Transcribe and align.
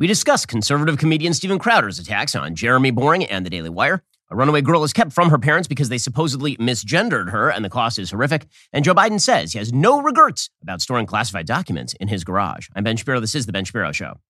We 0.00 0.06
discuss 0.06 0.46
conservative 0.46 0.96
comedian 0.96 1.34
Steven 1.34 1.58
Crowder's 1.58 1.98
attacks 1.98 2.36
on 2.36 2.54
Jeremy 2.54 2.92
Boreing 2.92 3.26
and 3.28 3.44
The 3.44 3.50
Daily 3.50 3.68
Wire. 3.68 4.04
A 4.30 4.36
runaway 4.36 4.60
girl 4.62 4.84
is 4.84 4.92
kept 4.92 5.12
from 5.12 5.30
her 5.30 5.38
parents 5.38 5.66
because 5.66 5.88
they 5.88 5.98
supposedly 5.98 6.56
misgendered 6.58 7.30
her, 7.30 7.50
and 7.50 7.64
the 7.64 7.68
cost 7.68 7.98
is 7.98 8.12
horrific. 8.12 8.46
And 8.72 8.84
Joe 8.84 8.94
Biden 8.94 9.20
says 9.20 9.52
he 9.52 9.58
has 9.58 9.72
no 9.72 10.00
regrets 10.00 10.50
about 10.62 10.80
storing 10.80 11.06
classified 11.06 11.46
documents 11.46 11.94
in 11.94 12.06
his 12.06 12.22
garage. 12.22 12.68
I'm 12.76 12.84
Ben 12.84 12.96
Shapiro. 12.96 13.18
This 13.18 13.34
is 13.34 13.46
The 13.46 13.52
Ben 13.52 13.64
Shapiro 13.64 13.90
Show. 13.90 14.20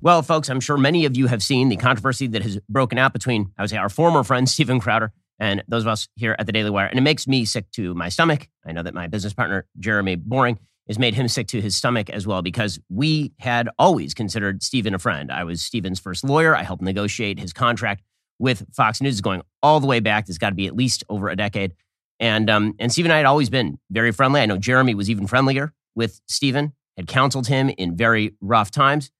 Well, 0.00 0.22
folks, 0.22 0.48
I'm 0.48 0.60
sure 0.60 0.78
many 0.78 1.04
of 1.04 1.14
you 1.14 1.26
have 1.26 1.42
seen 1.42 1.68
the 1.68 1.76
controversy 1.76 2.26
that 2.28 2.42
has 2.42 2.58
broken 2.70 2.96
out 2.96 3.12
between, 3.12 3.52
I 3.58 3.62
would 3.62 3.70
say, 3.70 3.76
our 3.76 3.90
former 3.90 4.24
friend 4.24 4.48
Steven 4.48 4.80
Crowder 4.80 5.12
and 5.42 5.60
those 5.66 5.82
of 5.82 5.88
us 5.88 6.08
here 6.14 6.36
at 6.38 6.46
the 6.46 6.52
Daily 6.52 6.70
Wire. 6.70 6.86
And 6.86 6.96
it 6.96 7.02
makes 7.02 7.26
me 7.26 7.44
sick 7.44 7.68
to 7.72 7.94
my 7.94 8.08
stomach. 8.08 8.48
I 8.64 8.70
know 8.70 8.84
that 8.84 8.94
my 8.94 9.08
business 9.08 9.34
partner, 9.34 9.66
Jeremy 9.80 10.16
Boreing, 10.16 10.56
has 10.86 11.00
made 11.00 11.14
him 11.14 11.26
sick 11.26 11.48
to 11.48 11.60
his 11.60 11.76
stomach 11.76 12.08
as 12.08 12.28
well 12.28 12.42
because 12.42 12.78
we 12.88 13.32
had 13.40 13.68
always 13.76 14.14
considered 14.14 14.62
Steven 14.62 14.94
a 14.94 15.00
friend. 15.00 15.32
I 15.32 15.42
was 15.42 15.60
Steven's 15.60 15.98
first 15.98 16.22
lawyer. 16.22 16.54
I 16.54 16.62
helped 16.62 16.82
negotiate 16.82 17.40
his 17.40 17.52
contract 17.52 18.04
with 18.38 18.64
Fox 18.72 19.00
News 19.00 19.20
going 19.20 19.42
all 19.64 19.80
the 19.80 19.86
way 19.88 19.98
back. 19.98 20.26
There's 20.26 20.38
got 20.38 20.50
to 20.50 20.54
be 20.54 20.68
at 20.68 20.76
least 20.76 21.02
over 21.08 21.28
a 21.28 21.34
decade. 21.34 21.74
And 22.20 22.48
um, 22.48 22.74
and 22.78 22.92
Steven 22.92 23.10
and 23.10 23.14
I 23.14 23.18
had 23.18 23.26
always 23.26 23.50
been 23.50 23.80
very 23.90 24.12
friendly. 24.12 24.40
I 24.40 24.46
know 24.46 24.58
Jeremy 24.58 24.94
was 24.94 25.10
even 25.10 25.26
friendlier 25.26 25.72
with 25.96 26.20
Steven, 26.28 26.72
had 26.96 27.08
counseled 27.08 27.48
him 27.48 27.68
in 27.68 27.96
very 27.96 28.36
rough 28.40 28.70
times. 28.70 29.10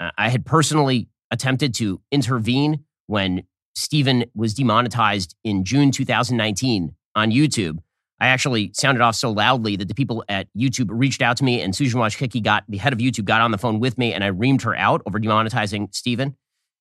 Uh, 0.00 0.10
I 0.16 0.28
had 0.28 0.46
personally 0.46 1.08
attempted 1.32 1.74
to 1.74 2.00
intervene 2.12 2.84
when 3.08 3.42
Steven 3.74 4.24
was 4.34 4.54
demonetized 4.54 5.34
in 5.44 5.64
June 5.64 5.90
2019 5.90 6.94
on 7.14 7.30
YouTube. 7.30 7.78
I 8.20 8.28
actually 8.28 8.70
sounded 8.72 9.00
off 9.02 9.16
so 9.16 9.32
loudly 9.32 9.74
that 9.76 9.88
the 9.88 9.94
people 9.94 10.24
at 10.28 10.46
YouTube 10.56 10.88
reached 10.90 11.22
out 11.22 11.36
to 11.38 11.44
me, 11.44 11.60
and 11.60 11.74
Susan 11.74 12.00
Wojcicki 12.00 12.40
got 12.42 12.62
the 12.68 12.76
head 12.76 12.92
of 12.92 13.00
YouTube 13.00 13.24
got 13.24 13.40
on 13.40 13.50
the 13.50 13.58
phone 13.58 13.80
with 13.80 13.98
me, 13.98 14.12
and 14.12 14.22
I 14.22 14.30
reamed 14.30 14.62
her 14.62 14.76
out 14.76 15.02
over 15.06 15.18
demonetizing 15.18 15.92
Steven. 15.92 16.36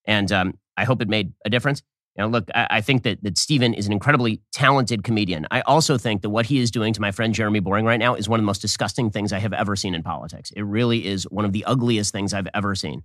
And 0.06 0.32
um, 0.32 0.54
I 0.78 0.84
hope 0.84 1.02
it 1.02 1.10
made 1.10 1.34
a 1.44 1.50
difference. 1.50 1.82
You 2.16 2.24
know, 2.24 2.30
look, 2.30 2.50
I, 2.54 2.68
I 2.70 2.82
think 2.82 3.04
that 3.04 3.24
that 3.24 3.40
Steven 3.40 3.74
is 3.74 3.88
an 3.88 3.94
incredibly 3.94 4.42
talented 4.52 5.04
comedian. 5.04 5.48
I 5.50 5.62
also 5.62 5.98
think 5.98 6.22
that 6.22 6.30
what 6.30 6.46
he 6.46 6.60
is 6.60 6.70
doing 6.70 6.94
to 6.94 7.02
my 7.02 7.12
friend 7.12 7.34
Jeremy 7.34 7.62
Boreing 7.62 7.86
right 7.86 8.00
now 8.00 8.14
is 8.14 8.30
one 8.30 8.40
of 8.40 8.44
the 8.44 8.48
most 8.48 8.62
disgusting 8.62 9.10
things 9.10 9.34
I 9.34 9.40
have 9.40 9.54
ever 9.54 9.76
seen 9.76 9.96
in 9.96 10.04
politics. 10.04 10.52
It 10.56 10.64
really 10.64 11.08
is 11.08 11.24
one 11.24 11.46
of 11.46 11.54
the 11.54 11.66
ugliest 11.66 12.12
things 12.12 12.34
I've 12.34 12.50
ever 12.54 12.76
seen. 12.76 13.04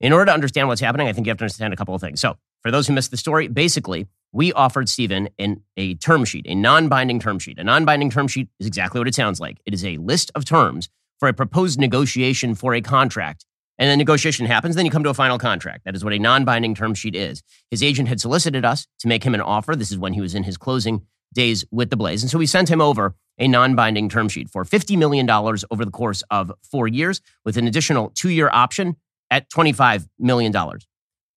In 0.00 0.12
order 0.14 0.26
to 0.26 0.32
understand 0.32 0.68
what's 0.68 0.80
happening, 0.80 1.08
I 1.08 1.12
think 1.12 1.26
you 1.26 1.30
have 1.30 1.38
to 1.38 1.44
understand 1.44 1.74
a 1.74 1.76
couple 1.76 1.94
of 1.94 2.00
things. 2.00 2.20
So, 2.20 2.36
for 2.62 2.70
those 2.70 2.86
who 2.86 2.92
missed 2.92 3.10
the 3.10 3.16
story, 3.16 3.48
basically, 3.48 4.06
we 4.32 4.52
offered 4.52 4.88
Steven 4.88 5.28
in 5.38 5.62
a 5.76 5.94
term 5.94 6.24
sheet, 6.24 6.46
a 6.48 6.54
non 6.54 6.88
binding 6.88 7.20
term 7.20 7.38
sheet. 7.38 7.58
A 7.58 7.64
non 7.64 7.84
binding 7.84 8.10
term 8.10 8.28
sheet 8.28 8.48
is 8.58 8.66
exactly 8.66 8.98
what 8.98 9.08
it 9.08 9.14
sounds 9.14 9.40
like 9.40 9.58
it 9.66 9.74
is 9.74 9.84
a 9.84 9.96
list 9.98 10.30
of 10.34 10.44
terms 10.44 10.88
for 11.18 11.28
a 11.28 11.34
proposed 11.34 11.78
negotiation 11.78 12.54
for 12.54 12.74
a 12.74 12.80
contract. 12.80 13.44
And 13.78 13.88
then 13.88 13.98
negotiation 13.98 14.44
happens, 14.44 14.76
then 14.76 14.84
you 14.84 14.90
come 14.90 15.04
to 15.04 15.10
a 15.10 15.14
final 15.14 15.38
contract. 15.38 15.84
That 15.84 15.94
is 15.94 16.04
what 16.04 16.12
a 16.12 16.18
non 16.18 16.44
binding 16.44 16.74
term 16.74 16.94
sheet 16.94 17.14
is. 17.14 17.42
His 17.70 17.82
agent 17.82 18.08
had 18.08 18.20
solicited 18.20 18.64
us 18.64 18.86
to 19.00 19.08
make 19.08 19.24
him 19.24 19.34
an 19.34 19.40
offer. 19.40 19.76
This 19.76 19.90
is 19.90 19.98
when 19.98 20.14
he 20.14 20.20
was 20.20 20.34
in 20.34 20.44
his 20.44 20.56
closing 20.56 21.06
days 21.34 21.64
with 21.70 21.90
the 21.90 21.96
Blaze. 21.96 22.22
And 22.22 22.30
so 22.30 22.38
we 22.38 22.46
sent 22.46 22.70
him 22.70 22.80
over 22.80 23.14
a 23.38 23.48
non 23.48 23.74
binding 23.74 24.08
term 24.08 24.28
sheet 24.28 24.48
for 24.50 24.64
$50 24.64 24.96
million 24.96 25.28
over 25.30 25.84
the 25.84 25.90
course 25.90 26.22
of 26.30 26.52
four 26.62 26.88
years 26.88 27.20
with 27.44 27.56
an 27.56 27.66
additional 27.66 28.10
two 28.14 28.30
year 28.30 28.48
option 28.52 28.96
at 29.30 29.50
$25 29.50 30.08
million. 30.18 30.52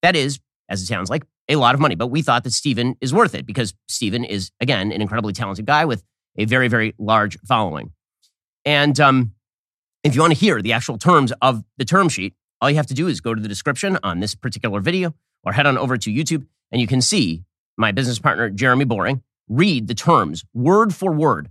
That 0.02 0.16
is, 0.16 0.39
as 0.69 0.81
it 0.81 0.88
sounds 0.88 1.09
like, 1.09 1.23
a 1.49 1.55
lot 1.55 1.75
of 1.75 1.81
money. 1.81 1.95
But 1.95 2.08
we 2.08 2.22
thought 2.22 2.44
that 2.44 2.53
Steven 2.53 2.95
is 3.02 3.13
worth 3.13 3.36
it 3.36 3.45
because 3.45 3.73
Steven 3.88 4.23
is, 4.23 4.52
again, 4.59 4.91
an 4.91 5.02
incredibly 5.02 5.33
talented 5.33 5.66
guy 5.66 5.86
with 5.86 6.03
a 6.38 6.45
very, 6.45 6.67
very 6.67 6.95
large 6.97 7.38
following. 7.47 7.91
And 8.66 8.99
um, 8.99 9.33
if 10.03 10.16
you 10.16 10.21
want 10.21 10.33
to 10.33 10.39
hear 10.39 10.61
the 10.61 10.73
actual 10.73 10.97
terms 10.97 11.33
of 11.41 11.64
the 11.77 11.86
term 11.86 12.09
sheet, 12.09 12.33
all 12.61 12.69
you 12.69 12.77
have 12.77 12.88
to 12.88 12.94
do 12.94 13.08
is 13.08 13.19
go 13.19 13.33
to 13.33 13.41
the 13.41 13.47
description 13.47 13.97
on 14.03 14.19
this 14.19 14.36
particular 14.36 14.80
video 14.80 15.14
or 15.44 15.52
head 15.52 15.66
on 15.66 15.77
over 15.77 15.98
to 15.98 16.10
YouTube 16.10 16.45
and 16.71 16.81
you 16.81 16.87
can 16.87 17.02
see 17.02 17.43
my 17.77 17.92
business 17.92 18.20
partner, 18.20 18.49
Jeremy 18.49 18.86
Boreing, 18.86 19.21
read 19.48 19.87
the 19.87 19.93
terms 19.93 20.43
word 20.54 20.93
for 20.93 21.11
word. 21.11 21.49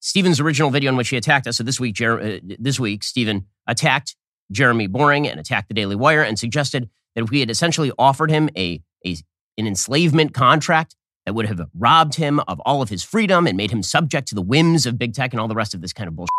Steven's 0.00 0.40
original 0.40 0.70
video 0.70 0.90
in 0.90 0.96
which 0.96 1.08
he 1.08 1.16
attacked 1.16 1.46
us. 1.46 1.56
So 1.56 1.64
this 1.64 1.80
week, 1.80 1.94
Jer- 1.94 2.20
uh, 2.20 2.38
this 2.58 2.78
week, 2.78 3.02
Steven 3.02 3.46
attacked 3.66 4.16
Jeremy 4.50 4.88
Boreing 4.88 5.30
and 5.30 5.40
attacked 5.40 5.68
the 5.68 5.74
Daily 5.74 5.96
Wire 5.96 6.22
and 6.22 6.38
suggested 6.38 6.88
that 7.14 7.30
we 7.30 7.40
had 7.40 7.50
essentially 7.50 7.92
offered 7.98 8.30
him 8.30 8.48
a, 8.56 8.82
a 9.04 9.16
an 9.58 9.66
enslavement 9.66 10.34
contract 10.34 10.94
that 11.24 11.34
would 11.34 11.46
have 11.46 11.60
robbed 11.76 12.14
him 12.14 12.40
of 12.40 12.60
all 12.60 12.82
of 12.82 12.88
his 12.88 13.02
freedom 13.02 13.46
and 13.46 13.56
made 13.56 13.70
him 13.70 13.82
subject 13.82 14.28
to 14.28 14.34
the 14.34 14.42
whims 14.42 14.86
of 14.86 14.98
big 14.98 15.14
tech 15.14 15.32
and 15.32 15.40
all 15.40 15.48
the 15.48 15.54
rest 15.54 15.74
of 15.74 15.80
this 15.80 15.92
kind 15.92 16.08
of 16.08 16.14
bullshit. 16.14 16.30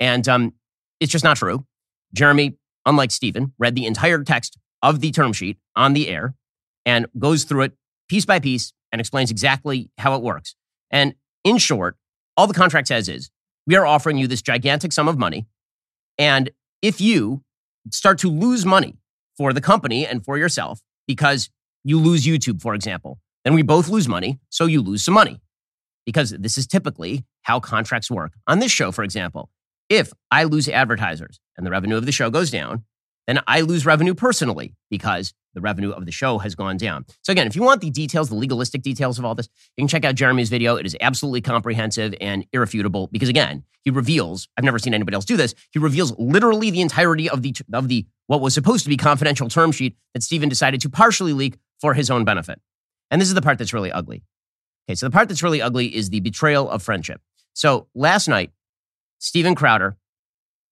And 0.00 0.28
um, 0.28 0.54
it's 1.00 1.12
just 1.12 1.24
not 1.24 1.36
true. 1.36 1.64
Jeremy, 2.14 2.58
unlike 2.84 3.10
Steven, 3.10 3.52
read 3.58 3.74
the 3.74 3.86
entire 3.86 4.22
text 4.22 4.58
of 4.82 5.00
the 5.00 5.10
term 5.10 5.32
sheet 5.32 5.58
on 5.76 5.94
the 5.94 6.08
air 6.08 6.34
and 6.84 7.06
goes 7.18 7.44
through 7.44 7.62
it 7.62 7.72
piece 8.08 8.24
by 8.24 8.38
piece 8.38 8.72
and 8.92 9.00
explains 9.00 9.30
exactly 9.30 9.90
how 9.98 10.14
it 10.14 10.22
works. 10.22 10.54
And 10.90 11.14
in 11.44 11.58
short, 11.58 11.96
all 12.36 12.46
the 12.46 12.54
contract 12.54 12.88
says 12.88 13.08
is 13.08 13.30
we 13.66 13.76
are 13.76 13.86
offering 13.86 14.18
you 14.18 14.26
this 14.26 14.42
gigantic 14.42 14.92
sum 14.92 15.08
of 15.08 15.18
money. 15.18 15.46
And 16.18 16.50
if 16.82 17.00
you 17.00 17.42
start 17.90 18.18
to 18.18 18.30
lose 18.30 18.64
money 18.64 18.96
for 19.36 19.52
the 19.52 19.60
company 19.60 20.06
and 20.06 20.24
for 20.24 20.36
yourself 20.38 20.80
because 21.06 21.50
you 21.84 21.98
lose 21.98 22.26
YouTube, 22.26 22.60
for 22.60 22.74
example, 22.74 23.18
then 23.44 23.54
we 23.54 23.62
both 23.62 23.88
lose 23.88 24.08
money, 24.08 24.38
so 24.50 24.66
you 24.66 24.82
lose 24.82 25.04
some 25.04 25.14
money. 25.14 25.40
Because 26.04 26.30
this 26.30 26.58
is 26.58 26.66
typically 26.66 27.24
how 27.42 27.60
contracts 27.60 28.10
work. 28.10 28.32
On 28.46 28.58
this 28.58 28.72
show, 28.72 28.92
for 28.92 29.04
example, 29.04 29.50
if 29.88 30.12
I 30.30 30.44
lose 30.44 30.68
advertisers 30.68 31.40
and 31.56 31.66
the 31.66 31.70
revenue 31.70 31.96
of 31.96 32.06
the 32.06 32.12
show 32.12 32.30
goes 32.30 32.50
down, 32.50 32.84
then 33.26 33.40
I 33.46 33.60
lose 33.60 33.86
revenue 33.86 34.14
personally 34.14 34.74
because 34.90 35.34
the 35.58 35.62
revenue 35.62 35.90
of 35.90 36.06
the 36.06 36.12
show 36.12 36.38
has 36.38 36.54
gone 36.54 36.76
down. 36.76 37.04
So, 37.22 37.32
again, 37.32 37.46
if 37.46 37.56
you 37.56 37.62
want 37.62 37.80
the 37.80 37.90
details, 37.90 38.28
the 38.28 38.36
legalistic 38.36 38.82
details 38.82 39.18
of 39.18 39.24
all 39.24 39.34
this, 39.34 39.48
you 39.76 39.82
can 39.82 39.88
check 39.88 40.04
out 40.04 40.14
Jeremy's 40.14 40.48
video. 40.48 40.76
It 40.76 40.86
is 40.86 40.96
absolutely 41.00 41.40
comprehensive 41.40 42.14
and 42.20 42.46
irrefutable 42.52 43.08
because, 43.08 43.28
again, 43.28 43.64
he 43.82 43.90
reveals, 43.90 44.48
I've 44.56 44.64
never 44.64 44.78
seen 44.78 44.94
anybody 44.94 45.14
else 45.14 45.24
do 45.24 45.36
this, 45.36 45.54
he 45.72 45.78
reveals 45.78 46.16
literally 46.18 46.70
the 46.70 46.80
entirety 46.80 47.28
of 47.28 47.42
the, 47.42 47.54
of 47.72 47.88
the 47.88 48.06
what 48.26 48.40
was 48.40 48.54
supposed 48.54 48.84
to 48.84 48.88
be 48.88 48.96
confidential 48.96 49.48
term 49.48 49.72
sheet 49.72 49.96
that 50.14 50.22
Steven 50.22 50.48
decided 50.48 50.80
to 50.82 50.88
partially 50.88 51.32
leak 51.32 51.56
for 51.80 51.94
his 51.94 52.10
own 52.10 52.24
benefit. 52.24 52.60
And 53.10 53.20
this 53.20 53.28
is 53.28 53.34
the 53.34 53.42
part 53.42 53.58
that's 53.58 53.72
really 53.72 53.90
ugly. 53.90 54.22
Okay, 54.88 54.94
so 54.94 55.06
the 55.06 55.10
part 55.10 55.28
that's 55.28 55.42
really 55.42 55.60
ugly 55.60 55.94
is 55.94 56.10
the 56.10 56.20
betrayal 56.20 56.68
of 56.70 56.82
friendship. 56.82 57.20
So 57.54 57.88
last 57.94 58.28
night, 58.28 58.52
Steven 59.18 59.54
Crowder 59.54 59.96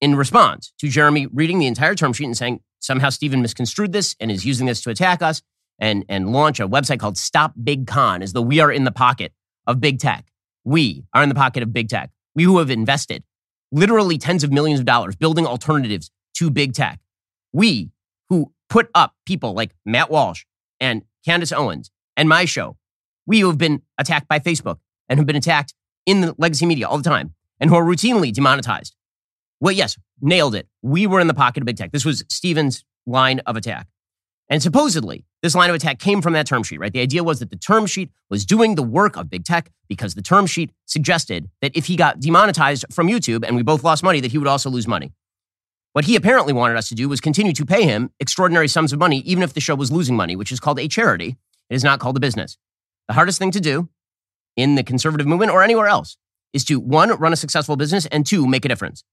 in 0.01 0.15
response 0.15 0.73
to 0.79 0.87
Jeremy 0.87 1.27
reading 1.27 1.59
the 1.59 1.67
entire 1.67 1.95
term 1.95 2.13
sheet 2.13 2.25
and 2.25 2.37
saying 2.37 2.61
somehow 2.79 3.09
Steven 3.09 3.41
misconstrued 3.41 3.91
this 3.91 4.15
and 4.19 4.31
is 4.31 4.45
using 4.45 4.67
this 4.67 4.81
to 4.81 4.89
attack 4.89 5.21
us 5.21 5.41
and, 5.79 6.05
and 6.09 6.31
launch 6.31 6.59
a 6.59 6.67
website 6.67 6.99
called 6.99 7.17
Stop 7.17 7.53
Big 7.61 7.87
Con 7.87 8.21
as 8.21 8.33
though 8.33 8.41
we 8.41 8.59
are 8.59 8.71
in 8.71 8.83
the 8.83 8.91
pocket 8.91 9.33
of 9.65 9.79
big 9.79 9.99
tech. 9.99 10.25
We 10.63 11.05
are 11.13 11.23
in 11.23 11.29
the 11.29 11.35
pocket 11.35 11.63
of 11.63 11.73
big 11.73 11.89
tech. 11.89 12.11
We 12.35 12.43
who 12.43 12.59
have 12.59 12.69
invested 12.69 13.23
literally 13.71 14.17
tens 14.17 14.43
of 14.43 14.51
millions 14.51 14.79
of 14.79 14.85
dollars 14.85 15.15
building 15.15 15.45
alternatives 15.45 16.11
to 16.35 16.49
big 16.49 16.73
tech. 16.73 16.99
We 17.53 17.91
who 18.29 18.51
put 18.69 18.89
up 18.93 19.13
people 19.25 19.53
like 19.53 19.71
Matt 19.85 20.09
Walsh 20.09 20.45
and 20.79 21.03
Candace 21.25 21.51
Owens 21.51 21.91
and 22.15 22.29
my 22.29 22.45
show. 22.45 22.77
We 23.25 23.39
who 23.39 23.47
have 23.47 23.57
been 23.57 23.81
attacked 23.97 24.27
by 24.27 24.39
Facebook 24.39 24.77
and 25.09 25.19
have 25.19 25.25
been 25.25 25.35
attacked 25.35 25.73
in 26.05 26.21
the 26.21 26.35
legacy 26.37 26.65
media 26.65 26.87
all 26.87 26.97
the 26.97 27.03
time 27.03 27.33
and 27.59 27.69
who 27.69 27.75
are 27.75 27.83
routinely 27.83 28.31
demonetized 28.31 28.95
well, 29.59 29.73
yes, 29.73 29.97
nailed 30.21 30.55
it. 30.55 30.67
We 30.81 31.07
were 31.07 31.19
in 31.19 31.27
the 31.27 31.33
pocket 31.33 31.61
of 31.61 31.65
big 31.65 31.77
tech. 31.77 31.91
This 31.91 32.05
was 32.05 32.23
Steven's 32.29 32.83
line 33.05 33.39
of 33.39 33.55
attack. 33.55 33.87
And 34.49 34.63
supposedly, 34.63 35.25
this 35.41 35.55
line 35.55 35.69
of 35.69 35.75
attack 35.75 35.99
came 35.99 36.21
from 36.21 36.33
that 36.33 36.47
term 36.47 36.63
sheet, 36.63 36.79
right? 36.79 36.93
The 36.93 37.01
idea 37.01 37.23
was 37.23 37.39
that 37.39 37.49
the 37.49 37.57
term 37.57 37.85
sheet 37.85 38.11
was 38.29 38.45
doing 38.45 38.75
the 38.75 38.83
work 38.83 39.17
of 39.17 39.29
big 39.29 39.43
tech 39.43 39.71
because 39.89 40.15
the 40.15 40.21
term 40.21 40.45
sheet 40.45 40.71
suggested 40.85 41.49
that 41.61 41.75
if 41.75 41.87
he 41.87 41.95
got 41.95 42.19
demonetized 42.19 42.85
from 42.91 43.07
YouTube 43.07 43.45
and 43.45 43.55
we 43.55 43.63
both 43.63 43.83
lost 43.83 44.03
money, 44.03 44.21
that 44.21 44.31
he 44.31 44.37
would 44.37 44.47
also 44.47 44.69
lose 44.69 44.87
money. 44.87 45.11
What 45.93 46.05
he 46.05 46.15
apparently 46.15 46.53
wanted 46.53 46.77
us 46.77 46.87
to 46.89 46.95
do 46.95 47.09
was 47.09 47.19
continue 47.19 47.53
to 47.53 47.65
pay 47.65 47.83
him 47.83 48.11
extraordinary 48.19 48.67
sums 48.67 48.93
of 48.93 48.99
money, 48.99 49.19
even 49.19 49.43
if 49.43 49.53
the 49.53 49.59
show 49.59 49.75
was 49.75 49.91
losing 49.91 50.15
money, 50.15 50.35
which 50.35 50.51
is 50.51 50.59
called 50.59 50.79
a 50.79 50.87
charity. 50.87 51.37
It 51.69 51.75
is 51.75 51.83
not 51.83 51.99
called 51.99 52.15
a 52.15 52.19
business. 52.19 52.57
The 53.07 53.15
hardest 53.15 53.39
thing 53.39 53.51
to 53.51 53.59
do 53.59 53.89
in 54.55 54.75
the 54.75 54.83
conservative 54.83 55.27
movement 55.27 55.51
or 55.51 55.63
anywhere 55.63 55.87
else 55.87 56.17
is 56.53 56.63
to 56.65 56.79
one, 56.79 57.09
run 57.11 57.33
a 57.33 57.35
successful 57.35 57.75
business, 57.75 58.05
and 58.07 58.25
two, 58.25 58.47
make 58.47 58.63
a 58.63 58.67
difference. 58.69 59.03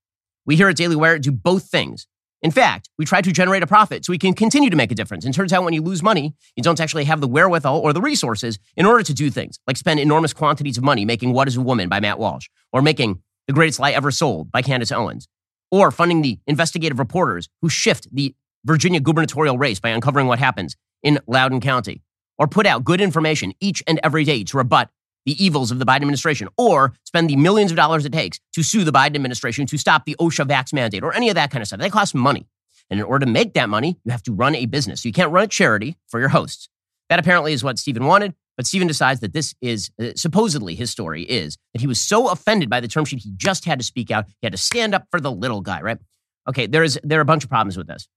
We 0.45 0.55
here 0.55 0.69
at 0.69 0.75
Daily 0.75 0.95
Wire 0.95 1.17
do 1.17 1.31
both 1.31 1.69
things. 1.69 2.05
In 2.43 2.51
fact, 2.51 2.89
we 2.99 3.05
try 3.05 3.21
to 3.21 3.31
generate 3.31 3.63
a 3.63 3.67
profit 3.67 4.05
so 4.05 4.11
we 4.11 4.19
can 4.19 4.35
continue 4.35 4.69
to 4.69 4.75
make 4.75 4.91
a 4.91 4.95
difference. 4.95 5.25
And 5.25 5.33
turns 5.33 5.51
out 5.51 5.63
when 5.63 5.73
you 5.73 5.81
lose 5.81 6.03
money, 6.03 6.35
you 6.55 6.61
don't 6.61 6.79
actually 6.79 7.05
have 7.05 7.19
the 7.19 7.27
wherewithal 7.27 7.79
or 7.79 7.93
the 7.93 8.01
resources 8.01 8.59
in 8.77 8.85
order 8.85 9.03
to 9.03 9.13
do 9.13 9.31
things 9.31 9.59
like 9.65 9.77
spend 9.77 9.99
enormous 9.99 10.33
quantities 10.33 10.77
of 10.77 10.83
money 10.83 11.05
making 11.05 11.33
What 11.33 11.47
is 11.47 11.57
a 11.57 11.61
Woman 11.61 11.89
by 11.89 11.99
Matt 11.99 12.19
Walsh, 12.19 12.47
or 12.71 12.83
making 12.83 13.23
The 13.47 13.53
Greatest 13.53 13.79
Lie 13.79 13.93
Ever 13.93 14.11
Sold 14.11 14.51
by 14.51 14.61
Candace 14.61 14.91
Owens, 14.91 15.27
or 15.71 15.89
funding 15.89 16.21
the 16.21 16.37
investigative 16.45 16.99
reporters 16.99 17.49
who 17.63 17.69
shift 17.69 18.07
the 18.13 18.35
Virginia 18.65 18.99
gubernatorial 18.99 19.57
race 19.57 19.79
by 19.79 19.89
uncovering 19.89 20.27
what 20.27 20.37
happens 20.37 20.75
in 21.01 21.19
Loudoun 21.25 21.61
County, 21.61 22.03
or 22.37 22.47
put 22.47 22.67
out 22.67 22.83
good 22.83 23.01
information 23.01 23.53
each 23.59 23.81
and 23.87 23.99
every 24.03 24.23
day 24.23 24.43
to 24.43 24.57
rebut 24.57 24.91
the 25.25 25.43
evils 25.43 25.71
of 25.71 25.79
the 25.79 25.85
Biden 25.85 25.97
administration 25.97 26.47
or 26.57 26.93
spend 27.03 27.29
the 27.29 27.35
millions 27.35 27.71
of 27.71 27.77
dollars 27.77 28.05
it 28.05 28.13
takes 28.13 28.39
to 28.53 28.63
sue 28.63 28.83
the 28.83 28.91
Biden 28.91 29.15
administration 29.15 29.65
to 29.67 29.77
stop 29.77 30.05
the 30.05 30.15
OSHA 30.19 30.47
vax 30.47 30.73
mandate 30.73 31.03
or 31.03 31.13
any 31.13 31.29
of 31.29 31.35
that 31.35 31.51
kind 31.51 31.61
of 31.61 31.67
stuff. 31.67 31.79
They 31.79 31.89
cost 31.89 32.15
money. 32.15 32.47
And 32.89 32.99
in 32.99 33.05
order 33.05 33.25
to 33.25 33.31
make 33.31 33.53
that 33.53 33.67
money, 33.69 33.97
you 34.03 34.11
have 34.11 34.23
to 34.23 34.31
run 34.31 34.55
a 34.55 34.67
business. 34.67 35.01
So 35.01 35.09
you 35.09 35.13
can't 35.13 35.31
run 35.31 35.43
a 35.43 35.47
charity 35.47 35.97
for 36.07 36.19
your 36.19 36.29
hosts. 36.29 36.69
That 37.09 37.19
apparently 37.19 37.53
is 37.53 37.63
what 37.63 37.79
Steven 37.79 38.05
wanted. 38.05 38.35
But 38.57 38.65
Steven 38.65 38.87
decides 38.87 39.19
that 39.19 39.33
this 39.33 39.53
is 39.61 39.91
uh, 39.99 40.11
supposedly 40.15 40.75
his 40.75 40.89
story 40.89 41.23
is 41.23 41.57
that 41.73 41.81
he 41.81 41.87
was 41.87 41.99
so 41.99 42.29
offended 42.29 42.69
by 42.69 42.79
the 42.79 42.87
term 42.87 43.03
sheet, 43.05 43.19
he 43.21 43.33
just 43.35 43.65
had 43.65 43.79
to 43.79 43.85
speak 43.85 44.11
out. 44.11 44.25
He 44.27 44.45
had 44.45 44.53
to 44.53 44.57
stand 44.57 44.95
up 44.95 45.07
for 45.11 45.19
the 45.19 45.31
little 45.31 45.61
guy, 45.61 45.81
right? 45.81 45.97
Okay, 46.47 46.65
there 46.67 46.83
is 46.83 46.99
there 47.03 47.19
are 47.19 47.21
a 47.21 47.25
bunch 47.25 47.43
of 47.43 47.49
problems 47.49 47.75
with 47.75 47.87
this. 47.87 48.07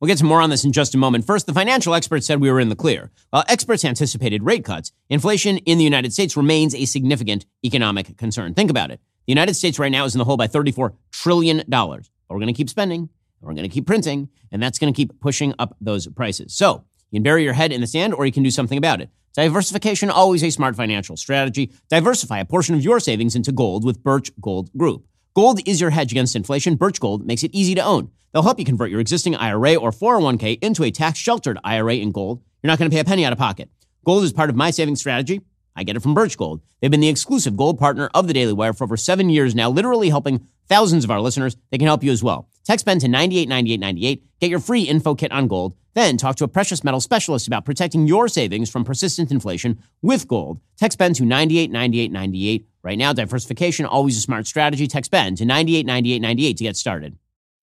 We'll 0.00 0.06
get 0.06 0.18
to 0.18 0.24
more 0.24 0.40
on 0.40 0.50
this 0.50 0.64
in 0.64 0.70
just 0.70 0.94
a 0.94 0.98
moment. 0.98 1.26
First, 1.26 1.46
the 1.46 1.52
financial 1.52 1.92
experts 1.92 2.24
said 2.24 2.40
we 2.40 2.52
were 2.52 2.60
in 2.60 2.68
the 2.68 2.76
clear. 2.76 3.10
While 3.30 3.44
experts 3.48 3.84
anticipated 3.84 4.44
rate 4.44 4.64
cuts, 4.64 4.92
inflation 5.10 5.58
in 5.58 5.76
the 5.76 5.82
United 5.82 6.12
States 6.12 6.36
remains 6.36 6.72
a 6.72 6.84
significant 6.84 7.46
economic 7.64 8.16
concern. 8.16 8.54
Think 8.54 8.70
about 8.70 8.92
it. 8.92 9.00
The 9.26 9.32
United 9.32 9.54
States 9.54 9.76
right 9.76 9.90
now 9.90 10.04
is 10.04 10.14
in 10.14 10.20
the 10.20 10.24
hole 10.24 10.36
by 10.36 10.46
$34 10.46 10.94
trillion. 11.10 11.64
But 11.68 12.06
we're 12.28 12.38
going 12.38 12.46
to 12.46 12.52
keep 12.52 12.70
spending, 12.70 13.08
we're 13.40 13.54
going 13.54 13.68
to 13.68 13.74
keep 13.74 13.86
printing, 13.86 14.28
and 14.52 14.62
that's 14.62 14.78
going 14.78 14.92
to 14.92 14.96
keep 14.96 15.20
pushing 15.20 15.52
up 15.58 15.76
those 15.80 16.06
prices. 16.06 16.54
So 16.54 16.84
you 17.10 17.16
can 17.16 17.24
bury 17.24 17.42
your 17.42 17.54
head 17.54 17.72
in 17.72 17.80
the 17.80 17.86
sand 17.88 18.14
or 18.14 18.24
you 18.24 18.32
can 18.32 18.44
do 18.44 18.50
something 18.52 18.78
about 18.78 19.00
it. 19.00 19.10
Diversification, 19.34 20.10
always 20.10 20.44
a 20.44 20.50
smart 20.50 20.76
financial 20.76 21.16
strategy. 21.16 21.72
Diversify 21.88 22.38
a 22.38 22.44
portion 22.44 22.76
of 22.76 22.82
your 22.82 23.00
savings 23.00 23.34
into 23.34 23.50
gold 23.50 23.84
with 23.84 24.02
Birch 24.04 24.30
Gold 24.40 24.70
Group. 24.76 25.06
Gold 25.34 25.60
is 25.66 25.80
your 25.80 25.90
hedge 25.90 26.12
against 26.12 26.36
inflation. 26.36 26.76
Birch 26.76 27.00
Gold 27.00 27.26
makes 27.26 27.42
it 27.42 27.50
easy 27.52 27.74
to 27.74 27.82
own. 27.82 28.10
They'll 28.32 28.42
help 28.42 28.58
you 28.58 28.64
convert 28.64 28.90
your 28.90 29.00
existing 29.00 29.34
IRA 29.36 29.76
or 29.76 29.90
401k 29.90 30.62
into 30.62 30.84
a 30.84 30.90
tax 30.90 31.18
sheltered 31.18 31.58
IRA 31.64 31.94
in 31.94 32.12
gold. 32.12 32.42
You're 32.62 32.68
not 32.68 32.78
going 32.78 32.90
to 32.90 32.94
pay 32.94 33.00
a 33.00 33.04
penny 33.04 33.24
out 33.24 33.32
of 33.32 33.38
pocket. 33.38 33.70
Gold 34.04 34.24
is 34.24 34.32
part 34.32 34.50
of 34.50 34.56
my 34.56 34.70
savings 34.70 35.00
strategy. 35.00 35.40
I 35.76 35.84
get 35.84 35.96
it 35.96 36.00
from 36.00 36.14
Birch 36.14 36.36
Gold. 36.36 36.60
They've 36.80 36.90
been 36.90 37.00
the 37.00 37.08
exclusive 37.08 37.56
gold 37.56 37.78
partner 37.78 38.10
of 38.12 38.26
the 38.26 38.32
Daily 38.32 38.52
Wire 38.52 38.72
for 38.72 38.84
over 38.84 38.96
seven 38.96 39.30
years 39.30 39.54
now, 39.54 39.70
literally 39.70 40.08
helping 40.08 40.46
thousands 40.68 41.04
of 41.04 41.10
our 41.10 41.20
listeners. 41.20 41.56
They 41.70 41.78
can 41.78 41.86
help 41.86 42.02
you 42.02 42.10
as 42.10 42.22
well. 42.22 42.48
Text 42.64 42.84
Ben 42.84 42.98
to 42.98 43.08
989898. 43.08 44.40
Get 44.40 44.50
your 44.50 44.58
free 44.58 44.82
info 44.82 45.14
kit 45.14 45.30
on 45.30 45.46
gold. 45.46 45.76
Then 45.94 46.16
talk 46.16 46.36
to 46.36 46.44
a 46.44 46.48
precious 46.48 46.84
metal 46.84 47.00
specialist 47.00 47.46
about 47.46 47.64
protecting 47.64 48.06
your 48.06 48.28
savings 48.28 48.70
from 48.70 48.84
persistent 48.84 49.30
inflation 49.30 49.80
with 50.02 50.28
gold. 50.28 50.60
Text 50.76 50.98
Ben 50.98 51.14
to 51.14 51.24
989898. 51.24 52.66
Right 52.82 52.98
now, 52.98 53.12
diversification, 53.12 53.86
always 53.86 54.16
a 54.16 54.20
smart 54.20 54.46
strategy. 54.46 54.86
Text 54.86 55.10
Ben 55.10 55.36
to 55.36 55.44
989898 55.44 56.56
to 56.56 56.64
get 56.64 56.76
started. 56.76 57.16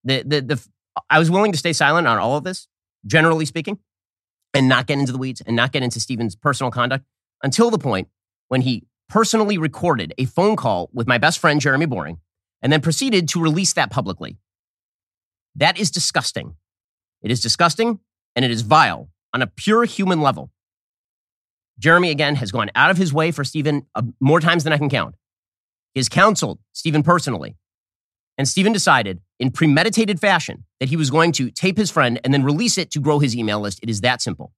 The, 0.05 0.23
the, 0.23 0.41
the, 0.41 0.67
I 1.09 1.19
was 1.19 1.29
willing 1.29 1.51
to 1.51 1.57
stay 1.57 1.73
silent 1.73 2.07
on 2.07 2.17
all 2.17 2.37
of 2.37 2.43
this, 2.43 2.67
generally 3.05 3.45
speaking, 3.45 3.79
and 4.53 4.69
not 4.69 4.87
get 4.87 4.99
into 4.99 5.11
the 5.11 5.17
weeds 5.17 5.41
and 5.41 5.55
not 5.55 5.71
get 5.71 5.83
into 5.83 5.99
Steven's 5.99 6.35
personal 6.35 6.71
conduct 6.71 7.03
until 7.43 7.69
the 7.69 7.77
point 7.77 8.07
when 8.47 8.61
he 8.61 8.83
personally 9.09 9.57
recorded 9.57 10.13
a 10.17 10.25
phone 10.25 10.55
call 10.55 10.89
with 10.93 11.07
my 11.07 11.17
best 11.17 11.39
friend, 11.39 11.59
Jeremy 11.59 11.85
Boreing, 11.85 12.19
and 12.61 12.71
then 12.71 12.81
proceeded 12.81 13.27
to 13.29 13.41
release 13.41 13.73
that 13.73 13.91
publicly. 13.91 14.37
That 15.55 15.77
is 15.79 15.91
disgusting. 15.91 16.55
It 17.21 17.31
is 17.31 17.41
disgusting 17.41 17.99
and 18.35 18.45
it 18.45 18.51
is 18.51 18.61
vile 18.61 19.09
on 19.33 19.41
a 19.41 19.47
pure 19.47 19.85
human 19.85 20.21
level. 20.21 20.51
Jeremy, 21.77 22.09
again, 22.09 22.35
has 22.35 22.51
gone 22.51 22.71
out 22.75 22.89
of 22.89 22.97
his 22.97 23.13
way 23.13 23.31
for 23.31 23.43
Steven 23.43 23.85
uh, 23.95 24.03
more 24.19 24.39
times 24.39 24.63
than 24.63 24.71
I 24.71 24.77
can 24.77 24.89
count. 24.89 25.15
He 25.93 25.99
has 25.99 26.09
counseled 26.09 26.59
Steven 26.73 27.03
personally. 27.03 27.57
And 28.37 28.47
Steven 28.47 28.73
decided 28.73 29.21
in 29.39 29.51
premeditated 29.51 30.19
fashion 30.19 30.65
that 30.79 30.89
he 30.89 30.95
was 30.95 31.09
going 31.09 31.31
to 31.33 31.51
tape 31.51 31.77
his 31.77 31.91
friend 31.91 32.19
and 32.23 32.33
then 32.33 32.43
release 32.43 32.77
it 32.77 32.91
to 32.91 32.99
grow 32.99 33.19
his 33.19 33.35
email 33.35 33.59
list. 33.59 33.79
It 33.83 33.89
is 33.89 34.01
that 34.01 34.21
simple. 34.21 34.53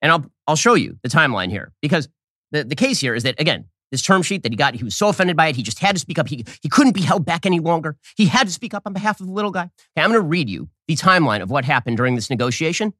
And 0.00 0.10
I'll, 0.10 0.24
I'll 0.46 0.56
show 0.56 0.74
you 0.74 0.98
the 1.02 1.08
timeline 1.08 1.50
here 1.50 1.72
because 1.80 2.08
the, 2.50 2.64
the 2.64 2.74
case 2.74 3.00
here 3.00 3.14
is 3.14 3.22
that, 3.22 3.40
again, 3.40 3.66
this 3.92 4.02
term 4.02 4.22
sheet 4.22 4.42
that 4.42 4.52
he 4.52 4.56
got, 4.56 4.74
he 4.74 4.82
was 4.82 4.96
so 4.96 5.08
offended 5.08 5.36
by 5.36 5.48
it, 5.48 5.56
he 5.56 5.62
just 5.62 5.78
had 5.78 5.94
to 5.94 6.00
speak 6.00 6.18
up. 6.18 6.26
He, 6.26 6.44
he 6.62 6.68
couldn't 6.68 6.92
be 6.92 7.02
held 7.02 7.24
back 7.24 7.46
any 7.46 7.60
longer. 7.60 7.96
He 8.16 8.26
had 8.26 8.46
to 8.46 8.52
speak 8.52 8.74
up 8.74 8.82
on 8.86 8.94
behalf 8.94 9.20
of 9.20 9.26
the 9.26 9.32
little 9.32 9.50
guy. 9.50 9.64
Okay, 9.64 10.02
I'm 10.02 10.10
going 10.10 10.20
to 10.20 10.26
read 10.26 10.48
you 10.48 10.68
the 10.88 10.96
timeline 10.96 11.42
of 11.42 11.50
what 11.50 11.64
happened 11.64 11.98
during 11.98 12.14
this 12.14 12.30
negotiation 12.30 12.94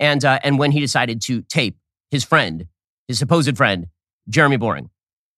and, 0.00 0.24
uh, 0.24 0.40
and 0.42 0.58
when 0.58 0.72
he 0.72 0.80
decided 0.80 1.20
to 1.22 1.42
tape 1.42 1.76
his 2.10 2.24
friend, 2.24 2.66
his 3.06 3.18
supposed 3.18 3.56
friend, 3.56 3.86
Jeremy 4.28 4.56
Boreing. 4.56 4.88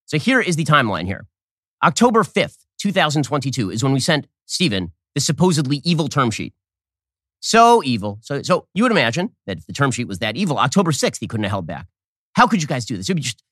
So 0.07 0.19
here 0.19 0.41
is 0.41 0.57
the 0.57 0.65
timeline 0.65 1.07
here. 1.07 1.27
October 1.83 2.23
5th, 2.23 2.65
2022 2.79 3.71
is 3.71 3.83
when 3.83 3.93
we 3.93 4.01
sent 4.01 4.27
Steven 4.47 4.93
the 5.15 5.21
supposedly 5.21 5.81
evil 5.85 6.09
term 6.09 6.31
sheet. 6.31 6.53
So 7.41 7.83
evil. 7.85 8.19
So, 8.23 8.43
so 8.43 8.67
you 8.75 8.83
would 8.83 8.93
imagine 8.93 9.31
that 9.47 9.59
if 9.59 9.67
the 9.67 9.73
term 9.73 9.91
sheet 9.91 10.09
was 10.09 10.19
that 10.19 10.37
evil, 10.37 10.59
October 10.59 10.93
6th, 10.93 11.19
he 11.21 11.27
couldn't 11.27 11.45
have 11.45 11.51
held 11.51 11.67
back. 11.67 11.87
How 12.35 12.47
could 12.47 12.63
you 12.63 12.69
guys 12.69 12.85
do 12.85 12.97
this? 12.97 13.07
Be 13.09 13.21
just 13.21 13.43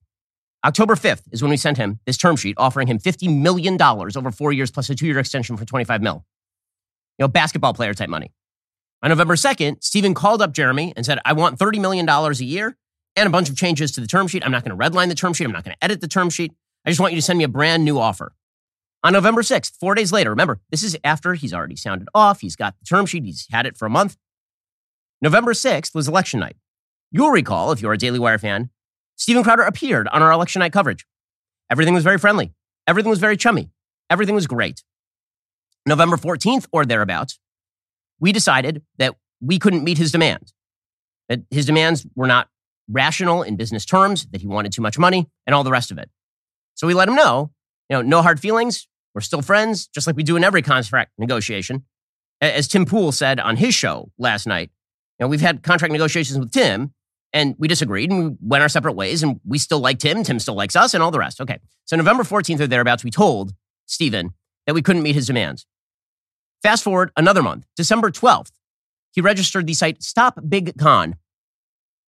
October 0.65 0.94
5th 0.94 1.23
is 1.31 1.43
when 1.43 1.50
we 1.50 1.56
sent 1.56 1.77
him 1.77 2.00
this 2.06 2.17
term 2.17 2.37
sheet 2.37 2.55
offering 2.56 2.89
him 2.89 2.99
$50 2.99 3.41
million 3.41 3.81
over 3.81 4.31
four 4.31 4.53
years 4.53 4.71
plus 4.71 4.91
a 4.91 4.94
two 4.94 5.06
year 5.06 5.19
extension 5.19 5.56
for 5.56 5.65
25 5.65 6.03
mil. 6.03 6.25
You 7.19 7.25
know, 7.25 7.29
basketball 7.29 7.75
player 7.75 7.94
type 7.94 8.09
money. 8.09 8.33
On 9.03 9.09
November 9.09 9.35
2nd, 9.35 9.83
Steven 9.83 10.15
called 10.15 10.41
up 10.41 10.53
Jeremy 10.53 10.93
and 10.97 11.05
said, 11.05 11.19
I 11.25 11.33
want 11.33 11.59
$30 11.59 11.81
million 11.81 12.09
a 12.09 12.33
year 12.35 12.77
and 13.17 13.27
a 13.27 13.31
bunch 13.31 13.50
of 13.50 13.56
changes 13.56 13.93
to 13.93 14.00
the 14.00 14.06
term 14.06 14.29
sheet. 14.29 14.44
I'm 14.44 14.53
not 14.53 14.65
going 14.65 14.77
to 14.77 14.83
redline 14.83 15.09
the 15.09 15.15
term 15.15 15.35
sheet. 15.35 15.44
I'm 15.44 15.53
not 15.53 15.65
going 15.65 15.77
to 15.77 15.85
edit 15.85 16.00
the 16.00 16.09
term 16.09 16.31
sheet. 16.31 16.53
I 16.87 16.91
just 16.91 17.00
want 17.00 17.12
you 17.12 17.19
to 17.19 17.23
send 17.23 17.39
me 17.39 17.44
a 17.44 17.49
brand 17.49 17.85
new 17.85 17.99
offer. 17.99 18.33
On 19.05 19.13
November 19.13 19.43
6th, 19.43 19.73
four 19.81 19.95
days 19.95 20.13
later, 20.13 20.31
remember, 20.31 20.61
this 20.71 20.85
is 20.85 20.97
after 21.03 21.35
he's 21.35 21.53
already 21.53 21.75
sounded 21.75 22.09
off. 22.15 22.41
He's 22.41 22.55
got 22.55 22.79
the 22.79 22.85
term 22.85 23.05
sheet, 23.07 23.25
he's 23.25 23.47
had 23.51 23.67
it 23.67 23.77
for 23.77 23.87
a 23.87 23.91
month. 23.91 24.17
November 25.21 25.53
6th 25.53 25.95
was 25.95 26.07
election 26.07 26.41
night. 26.41 26.57
You'll 27.11 27.31
recall, 27.31 27.73
if 27.73 27.83
you're 27.83 27.93
a 27.93 27.99
Daily 27.99 28.19
Wire 28.19 28.39
fan, 28.39 28.71
Steven 29.17 29.43
Crowder 29.43 29.63
appeared 29.63 30.09
on 30.09 30.23
our 30.23 30.31
election 30.31 30.61
night 30.61 30.73
coverage. 30.73 31.05
Everything 31.71 31.95
was 31.95 32.05
very 32.05 32.19
friendly, 32.19 32.53
everything 32.87 33.11
was 33.11 33.19
very 33.19 33.37
chummy, 33.37 33.71
everything 34.09 34.35
was 34.35 34.47
great. 34.47 34.83
November 35.85 36.17
14th 36.17 36.67
or 36.73 36.85
thereabouts, 36.85 37.41
we 38.21 38.31
decided 38.31 38.83
that 38.99 39.17
we 39.41 39.59
couldn't 39.59 39.83
meet 39.83 39.99
his 39.99 40.13
demands, 40.13 40.55
that 41.29 41.41
his 41.51 41.67
demands 41.67 42.07
were 42.15 42.29
not 42.29 42.49
rational 42.89 43.43
in 43.43 43.57
business 43.57 43.85
terms, 43.85 44.27
that 44.27 44.41
he 44.41 44.47
wanted 44.47 44.73
too 44.73 44.83
much 44.83 44.99
money, 44.99 45.29
and 45.47 45.55
all 45.55 45.65
the 45.65 45.71
rest 45.73 45.91
of 45.91 45.99
it. 45.99 46.09
So 46.75 46.87
we 46.87 46.95
let 46.95 47.09
him 47.09 47.17
know, 47.17 47.51
you 47.91 47.97
know, 47.97 48.03
no 48.03 48.23
hard 48.23 48.39
feelings. 48.39 48.87
We're 49.14 49.20
still 49.20 49.43
friends, 49.43 49.87
just 49.88 50.06
like 50.06 50.17
we 50.17 50.23
do 50.23 50.37
in 50.37 50.44
every 50.44 50.62
contract 50.62 51.12
negotiation. 51.19 51.85
As 52.41 52.67
Tim 52.67 52.87
Pool 52.87 53.12
said 53.12 53.38
on 53.38 53.56
his 53.56 53.75
show 53.75 54.11
last 54.19 54.47
night, 54.47 54.70
you 55.19 55.25
know, 55.25 55.29
we've 55.29 55.41
had 55.41 55.62
contract 55.62 55.93
negotiations 55.93 56.38
with 56.38 56.50
Tim 56.50 56.93
and 57.32 57.55
we 57.59 57.69
disagreed 57.69 58.11
and 58.11 58.31
we 58.31 58.37
went 58.41 58.62
our 58.62 58.69
separate 58.69 58.94
ways 58.94 59.23
and 59.23 59.41
we 59.47 59.59
still 59.59 59.79
like 59.79 59.99
Tim. 59.99 60.25
Tim 60.25 60.38
still 60.38 60.55
likes 60.55 60.75
us 60.75 60.94
and 60.94 61.03
all 61.03 61.11
the 61.11 61.19
rest. 61.19 61.41
Okay. 61.41 61.59
So 61.85 61.97
November 61.97 62.25
14th 62.25 62.61
or 62.61 62.67
thereabouts, 62.67 63.05
we 63.05 63.11
told 63.11 63.53
Steven 63.87 64.32
that 64.67 64.75
we 64.75 64.82
couldn't 64.82 65.03
meet 65.03 65.15
his 65.15 65.26
demands. 65.26 65.67
Fast 66.63 66.84
forward 66.84 67.10
another 67.17 67.43
month, 67.43 67.67
December 67.77 68.10
12th, 68.10 68.53
he 69.13 69.20
registered 69.20 69.67
the 69.67 69.75
site 69.75 70.03
Stop 70.03 70.39
Big 70.48 70.77
Con. 70.79 71.17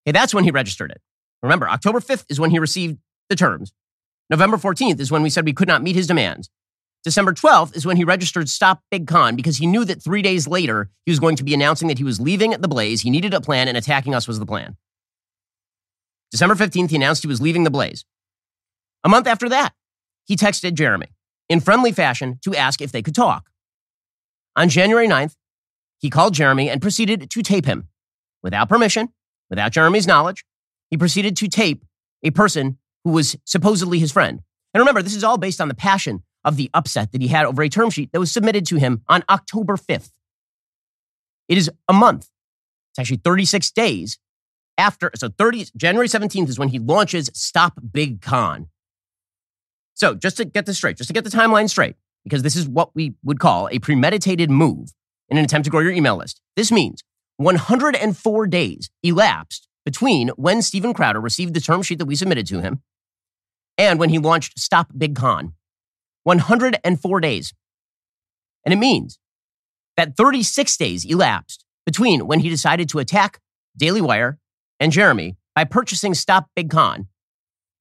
Okay, 0.06 0.12
that's 0.12 0.34
when 0.34 0.44
he 0.44 0.50
registered 0.50 0.90
it. 0.90 1.00
Remember, 1.42 1.68
October 1.68 2.00
5th 2.00 2.24
is 2.28 2.40
when 2.40 2.50
he 2.50 2.58
received 2.58 2.98
the 3.28 3.36
terms. 3.36 3.72
November 4.30 4.56
14th 4.56 5.00
is 5.00 5.10
when 5.10 5.22
we 5.22 5.30
said 5.30 5.44
we 5.44 5.52
could 5.52 5.68
not 5.68 5.82
meet 5.82 5.96
his 5.96 6.06
demands. 6.06 6.50
December 7.04 7.34
12th 7.34 7.76
is 7.76 7.84
when 7.84 7.98
he 7.98 8.04
registered 8.04 8.48
Stop 8.48 8.82
Big 8.90 9.06
Con 9.06 9.36
because 9.36 9.58
he 9.58 9.66
knew 9.66 9.84
that 9.84 10.02
three 10.02 10.22
days 10.22 10.48
later 10.48 10.90
he 11.04 11.12
was 11.12 11.20
going 11.20 11.36
to 11.36 11.44
be 11.44 11.52
announcing 11.52 11.88
that 11.88 11.98
he 11.98 12.04
was 12.04 12.18
leaving 12.18 12.52
the 12.52 12.66
Blaze. 12.66 13.02
He 13.02 13.10
needed 13.10 13.34
a 13.34 13.42
plan 13.42 13.68
and 13.68 13.76
attacking 13.76 14.14
us 14.14 14.26
was 14.26 14.38
the 14.38 14.46
plan. 14.46 14.76
December 16.30 16.54
15th, 16.54 16.88
he 16.88 16.96
announced 16.96 17.22
he 17.22 17.28
was 17.28 17.42
leaving 17.42 17.64
the 17.64 17.70
Blaze. 17.70 18.06
A 19.04 19.08
month 19.10 19.26
after 19.26 19.50
that, 19.50 19.74
he 20.24 20.34
texted 20.34 20.72
Jeremy 20.72 21.08
in 21.50 21.60
friendly 21.60 21.92
fashion 21.92 22.38
to 22.42 22.56
ask 22.56 22.80
if 22.80 22.90
they 22.90 23.02
could 23.02 23.14
talk. 23.14 23.50
On 24.56 24.70
January 24.70 25.06
9th, 25.06 25.36
he 25.98 26.08
called 26.08 26.32
Jeremy 26.32 26.70
and 26.70 26.80
proceeded 26.80 27.28
to 27.30 27.42
tape 27.42 27.66
him. 27.66 27.88
Without 28.42 28.68
permission, 28.68 29.10
without 29.50 29.72
Jeremy's 29.72 30.06
knowledge, 30.06 30.44
he 30.90 30.96
proceeded 30.96 31.36
to 31.36 31.48
tape 31.48 31.84
a 32.22 32.30
person 32.30 32.78
who 33.04 33.10
was 33.10 33.36
supposedly 33.44 33.98
his 33.98 34.10
friend. 34.10 34.40
And 34.72 34.80
remember, 34.80 35.02
this 35.02 35.14
is 35.14 35.24
all 35.24 35.36
based 35.36 35.60
on 35.60 35.68
the 35.68 35.74
passion 35.74 36.22
of 36.44 36.56
the 36.56 36.70
upset 36.74 37.12
that 37.12 37.22
he 37.22 37.28
had 37.28 37.46
over 37.46 37.62
a 37.62 37.68
term 37.68 37.90
sheet 37.90 38.12
that 38.12 38.20
was 38.20 38.32
submitted 38.32 38.66
to 38.66 38.76
him 38.76 39.02
on 39.08 39.24
October 39.28 39.76
5th. 39.76 40.10
It 41.48 41.58
is 41.58 41.70
a 41.88 41.92
month. 41.92 42.28
It's 42.92 42.98
actually 42.98 43.20
36 43.24 43.70
days 43.72 44.18
after. 44.78 45.10
So 45.16 45.28
30, 45.28 45.66
January 45.76 46.08
17th 46.08 46.48
is 46.48 46.58
when 46.58 46.68
he 46.68 46.78
launches 46.78 47.30
Stop 47.34 47.78
Big 47.92 48.20
Con. 48.20 48.68
So 49.94 50.14
just 50.14 50.36
to 50.38 50.44
get 50.44 50.66
this 50.66 50.76
straight, 50.76 50.96
just 50.96 51.08
to 51.08 51.14
get 51.14 51.24
the 51.24 51.30
timeline 51.30 51.68
straight, 51.68 51.96
because 52.24 52.42
this 52.42 52.56
is 52.56 52.68
what 52.68 52.94
we 52.94 53.14
would 53.22 53.38
call 53.38 53.68
a 53.70 53.78
premeditated 53.78 54.50
move 54.50 54.92
in 55.28 55.38
an 55.38 55.44
attempt 55.44 55.64
to 55.66 55.70
grow 55.70 55.80
your 55.80 55.92
email 55.92 56.16
list. 56.16 56.40
This 56.56 56.72
means 56.72 57.02
104 57.36 58.46
days 58.46 58.90
elapsed 59.02 59.68
between 59.84 60.28
when 60.30 60.62
Steven 60.62 60.94
Crowder 60.94 61.20
received 61.20 61.54
the 61.54 61.60
term 61.60 61.82
sheet 61.82 61.98
that 61.98 62.06
we 62.06 62.16
submitted 62.16 62.46
to 62.46 62.60
him 62.60 62.82
and 63.76 63.98
when 63.98 64.08
he 64.08 64.18
launched 64.18 64.58
Stop 64.58 64.88
Big 64.96 65.14
Con. 65.14 65.52
104 66.24 67.20
days. 67.20 67.54
And 68.64 68.72
it 68.72 68.78
means 68.78 69.18
that 69.96 70.16
36 70.16 70.76
days 70.76 71.04
elapsed 71.04 71.64
between 71.86 72.26
when 72.26 72.40
he 72.40 72.48
decided 72.48 72.88
to 72.90 72.98
attack 72.98 73.38
Daily 73.76 74.00
Wire 74.00 74.38
and 74.80 74.92
Jeremy 74.92 75.36
by 75.54 75.64
purchasing 75.64 76.14
Stop 76.14 76.48
Big 76.56 76.70
Con 76.70 77.08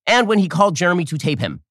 and 0.05 0.27
when 0.27 0.39
he 0.39 0.47
called 0.47 0.75
Jeremy 0.75 1.05
to 1.05 1.17
tape 1.17 1.39
him. 1.39 1.61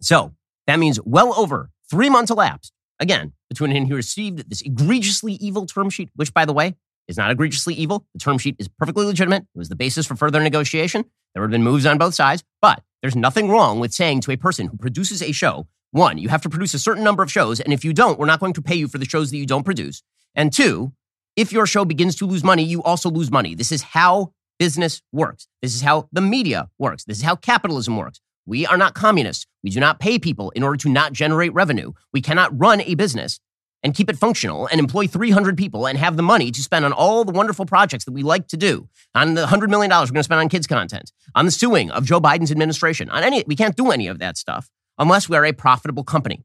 So 0.00 0.34
that 0.66 0.78
means 0.78 0.98
well 1.04 1.34
over 1.38 1.70
three 1.88 2.10
months 2.10 2.30
elapsed, 2.30 2.72
again, 2.98 3.32
between 3.48 3.72
when 3.72 3.86
he 3.86 3.92
received 3.92 4.50
this 4.50 4.62
egregiously 4.62 5.34
evil 5.34 5.66
term 5.66 5.90
sheet, 5.90 6.10
which, 6.16 6.34
by 6.34 6.44
the 6.44 6.52
way, 6.52 6.74
is 7.08 7.16
not 7.16 7.30
egregiously 7.30 7.74
evil. 7.74 8.06
The 8.14 8.20
term 8.20 8.38
sheet 8.38 8.56
is 8.58 8.68
perfectly 8.68 9.04
legitimate. 9.04 9.42
It 9.42 9.58
was 9.58 9.68
the 9.68 9.76
basis 9.76 10.06
for 10.06 10.16
further 10.16 10.40
negotiation. 10.40 11.04
There 11.34 11.42
would 11.42 11.48
have 11.48 11.52
been 11.52 11.62
moves 11.62 11.86
on 11.86 11.98
both 11.98 12.14
sides, 12.14 12.42
but 12.60 12.82
there's 13.02 13.16
nothing 13.16 13.48
wrong 13.48 13.80
with 13.80 13.92
saying 13.92 14.20
to 14.22 14.32
a 14.32 14.36
person 14.36 14.66
who 14.68 14.76
produces 14.76 15.22
a 15.22 15.32
show, 15.32 15.66
one, 15.90 16.18
you 16.18 16.28
have 16.28 16.42
to 16.42 16.48
produce 16.48 16.74
a 16.74 16.78
certain 16.78 17.04
number 17.04 17.22
of 17.22 17.30
shows, 17.30 17.60
and 17.60 17.72
if 17.72 17.84
you 17.84 17.92
don't, 17.92 18.18
we're 18.18 18.26
not 18.26 18.40
going 18.40 18.52
to 18.54 18.62
pay 18.62 18.74
you 18.74 18.88
for 18.88 18.98
the 18.98 19.04
shows 19.04 19.30
that 19.30 19.36
you 19.36 19.46
don't 19.46 19.64
produce. 19.64 20.02
And 20.34 20.52
two, 20.52 20.92
if 21.36 21.52
your 21.52 21.66
show 21.66 21.84
begins 21.84 22.16
to 22.16 22.26
lose 22.26 22.42
money, 22.42 22.64
you 22.64 22.82
also 22.82 23.10
lose 23.10 23.30
money. 23.30 23.54
This 23.54 23.72
is 23.72 23.82
how 23.82 24.32
business 24.58 25.02
works. 25.12 25.48
This 25.62 25.74
is 25.74 25.82
how 25.82 26.08
the 26.12 26.20
media 26.20 26.68
works. 26.78 27.04
This 27.04 27.18
is 27.18 27.24
how 27.24 27.36
capitalism 27.36 27.96
works. 27.96 28.20
We 28.46 28.66
are 28.66 28.76
not 28.76 28.94
communists. 28.94 29.46
We 29.62 29.70
do 29.70 29.80
not 29.80 29.98
pay 29.98 30.18
people 30.18 30.50
in 30.50 30.62
order 30.62 30.76
to 30.78 30.88
not 30.88 31.12
generate 31.12 31.52
revenue. 31.52 31.92
We 32.12 32.22
cannot 32.22 32.58
run 32.58 32.80
a 32.80 32.94
business 32.94 33.40
and 33.86 33.94
keep 33.94 34.10
it 34.10 34.18
functional 34.18 34.66
and 34.66 34.80
employ 34.80 35.06
300 35.06 35.56
people 35.56 35.86
and 35.86 35.96
have 35.96 36.16
the 36.16 36.22
money 36.22 36.50
to 36.50 36.60
spend 36.60 36.84
on 36.84 36.92
all 36.92 37.24
the 37.24 37.30
wonderful 37.30 37.64
projects 37.64 38.04
that 38.04 38.10
we 38.10 38.24
like 38.24 38.48
to 38.48 38.56
do, 38.56 38.88
on 39.14 39.34
the 39.34 39.46
$100 39.46 39.68
million 39.68 39.88
we're 39.88 40.06
going 40.06 40.14
to 40.14 40.22
spend 40.24 40.40
on 40.40 40.48
kids' 40.48 40.66
content, 40.66 41.12
on 41.36 41.44
the 41.44 41.52
suing 41.52 41.92
of 41.92 42.04
Joe 42.04 42.20
Biden's 42.20 42.50
administration, 42.50 43.08
on 43.10 43.22
any, 43.22 43.44
we 43.46 43.54
can't 43.54 43.76
do 43.76 43.92
any 43.92 44.08
of 44.08 44.18
that 44.18 44.36
stuff 44.36 44.68
unless 44.98 45.28
we 45.28 45.36
are 45.36 45.44
a 45.44 45.52
profitable 45.52 46.02
company. 46.02 46.44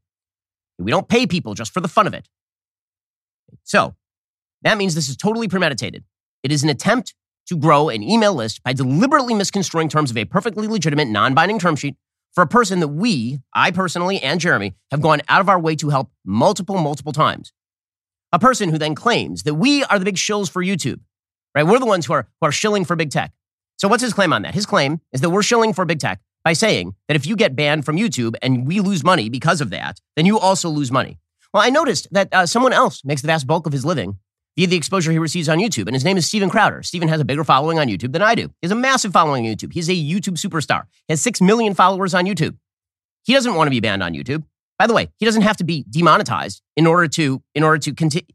We 0.78 0.92
don't 0.92 1.08
pay 1.08 1.26
people 1.26 1.56
just 1.56 1.74
for 1.74 1.82
the 1.82 1.88
fun 1.88 2.06
of 2.06 2.14
it. 2.14 2.30
So 3.64 3.96
that 4.62 4.78
means 4.78 4.94
this 4.94 5.10
is 5.10 5.18
totally 5.18 5.48
premeditated. 5.48 6.04
It 6.44 6.52
is 6.52 6.62
an 6.62 6.70
attempt 6.70 7.16
to 7.48 7.58
grow 7.58 7.90
an 7.90 8.04
email 8.04 8.36
list 8.36 8.62
by 8.62 8.74
deliberately 8.74 9.34
misconstruing 9.34 9.90
terms 9.90 10.12
of 10.12 10.18
a 10.18 10.26
perfectly 10.26 10.68
legitimate 10.68 11.08
non 11.08 11.34
binding 11.34 11.58
term 11.58 11.76
sheet 11.76 11.96
for 12.34 12.42
a 12.42 12.48
person 12.48 12.80
that 12.80 12.88
we, 12.90 13.40
I 13.54 13.72
personally 13.72 14.20
and 14.20 14.40
Jeremy, 14.40 14.76
have 14.90 15.02
gone 15.02 15.22
out 15.28 15.42
of 15.42 15.50
our 15.50 15.60
way 15.60 15.76
to 15.78 15.90
help 15.90 16.12
multiple, 16.26 16.78
multiple 16.78 17.12
times. 17.12 17.52
A 18.32 18.40
person 18.40 18.70
who 18.70 18.78
then 18.78 18.96
claims 18.96 19.44
that 19.44 19.56
we 19.56 19.84
are 19.86 20.00
the 20.00 20.06
big 20.06 20.16
shills 20.16 20.50
for 20.50 20.64
YouTube, 20.64 21.00
right? 21.54 21.66
We're 21.66 21.80
the 21.80 21.86
ones 21.86 22.06
who 22.06 22.14
are, 22.14 22.28
who 22.40 22.48
are 22.48 22.52
shilling 22.52 22.86
for 22.86 22.96
big 22.96 23.12
tech. 23.12 23.34
So 23.78 23.88
what's 23.88 24.04
his 24.04 24.14
claim 24.14 24.32
on 24.32 24.44
that? 24.44 24.54
His 24.54 24.66
claim 24.66 25.02
is 25.12 25.22
that 25.22 25.32
we're 25.32 25.44
shilling 25.44 25.74
for 25.74 25.86
big 25.86 26.00
tech 26.00 26.22
by 26.44 26.54
saying 26.54 26.96
that 27.08 27.16
if 27.16 27.26
you 27.26 27.36
get 27.36 27.56
banned 27.56 27.86
from 27.86 27.98
YouTube 27.98 28.36
and 28.42 28.66
we 28.66 28.80
lose 28.80 29.04
money 29.04 29.30
because 29.30 29.60
of 29.60 29.70
that, 29.72 30.00
then 30.16 30.26
you 30.26 30.40
also 30.40 30.70
lose 30.70 30.92
money. 30.92 31.20
Well, 31.54 31.64
I 31.64 31.70
noticed 31.70 32.08
that 32.12 32.30
uh, 32.32 32.46
someone 32.46 32.74
else 32.74 33.04
makes 33.04 33.22
the 33.22 33.28
vast 33.28 33.46
bulk 33.46 33.68
of 33.68 33.74
his 33.74 33.84
living 33.84 34.18
via 34.58 34.68
the 34.68 34.76
exposure 34.76 35.12
he 35.12 35.20
receives 35.20 35.50
on 35.50 35.60
YouTube. 35.60 35.88
And 35.88 35.94
his 35.94 36.04
name 36.04 36.18
is 36.18 36.26
Steven 36.26 36.50
Crowder. 36.50 36.84
Steven 36.84 37.08
has 37.08 37.20
a 37.20 37.26
bigger 37.26 37.44
following 37.44 37.80
on 37.80 37.88
YouTube 37.88 38.14
than 38.14 38.22
I 38.22 38.36
do. 38.36 38.48
He 38.48 38.64
has 38.64 38.72
a 38.72 38.76
massive 38.76 39.14
following 39.14 39.48
on 39.48 39.56
YouTube. 39.56 39.74
He's 39.74 39.90
a 39.90 39.94
YouTube 39.94 40.38
superstar. 40.38 40.84
He 41.08 41.14
has 41.14 41.22
6 41.22 41.42
million 41.42 41.74
followers 41.74 42.14
on 42.14 42.26
YouTube. 42.26 42.58
He 43.24 43.34
doesn't 43.34 43.56
want 43.56 43.68
to 43.68 43.72
be 43.72 43.80
banned 43.80 44.04
on 44.04 44.14
YouTube. 44.14 44.44
By 44.78 44.88
the 44.88 44.94
way, 44.94 45.10
he 45.18 45.26
doesn't 45.26 45.44
have 45.44 45.58
to 45.58 45.64
be 45.64 45.86
demonetized 45.90 46.62
in 46.76 46.88
order 46.88 47.08
to 47.10 47.44
in 47.54 47.64
order 47.64 47.78
to 47.78 47.94
continue. 47.94 48.28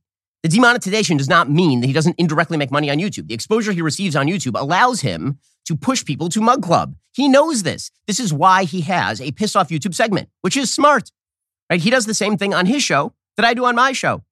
The 0.43 0.49
demonetization 0.49 1.17
does 1.17 1.29
not 1.29 1.51
mean 1.51 1.81
that 1.81 1.89
he 1.89 1.93
doesn't 1.93 2.15
indirectly 2.19 2.57
make 2.57 2.71
money 2.71 2.89
on 2.89 2.99
YouTube. 2.99 3.27
The 3.27 3.35
exposure 3.35 3.73
he 3.73 3.83
receives 3.83 4.15
on 4.15 4.29
YouTube 4.29 4.59
allows 4.59 5.01
him 5.01 5.41
to 5.65 5.75
push 5.75 6.05
people 6.05 6.29
to 6.29 6.41
Mug 6.41 6.63
Club. 6.63 6.95
He 7.13 7.29
knows 7.29 7.65
this. 7.65 7.91
This 8.07 8.21
is 8.21 8.33
why 8.33 8.63
he 8.63 8.83
has 8.83 9.21
a 9.21 9.33
piss 9.33 9.57
off 9.57 9.71
YouTube 9.71 9.95
segment, 9.95 10.29
which 10.43 10.57
is 10.57 10.73
smart. 10.73 11.11
Right? 11.69 11.81
He 11.81 11.91
does 11.91 12.07
the 12.07 12.15
same 12.15 12.37
thing 12.37 12.55
on 12.55 12.67
his 12.67 12.83
show 12.85 13.13
that 13.37 13.45
I 13.45 13.55
do 13.55 13.65
on 13.65 13.75
my 13.75 13.91
show. 13.91 14.23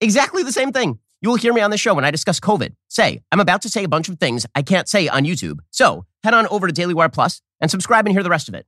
Exactly 0.00 0.42
the 0.42 0.52
same 0.52 0.72
thing. 0.72 0.98
You 1.22 1.28
will 1.28 1.36
hear 1.36 1.52
me 1.52 1.60
on 1.60 1.70
the 1.70 1.78
show 1.78 1.94
when 1.94 2.04
I 2.04 2.10
discuss 2.10 2.40
COVID. 2.40 2.74
Say, 2.88 3.22
I'm 3.30 3.38
about 3.38 3.62
to 3.62 3.68
say 3.68 3.84
a 3.84 3.88
bunch 3.88 4.08
of 4.08 4.18
things 4.18 4.44
I 4.56 4.62
can't 4.62 4.88
say 4.88 5.06
on 5.06 5.22
YouTube. 5.22 5.60
So 5.70 6.04
head 6.24 6.34
on 6.34 6.48
over 6.48 6.66
to 6.66 6.72
Daily 6.72 6.94
Wire 6.94 7.08
Plus 7.08 7.40
and 7.60 7.70
subscribe 7.70 8.06
and 8.06 8.14
hear 8.14 8.24
the 8.24 8.30
rest 8.30 8.48
of 8.48 8.54
it. 8.54 8.66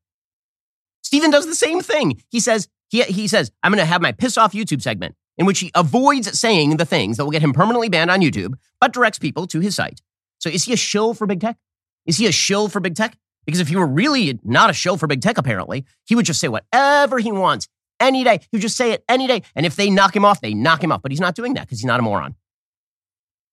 Steven 1.02 1.32
does 1.32 1.46
the 1.46 1.56
same 1.56 1.80
thing. 1.80 2.22
He 2.30 2.38
says, 2.38 2.68
he, 2.90 3.02
he 3.02 3.26
says, 3.26 3.50
I'm 3.64 3.72
going 3.72 3.80
to 3.80 3.84
have 3.84 4.00
my 4.00 4.12
piss 4.12 4.38
off 4.38 4.52
YouTube 4.52 4.82
segment 4.82 5.16
in 5.36 5.46
which 5.46 5.58
he 5.58 5.72
avoids 5.74 6.38
saying 6.38 6.76
the 6.76 6.84
things 6.84 7.16
that 7.16 7.24
will 7.24 7.32
get 7.32 7.42
him 7.42 7.52
permanently 7.52 7.88
banned 7.88 8.10
on 8.10 8.20
YouTube, 8.20 8.54
but 8.80 8.92
directs 8.92 9.18
people 9.18 9.48
to 9.48 9.58
his 9.58 9.74
site. 9.74 10.00
So 10.38 10.48
is 10.48 10.64
he 10.64 10.72
a 10.72 10.76
shill 10.76 11.12
for 11.12 11.26
big 11.26 11.40
tech? 11.40 11.56
Is 12.06 12.18
he 12.18 12.26
a 12.26 12.32
shill 12.32 12.68
for 12.68 12.78
big 12.78 12.94
tech? 12.94 13.18
Because 13.46 13.60
if 13.60 13.66
he 13.66 13.74
were 13.76 13.86
really 13.86 14.38
not 14.44 14.70
a 14.70 14.72
shill 14.72 14.96
for 14.96 15.08
big 15.08 15.22
tech, 15.22 15.38
apparently, 15.38 15.84
he 16.04 16.14
would 16.14 16.24
just 16.24 16.38
say 16.38 16.46
whatever 16.46 17.18
he 17.18 17.32
wants 17.32 17.66
any 17.98 18.22
day. 18.22 18.38
He 18.40 18.48
would 18.52 18.62
just 18.62 18.76
say 18.76 18.92
it 18.92 19.04
any 19.08 19.26
day. 19.26 19.42
And 19.56 19.66
if 19.66 19.74
they 19.74 19.90
knock 19.90 20.14
him 20.14 20.24
off, 20.24 20.40
they 20.40 20.54
knock 20.54 20.82
him 20.84 20.92
off. 20.92 21.02
But 21.02 21.10
he's 21.10 21.20
not 21.20 21.34
doing 21.34 21.54
that 21.54 21.62
because 21.62 21.80
he's 21.80 21.86
not 21.86 21.98
a 21.98 22.02
moron. 22.02 22.36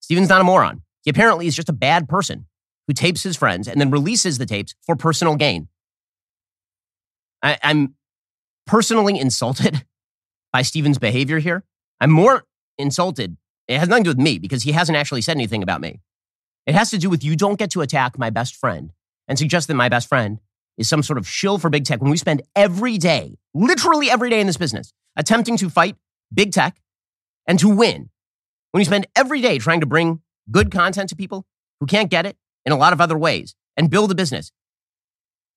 Steven's 0.02 0.28
not 0.28 0.40
a 0.40 0.44
moron. 0.44 0.82
He 1.02 1.10
apparently 1.10 1.46
is 1.46 1.56
just 1.56 1.68
a 1.68 1.72
bad 1.72 2.08
person 2.08 2.46
who 2.86 2.92
tapes 2.92 3.22
his 3.22 3.36
friends 3.36 3.68
and 3.68 3.80
then 3.80 3.90
releases 3.90 4.38
the 4.38 4.46
tapes 4.46 4.74
for 4.82 4.96
personal 4.96 5.36
gain. 5.36 5.68
I, 7.42 7.58
am 7.62 7.94
personally 8.66 9.18
insulted 9.18 9.84
by 10.52 10.62
Steven's 10.62 10.98
behavior 10.98 11.38
here. 11.38 11.64
I'm 12.00 12.10
more 12.10 12.44
insulted. 12.78 13.36
It 13.68 13.78
has 13.78 13.88
nothing 13.88 14.04
to 14.04 14.10
do 14.12 14.16
with 14.16 14.24
me 14.24 14.38
because 14.38 14.64
he 14.64 14.72
hasn't 14.72 14.98
actually 14.98 15.22
said 15.22 15.36
anything 15.36 15.62
about 15.62 15.80
me. 15.80 16.00
It 16.66 16.74
has 16.74 16.90
to 16.90 16.98
do 16.98 17.08
with 17.08 17.24
you 17.24 17.36
don't 17.36 17.58
get 17.58 17.70
to 17.72 17.80
attack 17.80 18.18
my 18.18 18.30
best 18.30 18.56
friend 18.56 18.92
and 19.28 19.38
suggest 19.38 19.68
that 19.68 19.74
my 19.74 19.88
best 19.88 20.08
friend 20.08 20.38
is 20.78 20.88
some 20.88 21.02
sort 21.02 21.18
of 21.18 21.28
shill 21.28 21.58
for 21.58 21.70
big 21.70 21.84
tech 21.84 22.00
when 22.00 22.10
we 22.10 22.16
spend 22.16 22.42
every 22.54 22.98
day, 22.98 23.38
literally 23.54 24.10
every 24.10 24.30
day 24.30 24.40
in 24.40 24.46
this 24.46 24.56
business, 24.56 24.92
attempting 25.16 25.56
to 25.58 25.70
fight 25.70 25.96
big 26.32 26.52
tech 26.52 26.80
and 27.46 27.58
to 27.58 27.68
win 27.68 28.10
when 28.72 28.80
you 28.80 28.84
spend 28.84 29.06
every 29.14 29.40
day 29.40 29.58
trying 29.58 29.80
to 29.80 29.86
bring 29.86 30.20
good 30.50 30.70
content 30.70 31.08
to 31.10 31.16
people 31.16 31.46
who 31.80 31.86
can't 31.86 32.10
get 32.10 32.26
it 32.26 32.36
in 32.66 32.72
a 32.72 32.76
lot 32.76 32.92
of 32.92 33.00
other 33.00 33.16
ways 33.16 33.54
and 33.76 33.90
build 33.90 34.10
a 34.10 34.14
business, 34.14 34.50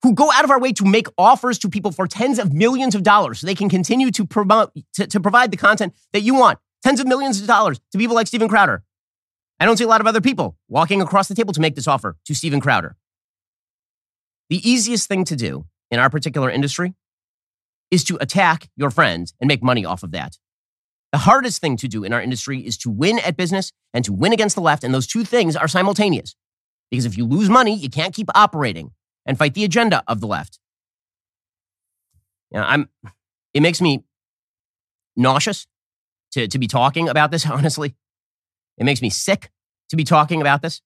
who 0.04 0.14
go 0.14 0.32
out 0.32 0.44
of 0.44 0.52
our 0.52 0.60
way 0.60 0.72
to 0.72 0.86
make 0.86 1.08
offers 1.18 1.58
to 1.60 1.70
people 1.70 1.92
for 1.92 2.08
tens 2.08 2.38
of 2.38 2.54
millions 2.54 2.94
of 2.94 3.02
dollars 3.02 3.40
so 3.40 3.48
they 3.48 3.56
can 3.56 3.70
continue 3.70 4.12
to 4.12 4.26
promote 4.26 4.72
to, 4.94 5.08
to 5.08 5.20
provide 5.20 5.50
the 5.50 5.58
content 5.58 5.96
that 6.14 6.22
you 6.22 6.36
want, 6.36 6.60
tens 6.84 7.00
of 7.00 7.08
millions 7.08 7.42
of 7.42 7.48
dollars 7.48 7.80
to 7.92 7.98
people 7.98 8.16
like 8.16 8.28
Steven 8.28 8.48
Crowder. 8.48 8.84
I 9.60 9.66
don't 9.66 9.78
see 9.78 9.84
a 9.84 9.88
lot 9.88 10.02
of 10.02 10.08
other 10.08 10.22
people 10.22 10.58
walking 10.68 11.02
across 11.02 11.28
the 11.28 11.36
table 11.36 11.54
to 11.54 11.62
make 11.62 11.76
this 11.76 11.88
offer 11.88 12.18
to 12.26 12.36
Steven 12.36 12.60
Crowder. 12.60 12.98
The 14.50 14.70
easiest 14.70 15.08
thing 15.08 15.26
to 15.26 15.36
do 15.36 15.66
in 15.90 16.00
our 16.00 16.10
particular 16.10 16.52
industry 16.52 16.94
is 17.90 18.04
to 18.04 18.18
attack 18.20 18.70
your 18.76 18.92
friends 18.92 19.34
and 19.40 19.48
make 19.48 19.64
money 19.64 19.86
off 19.86 20.04
of 20.04 20.12
that. 20.12 20.38
The 21.12 21.20
hardest 21.20 21.62
thing 21.62 21.78
to 21.78 21.88
do 21.88 22.04
in 22.04 22.14
our 22.14 22.22
industry 22.22 22.60
is 22.60 22.78
to 22.80 22.90
win 22.90 23.20
at 23.20 23.38
business 23.38 23.72
and 23.94 24.04
to 24.06 24.14
win 24.14 24.34
against 24.34 24.56
the 24.56 24.62
left. 24.62 24.84
And 24.84 24.94
those 24.94 25.08
two 25.08 25.24
things 25.24 25.56
are 25.56 25.68
simultaneous. 25.68 26.36
Because 26.92 27.06
if 27.06 27.18
you 27.18 27.26
lose 27.26 27.50
money, 27.50 27.76
you 27.76 27.90
can't 27.90 28.14
keep 28.14 28.30
operating 28.36 28.92
and 29.26 29.38
fight 29.38 29.54
the 29.54 29.64
agenda 29.64 30.04
of 30.08 30.20
the 30.22 30.28
left. 30.28 30.60
You 32.52 32.60
know, 32.60 32.66
I'm, 32.66 32.90
it 33.54 33.62
makes 33.62 33.82
me 33.82 34.04
nauseous 35.16 35.68
to, 36.32 36.48
to 36.48 36.60
be 36.60 36.68
talking 36.68 37.10
about 37.10 37.32
this, 37.32 37.46
honestly. 37.50 37.96
It 38.78 38.84
makes 38.84 39.02
me 39.02 39.10
sick 39.10 39.52
to 39.90 39.96
be 39.96 40.04
talking 40.04 40.42
about 40.42 40.62
this. 40.62 40.82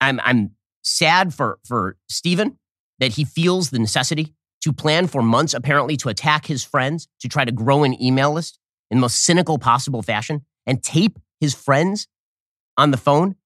I'm, 0.00 0.20
I'm 0.24 0.52
sad 0.82 1.34
for, 1.34 1.58
for 1.64 1.96
Steven 2.08 2.58
that 2.98 3.12
he 3.12 3.24
feels 3.24 3.70
the 3.70 3.78
necessity 3.78 4.34
to 4.64 4.72
plan 4.72 5.06
for 5.06 5.20
months, 5.20 5.52
apparently, 5.52 5.94
to 5.98 6.08
attack 6.08 6.46
his 6.46 6.64
friends, 6.64 7.06
to 7.20 7.28
try 7.28 7.44
to 7.44 7.52
grow 7.52 7.84
an 7.84 8.02
email 8.02 8.32
list 8.32 8.58
in 8.90 8.96
the 8.96 9.02
most 9.02 9.22
cynical 9.26 9.58
possible 9.58 10.00
fashion 10.00 10.40
and 10.66 10.82
tape 10.82 11.18
his 11.38 11.54
friends 11.54 12.08
on 12.78 12.90
the 12.90 12.96
phone 12.96 13.36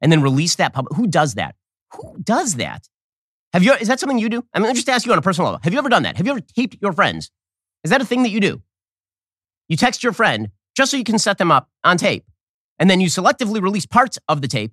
and 0.00 0.10
then 0.10 0.20
release 0.20 0.56
that 0.56 0.72
public. 0.72 0.96
Who 0.96 1.06
does 1.06 1.34
that? 1.34 1.54
Who 1.92 2.16
does 2.20 2.56
that? 2.56 2.88
Have 3.52 3.62
you, 3.62 3.72
is 3.74 3.86
that 3.86 4.00
something 4.00 4.18
you 4.18 4.28
do? 4.28 4.44
I 4.52 4.58
mean, 4.58 4.74
just 4.74 4.88
ask 4.88 5.06
you 5.06 5.12
on 5.12 5.18
a 5.18 5.22
personal 5.22 5.52
level. 5.52 5.60
Have 5.62 5.72
you 5.72 5.78
ever 5.78 5.88
done 5.88 6.02
that? 6.02 6.16
Have 6.16 6.26
you 6.26 6.32
ever 6.32 6.40
taped 6.40 6.76
your 6.82 6.92
friends? 6.92 7.30
Is 7.84 7.92
that 7.92 8.00
a 8.00 8.04
thing 8.04 8.24
that 8.24 8.30
you 8.30 8.40
do? 8.40 8.62
You 9.68 9.76
text 9.76 10.02
your 10.02 10.12
friend 10.12 10.50
just 10.76 10.90
so 10.90 10.96
you 10.96 11.04
can 11.04 11.20
set 11.20 11.38
them 11.38 11.52
up 11.52 11.68
on 11.84 11.98
tape. 11.98 12.24
And 12.80 12.90
then 12.90 13.00
you 13.00 13.06
selectively 13.06 13.62
release 13.62 13.86
parts 13.86 14.18
of 14.28 14.42
the 14.42 14.48
tape 14.48 14.72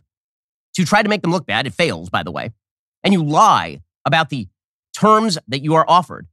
to 0.73 0.83
try 0.83 1.03
to 1.03 1.09
make 1.09 1.21
them 1.21 1.31
look 1.31 1.45
bad. 1.45 1.67
It 1.67 1.75
fails, 1.75 2.09
by 2.09 2.23
the 2.23 2.31
way. 2.31 2.53
And 3.03 3.13
you 3.13 3.23
lie 3.23 3.81
about 4.03 4.29
the 4.29 4.47
terms 4.93 5.37
that 5.47 5.63
you 5.63 5.75
are 5.75 5.85
offered 5.87 6.27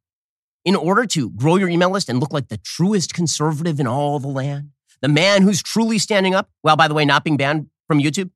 in 0.65 0.75
order 0.75 1.07
to 1.07 1.31
grow 1.31 1.57
your 1.57 1.69
email 1.69 1.91
list 1.91 2.09
and 2.09 2.19
look 2.19 2.33
like 2.33 2.49
the 2.49 2.59
truest 2.59 3.15
conservative 3.15 3.79
in 3.79 3.87
all 3.87 4.19
the 4.19 4.29
land, 4.29 4.71
the 5.01 5.09
man 5.09 5.43
who's 5.43 5.63
truly 5.63 5.99
standing 5.99 6.35
up, 6.35 6.51
well, 6.63 6.77
by 6.77 6.89
the 6.89 6.95
way, 6.95 7.05
not 7.05 7.25
being 7.25 7.37
banned 7.37 7.69
from 7.87 8.01
YouTube. 8.01 8.31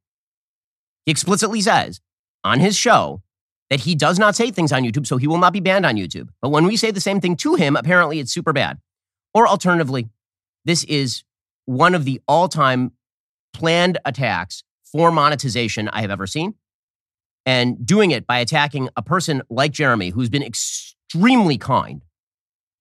He 1.07 1.11
explicitly 1.13 1.61
says 1.61 2.01
on 2.45 2.61
his 2.61 2.77
show 2.77 3.23
that 3.69 3.81
he 3.81 3.95
does 3.95 4.19
not 4.19 4.37
say 4.37 4.51
things 4.51 4.73
on 4.73 4.85
YouTube, 4.85 5.07
so 5.07 5.17
he 5.17 5.27
will 5.27 5.39
not 5.39 5.53
be 5.53 5.61
banned 5.61 5.85
on 5.85 5.97
YouTube. 5.97 6.29
But 6.41 6.51
when 6.51 6.67
we 6.67 6.77
say 6.77 6.91
the 6.91 7.01
same 7.01 7.21
thing 7.21 7.37
to 7.37 7.57
him, 7.57 7.77
apparently 7.77 8.21
it's 8.21 8.33
super 8.33 8.53
bad. 8.53 8.79
Or 9.35 9.49
alternatively, 9.49 10.09
this 10.65 10.85
is 10.85 11.25
one 11.67 11.95
of 11.95 12.05
the 12.05 12.21
all 12.29 12.49
time 12.49 12.93
planned 13.53 13.99
attacks 14.05 14.63
for 14.85 15.11
monetization 15.11 15.89
I 15.89 16.03
have 16.03 16.11
ever 16.11 16.27
seen 16.27 16.55
and 17.47 17.85
doing 17.85 18.11
it 18.11 18.27
by 18.27 18.39
attacking 18.39 18.89
a 18.97 19.03
person 19.03 19.43
like 19.51 19.73
Jeremy, 19.73 20.11
who's 20.11 20.29
been 20.29 20.43
extremely 20.43 21.59
kind 21.59 22.03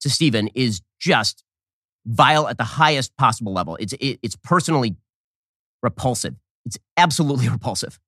to 0.02 0.10
Steven, 0.10 0.50
is 0.50 0.82
just 1.00 1.44
vile 2.06 2.48
at 2.48 2.58
the 2.58 2.64
highest 2.64 3.16
possible 3.18 3.54
level. 3.54 3.76
It's, 3.78 3.94
it, 3.94 4.20
it's 4.22 4.36
personally 4.36 4.96
repulsive. 5.82 6.36
It's 6.66 6.78
absolutely 6.98 7.50
repulsive. 7.50 8.00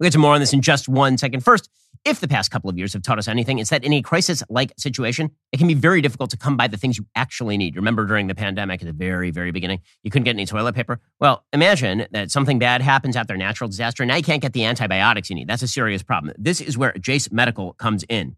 We'll 0.00 0.06
get 0.06 0.12
to 0.12 0.18
more 0.18 0.32
on 0.32 0.40
this 0.40 0.54
in 0.54 0.62
just 0.62 0.88
one 0.88 1.18
second. 1.18 1.44
First, 1.44 1.68
if 2.06 2.20
the 2.20 2.28
past 2.28 2.50
couple 2.50 2.70
of 2.70 2.78
years 2.78 2.94
have 2.94 3.02
taught 3.02 3.18
us 3.18 3.28
anything, 3.28 3.58
it's 3.58 3.68
that 3.68 3.84
in 3.84 3.92
a 3.92 4.00
crisis 4.00 4.42
like 4.48 4.72
situation, 4.78 5.30
it 5.52 5.58
can 5.58 5.68
be 5.68 5.74
very 5.74 6.00
difficult 6.00 6.30
to 6.30 6.38
come 6.38 6.56
by 6.56 6.68
the 6.68 6.78
things 6.78 6.96
you 6.96 7.04
actually 7.14 7.58
need. 7.58 7.76
Remember 7.76 8.06
during 8.06 8.26
the 8.26 8.34
pandemic 8.34 8.80
at 8.80 8.86
the 8.86 8.94
very, 8.94 9.30
very 9.30 9.50
beginning, 9.50 9.82
you 10.02 10.10
couldn't 10.10 10.24
get 10.24 10.30
any 10.30 10.46
toilet 10.46 10.74
paper? 10.74 11.00
Well, 11.20 11.44
imagine 11.52 12.06
that 12.12 12.30
something 12.30 12.58
bad 12.58 12.80
happens 12.80 13.14
after 13.14 13.34
a 13.34 13.36
natural 13.36 13.68
disaster. 13.68 14.02
and 14.02 14.08
Now 14.08 14.16
you 14.16 14.22
can't 14.22 14.40
get 14.40 14.54
the 14.54 14.64
antibiotics 14.64 15.28
you 15.28 15.36
need. 15.36 15.48
That's 15.48 15.62
a 15.62 15.68
serious 15.68 16.02
problem. 16.02 16.34
This 16.38 16.62
is 16.62 16.78
where 16.78 16.92
Jase 16.94 17.30
Medical 17.30 17.74
comes 17.74 18.02
in. 18.08 18.36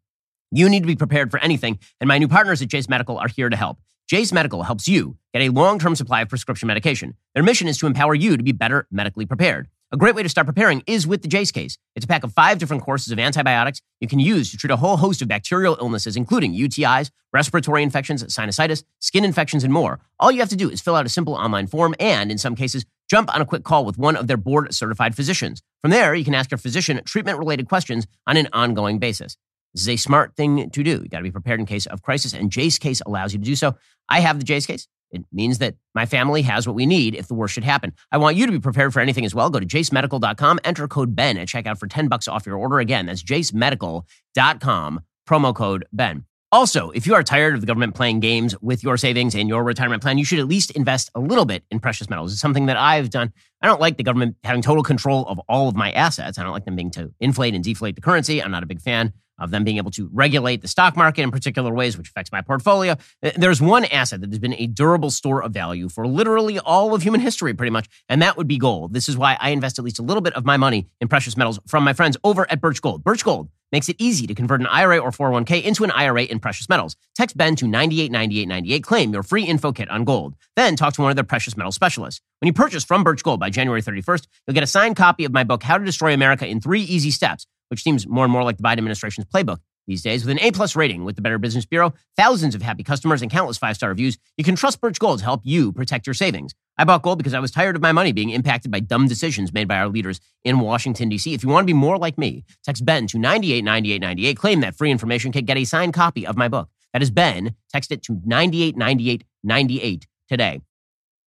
You 0.50 0.68
need 0.68 0.80
to 0.80 0.88
be 0.88 0.96
prepared 0.96 1.30
for 1.30 1.38
anything, 1.38 1.78
and 2.00 2.08
my 2.08 2.18
new 2.18 2.28
partners 2.28 2.60
at 2.60 2.68
Jase 2.68 2.88
Medical 2.88 3.18
are 3.18 3.28
here 3.28 3.48
to 3.48 3.56
help. 3.56 3.78
Jase 4.08 4.32
Medical 4.32 4.64
helps 4.64 4.88
you 4.88 5.16
get 5.32 5.42
a 5.42 5.50
long 5.50 5.78
term 5.78 5.94
supply 5.94 6.22
of 6.22 6.28
prescription 6.28 6.66
medication. 6.66 7.14
Their 7.34 7.44
mission 7.44 7.68
is 7.68 7.78
to 7.78 7.86
empower 7.86 8.16
you 8.16 8.36
to 8.36 8.42
be 8.42 8.50
better 8.50 8.88
medically 8.90 9.26
prepared. 9.26 9.68
A 9.94 9.98
great 9.98 10.14
way 10.14 10.22
to 10.22 10.28
start 10.30 10.46
preparing 10.46 10.82
is 10.86 11.06
with 11.06 11.20
the 11.20 11.28
Jase 11.28 11.50
case. 11.50 11.76
It's 11.94 12.06
a 12.06 12.08
pack 12.08 12.24
of 12.24 12.32
five 12.32 12.56
different 12.56 12.82
courses 12.82 13.12
of 13.12 13.18
antibiotics 13.18 13.82
you 14.00 14.08
can 14.08 14.20
use 14.20 14.50
to 14.50 14.56
treat 14.56 14.70
a 14.70 14.76
whole 14.76 14.96
host 14.96 15.20
of 15.20 15.28
bacterial 15.28 15.76
illnesses, 15.78 16.16
including 16.16 16.54
UTIs, 16.54 17.10
respiratory 17.30 17.82
infections, 17.82 18.24
sinusitis, 18.24 18.84
skin 19.00 19.22
infections, 19.22 19.64
and 19.64 19.72
more. 19.72 20.00
All 20.18 20.32
you 20.32 20.40
have 20.40 20.48
to 20.48 20.56
do 20.56 20.70
is 20.70 20.80
fill 20.80 20.94
out 20.94 21.04
a 21.04 21.10
simple 21.10 21.34
online 21.34 21.66
form 21.66 21.94
and, 22.00 22.30
in 22.30 22.38
some 22.38 22.56
cases, 22.56 22.86
jump 23.10 23.34
on 23.34 23.42
a 23.42 23.44
quick 23.44 23.64
call 23.64 23.84
with 23.84 23.98
one 23.98 24.16
of 24.16 24.28
their 24.28 24.38
board 24.38 24.72
certified 24.72 25.14
physicians. 25.14 25.60
From 25.82 25.90
there, 25.90 26.14
you 26.14 26.24
can 26.24 26.34
ask 26.34 26.50
your 26.50 26.56
physician 26.56 26.98
treatment 27.04 27.38
related 27.38 27.68
questions 27.68 28.06
on 28.26 28.38
an 28.38 28.48
ongoing 28.54 28.98
basis. 28.98 29.36
This 29.74 29.82
is 29.82 29.88
a 29.90 29.96
smart 29.96 30.36
thing 30.36 30.70
to 30.70 30.82
do. 30.82 31.02
You 31.02 31.08
got 31.10 31.18
to 31.18 31.22
be 31.22 31.30
prepared 31.30 31.60
in 31.60 31.66
case 31.66 31.84
of 31.84 32.00
crisis, 32.00 32.32
and 32.32 32.50
Jase 32.50 32.78
case 32.78 33.02
allows 33.04 33.34
you 33.34 33.38
to 33.40 33.44
do 33.44 33.56
so. 33.56 33.76
I 34.08 34.20
have 34.20 34.38
the 34.38 34.44
Jase 34.44 34.64
case. 34.64 34.88
It 35.12 35.24
means 35.32 35.58
that 35.58 35.74
my 35.94 36.06
family 36.06 36.42
has 36.42 36.66
what 36.66 36.74
we 36.74 36.86
need 36.86 37.14
if 37.14 37.28
the 37.28 37.34
worst 37.34 37.54
should 37.54 37.64
happen. 37.64 37.92
I 38.10 38.18
want 38.18 38.36
you 38.36 38.46
to 38.46 38.52
be 38.52 38.58
prepared 38.58 38.92
for 38.92 39.00
anything 39.00 39.24
as 39.24 39.34
well. 39.34 39.50
Go 39.50 39.60
to 39.60 39.66
jasemedical.com, 39.66 40.60
enter 40.64 40.88
code 40.88 41.14
BEN 41.14 41.36
at 41.38 41.48
checkout 41.48 41.78
for 41.78 41.86
10 41.86 42.08
bucks 42.08 42.26
off 42.28 42.46
your 42.46 42.56
order. 42.56 42.78
Again, 42.78 43.06
that's 43.06 43.22
jasemedical.com, 43.22 45.00
promo 45.28 45.54
code 45.54 45.84
BEN. 45.92 46.24
Also, 46.50 46.90
if 46.90 47.06
you 47.06 47.14
are 47.14 47.22
tired 47.22 47.54
of 47.54 47.62
the 47.62 47.66
government 47.66 47.94
playing 47.94 48.20
games 48.20 48.54
with 48.60 48.82
your 48.82 48.98
savings 48.98 49.34
and 49.34 49.48
your 49.48 49.64
retirement 49.64 50.02
plan, 50.02 50.18
you 50.18 50.24
should 50.24 50.38
at 50.38 50.46
least 50.46 50.70
invest 50.72 51.10
a 51.14 51.20
little 51.20 51.46
bit 51.46 51.64
in 51.70 51.80
precious 51.80 52.10
metals. 52.10 52.30
It's 52.30 52.42
something 52.42 52.66
that 52.66 52.76
I've 52.76 53.08
done. 53.08 53.32
I 53.62 53.66
don't 53.66 53.80
like 53.80 53.96
the 53.96 54.02
government 54.02 54.36
having 54.44 54.60
total 54.60 54.82
control 54.82 55.24
of 55.28 55.38
all 55.48 55.68
of 55.68 55.74
my 55.74 55.92
assets. 55.92 56.38
I 56.38 56.42
don't 56.42 56.52
like 56.52 56.66
them 56.66 56.76
being 56.76 56.90
to 56.90 57.10
inflate 57.20 57.54
and 57.54 57.64
deflate 57.64 57.94
the 57.94 58.02
currency. 58.02 58.42
I'm 58.42 58.50
not 58.50 58.62
a 58.62 58.66
big 58.66 58.82
fan 58.82 59.14
of 59.38 59.50
them 59.50 59.64
being 59.64 59.76
able 59.76 59.90
to 59.92 60.08
regulate 60.12 60.62
the 60.62 60.68
stock 60.68 60.96
market 60.96 61.22
in 61.22 61.30
particular 61.30 61.72
ways, 61.72 61.96
which 61.96 62.08
affects 62.08 62.32
my 62.32 62.40
portfolio. 62.40 62.96
Uh, 63.22 63.30
there's 63.36 63.60
one 63.60 63.84
asset 63.86 64.20
that 64.20 64.30
has 64.30 64.38
been 64.38 64.54
a 64.54 64.66
durable 64.66 65.10
store 65.10 65.42
of 65.42 65.52
value 65.52 65.88
for 65.88 66.06
literally 66.06 66.58
all 66.58 66.94
of 66.94 67.02
human 67.02 67.20
history, 67.20 67.54
pretty 67.54 67.70
much, 67.70 67.88
and 68.08 68.22
that 68.22 68.36
would 68.36 68.48
be 68.48 68.58
gold. 68.58 68.92
This 68.92 69.08
is 69.08 69.16
why 69.16 69.36
I 69.40 69.50
invest 69.50 69.78
at 69.78 69.84
least 69.84 69.98
a 69.98 70.02
little 70.02 70.20
bit 70.20 70.34
of 70.34 70.44
my 70.44 70.56
money 70.56 70.88
in 71.00 71.08
precious 71.08 71.36
metals 71.36 71.58
from 71.66 71.84
my 71.84 71.92
friends 71.92 72.16
over 72.24 72.50
at 72.50 72.60
Birch 72.60 72.80
Gold. 72.80 73.04
Birch 73.04 73.24
Gold 73.24 73.48
makes 73.72 73.88
it 73.88 73.96
easy 73.98 74.26
to 74.26 74.34
convert 74.34 74.60
an 74.60 74.66
IRA 74.66 74.98
or 74.98 75.10
401k 75.10 75.64
into 75.64 75.82
an 75.82 75.90
IRA 75.90 76.24
in 76.24 76.38
precious 76.38 76.68
metals. 76.68 76.94
Text 77.16 77.36
Ben 77.36 77.56
to 77.56 77.66
989898, 77.66 78.84
claim 78.84 79.12
your 79.12 79.22
free 79.22 79.44
info 79.44 79.72
kit 79.72 79.90
on 79.90 80.04
gold. 80.04 80.34
Then 80.54 80.76
talk 80.76 80.92
to 80.94 81.02
one 81.02 81.10
of 81.10 81.16
their 81.16 81.24
precious 81.24 81.56
metal 81.56 81.72
specialists. 81.72 82.20
When 82.40 82.48
you 82.48 82.52
purchase 82.52 82.84
from 82.84 83.02
Birch 83.02 83.22
Gold 83.22 83.40
by 83.40 83.50
January 83.50 83.82
31st, 83.82 84.26
you'll 84.46 84.54
get 84.54 84.62
a 84.62 84.66
signed 84.66 84.96
copy 84.96 85.24
of 85.24 85.32
my 85.32 85.42
book, 85.42 85.62
How 85.62 85.78
to 85.78 85.84
Destroy 85.84 86.12
America 86.12 86.46
in 86.46 86.60
Three 86.60 86.82
Easy 86.82 87.10
Steps 87.10 87.46
which 87.72 87.82
seems 87.82 88.06
more 88.06 88.22
and 88.22 88.30
more 88.30 88.44
like 88.44 88.58
the 88.58 88.62
Biden 88.62 88.76
administration's 88.76 89.24
playbook 89.24 89.56
these 89.86 90.02
days. 90.02 90.26
With 90.26 90.30
an 90.30 90.44
A 90.44 90.52
plus 90.52 90.76
rating 90.76 91.04
with 91.04 91.16
the 91.16 91.22
Better 91.22 91.38
Business 91.38 91.64
Bureau, 91.64 91.94
thousands 92.18 92.54
of 92.54 92.60
happy 92.60 92.82
customers, 92.82 93.22
and 93.22 93.30
countless 93.30 93.56
five 93.56 93.76
star 93.76 93.88
reviews, 93.88 94.18
you 94.36 94.44
can 94.44 94.56
trust 94.56 94.78
Birch 94.78 94.98
Gold 94.98 95.20
to 95.20 95.24
help 95.24 95.40
you 95.42 95.72
protect 95.72 96.06
your 96.06 96.12
savings. 96.12 96.52
I 96.76 96.84
bought 96.84 97.00
gold 97.00 97.16
because 97.16 97.32
I 97.32 97.40
was 97.40 97.50
tired 97.50 97.74
of 97.74 97.80
my 97.80 97.92
money 97.92 98.12
being 98.12 98.28
impacted 98.28 98.70
by 98.70 98.80
dumb 98.80 99.08
decisions 99.08 99.54
made 99.54 99.68
by 99.68 99.78
our 99.78 99.88
leaders 99.88 100.20
in 100.44 100.60
Washington, 100.60 101.08
D.C. 101.08 101.32
If 101.32 101.42
you 101.42 101.48
want 101.48 101.64
to 101.64 101.66
be 101.66 101.72
more 101.72 101.96
like 101.96 102.18
me, 102.18 102.44
text 102.62 102.84
Ben 102.84 103.06
to 103.06 103.18
989898, 103.18 104.36
claim 104.36 104.60
that 104.60 104.76
free 104.76 104.90
information 104.90 105.32
kit, 105.32 105.46
get 105.46 105.56
a 105.56 105.64
signed 105.64 105.94
copy 105.94 106.26
of 106.26 106.36
my 106.36 106.48
book. 106.48 106.68
That 106.92 107.00
is 107.00 107.10
Ben. 107.10 107.54
Text 107.72 107.90
it 107.90 108.02
to 108.02 108.20
989898 108.26 110.06
today. 110.28 110.60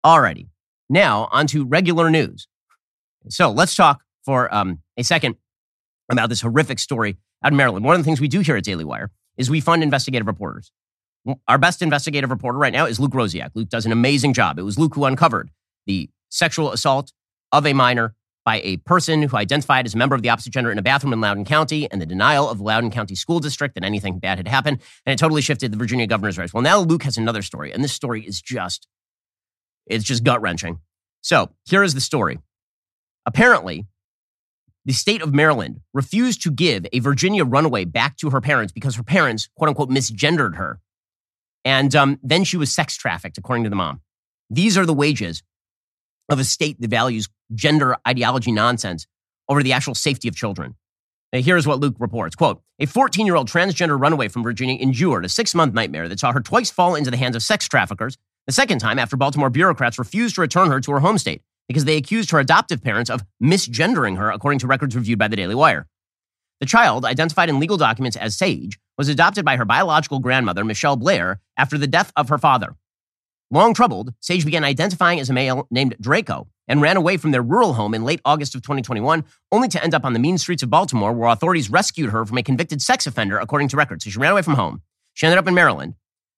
Alrighty. 0.06 0.50
Now, 0.92 1.28
on 1.32 1.48
to 1.48 1.66
regular 1.66 2.12
news. 2.12 2.48
So 3.30 3.50
let's 3.50 3.74
talk 3.76 4.04
for 4.24 4.54
um, 4.54 4.82
a 4.96 5.04
second 5.04 5.38
about 6.10 6.30
this 6.30 6.42
horrific 6.42 6.80
story 6.80 7.18
out 7.44 7.52
in 7.52 7.58
Maryland. 7.58 7.86
One 7.86 7.96
of 7.96 8.00
the 8.00 8.06
things 8.06 8.22
we 8.22 8.28
do 8.28 8.42
here 8.42 8.56
at 8.56 8.64
Daily 8.64 8.84
Wire 8.84 9.12
is 9.38 9.50
we 9.50 9.60
fund 9.60 9.84
investigative 9.84 10.28
reporters. 10.28 10.72
Our 11.48 11.58
best 11.58 11.82
investigative 11.82 12.30
reporter 12.30 12.58
right 12.58 12.74
now 12.74 12.86
is 12.86 13.00
Luke 13.00 13.14
Rosiak. 13.14 13.52
Luke 13.56 13.70
does 13.70 13.86
an 13.86 13.92
amazing 13.92 14.34
job. 14.34 14.60
It 14.60 14.64
was 14.64 14.78
Luke 14.78 14.94
who 14.96 15.06
uncovered 15.06 15.50
the 15.88 16.10
sexual 16.30 16.72
assault 16.72 17.12
of 17.52 17.66
a 17.66 17.74
minor 17.74 18.14
by 18.44 18.62
a 18.64 18.78
person 18.78 19.24
who 19.24 19.36
identified 19.36 19.88
as 19.88 19.96
a 19.96 19.98
member 19.98 20.14
of 20.14 20.22
the 20.22 20.30
opposite 20.30 20.54
gender 20.54 20.72
in 20.72 20.78
a 20.78 20.84
bathroom 20.84 21.14
in 21.14 21.20
Loudoun 21.20 21.46
County 21.46 21.90
and 21.90 22.00
the 22.00 22.06
denial 22.06 22.48
of 22.48 22.60
the 22.60 22.64
Loudoun 22.64 22.92
County 22.92 23.16
School 23.16 23.40
District 23.40 23.74
that 23.74 23.84
anything 23.84 24.20
bad 24.20 24.38
had 24.38 24.48
happened. 24.48 24.80
And 25.04 25.14
it 25.14 25.18
totally 25.18 25.42
shifted 25.42 25.72
the 25.72 25.78
Virginia 25.78 26.06
governor's 26.06 26.38
race. 26.38 26.54
Well, 26.54 26.62
now 26.62 26.80
Luke 26.80 27.04
has 27.04 27.18
another 27.18 27.42
story, 27.42 27.74
and 27.74 27.84
this 27.84 27.94
story 27.94 28.22
is 28.22 28.40
just, 28.40 28.88
it's 29.88 30.04
just 30.04 30.24
gut 30.24 30.42
wrenching. 30.42 30.80
So 31.22 31.50
here 31.66 31.82
is 31.82 31.96
the 31.96 32.02
story. 32.02 32.38
Apparently, 33.26 33.88
the 34.86 34.94
state 34.94 35.22
of 35.22 35.34
Maryland 35.34 35.82
refused 35.94 36.44
to 36.44 36.52
give 36.52 36.86
a 36.94 37.00
Virginia 37.00 37.44
runaway 37.44 37.86
back 37.86 38.18
to 38.18 38.30
her 38.30 38.40
parents 38.40 38.72
because 38.72 38.96
her 38.96 39.04
parents, 39.04 39.50
quote 39.58 39.70
unquote, 39.70 39.90
misgendered 39.90 40.56
her. 40.56 40.80
And 41.64 41.96
um, 41.96 42.20
then 42.22 42.44
she 42.44 42.58
was 42.58 42.74
sex 42.74 42.96
trafficked, 42.96 43.38
according 43.40 43.64
to 43.64 43.70
the 43.70 43.76
mom. 43.76 44.02
These 44.52 44.78
are 44.78 44.86
the 44.86 44.94
wages 44.94 45.42
of 46.30 46.40
a 46.40 46.44
state 46.44 46.80
that 46.80 46.90
values 46.90 47.28
gender 47.54 47.98
ideology 48.08 48.52
nonsense 48.52 49.08
over 49.50 49.64
the 49.64 49.74
actual 49.74 49.96
safety 49.96 50.28
of 50.28 50.36
children. 50.36 50.76
Now, 51.34 51.42
here's 51.42 51.68
what 51.68 51.80
Luke 51.80 51.96
reports. 51.98 52.36
Quote, 52.36 52.62
a 52.80 52.86
14 52.86 53.26
year 53.26 53.36
old 53.36 53.50
transgender 53.50 54.00
runaway 54.00 54.28
from 54.28 54.44
Virginia 54.44 54.78
endured 54.80 55.26
a 55.26 55.30
six 55.30 55.56
month 55.56 55.74
nightmare 55.74 56.08
that 56.08 56.20
saw 56.20 56.32
her 56.32 56.42
twice 56.42 56.70
fall 56.70 56.94
into 56.94 57.10
the 57.10 57.18
hands 57.18 57.36
of 57.36 57.42
sex 57.42 57.68
traffickers, 57.68 58.18
the 58.46 58.54
second 58.54 58.78
time 58.80 59.00
after 59.00 59.18
Baltimore 59.18 59.50
bureaucrats 59.50 59.98
refused 59.98 60.36
to 60.36 60.42
return 60.42 60.70
her 60.70 60.80
to 60.80 60.92
her 60.92 61.00
home 61.00 61.18
state 61.18 61.42
because 61.68 61.86
they 61.86 61.98
accused 61.98 62.32
her 62.32 62.40
adoptive 62.40 62.84
parents 62.84 63.10
of 63.10 63.24
misgendering 63.42 64.18
her, 64.18 64.32
according 64.32 64.60
to 64.60 64.68
records 64.68 64.96
reviewed 64.96 65.20
by 65.20 65.28
the 65.28 65.36
Daily 65.36 65.56
Wire. 65.56 65.88
The 66.60 66.66
child, 66.66 67.06
identified 67.06 67.50
in 67.50 67.60
legal 67.60 67.78
documents 67.78 68.16
as 68.16 68.38
Sage, 68.38 68.80
was 68.98 69.10
adopted 69.10 69.44
by 69.44 69.58
her 69.58 69.66
biological 69.66 70.20
grandmother, 70.20 70.64
Michelle 70.64 70.96
Blair, 70.96 71.42
after 71.58 71.78
the 71.78 71.88
death 71.88 72.14
of 72.16 72.30
her 72.30 72.38
father. 72.38 72.76
Long 73.52 73.74
troubled, 73.74 74.14
Sage 74.22 74.46
began 74.46 74.64
identifying 74.64 75.20
as 75.20 75.30
a 75.30 75.34
male 75.34 75.68
named 75.70 75.96
Draco 76.00 76.48
and 76.68 76.82
ran 76.82 76.98
away 76.98 77.18
from 77.18 77.32
their 77.32 77.44
rural 77.44 77.74
home 77.74 77.94
in 77.94 78.04
late 78.04 78.22
August 78.26 78.56
of 78.56 78.62
2021, 78.62 79.24
only 79.52 79.68
to 79.68 79.84
end 79.84 79.94
up 79.94 80.06
on 80.06 80.14
the 80.14 80.20
mean 80.20 80.38
streets 80.38 80.64
of 80.64 80.70
Baltimore, 80.70 81.14
where 81.14 81.30
authorities 81.30 81.70
rescued 81.70 82.10
her 82.10 82.26
from 82.26 82.38
a 82.38 82.44
convicted 82.44 82.82
sex 82.82 83.06
offender, 83.06 83.38
according 83.38 83.68
to 83.68 83.78
records. 83.78 84.04
So 84.04 84.10
she 84.10 84.20
ran 84.20 84.32
away 84.32 84.42
from 84.42 84.56
home. 84.56 84.82
She 85.14 85.26
ended 85.26 85.38
up 85.38 85.48
in 85.48 85.54
Maryland. 85.54 85.96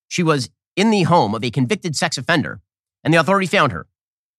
She 0.08 0.24
was 0.24 0.50
in 0.76 0.90
the 0.90 1.04
home 1.04 1.34
of 1.34 1.44
a 1.44 1.52
convicted 1.52 1.96
sex 1.96 2.18
offender, 2.18 2.62
and 3.04 3.13
the 3.13 3.20
authority 3.20 3.48
found 3.48 3.72
her. 3.72 3.88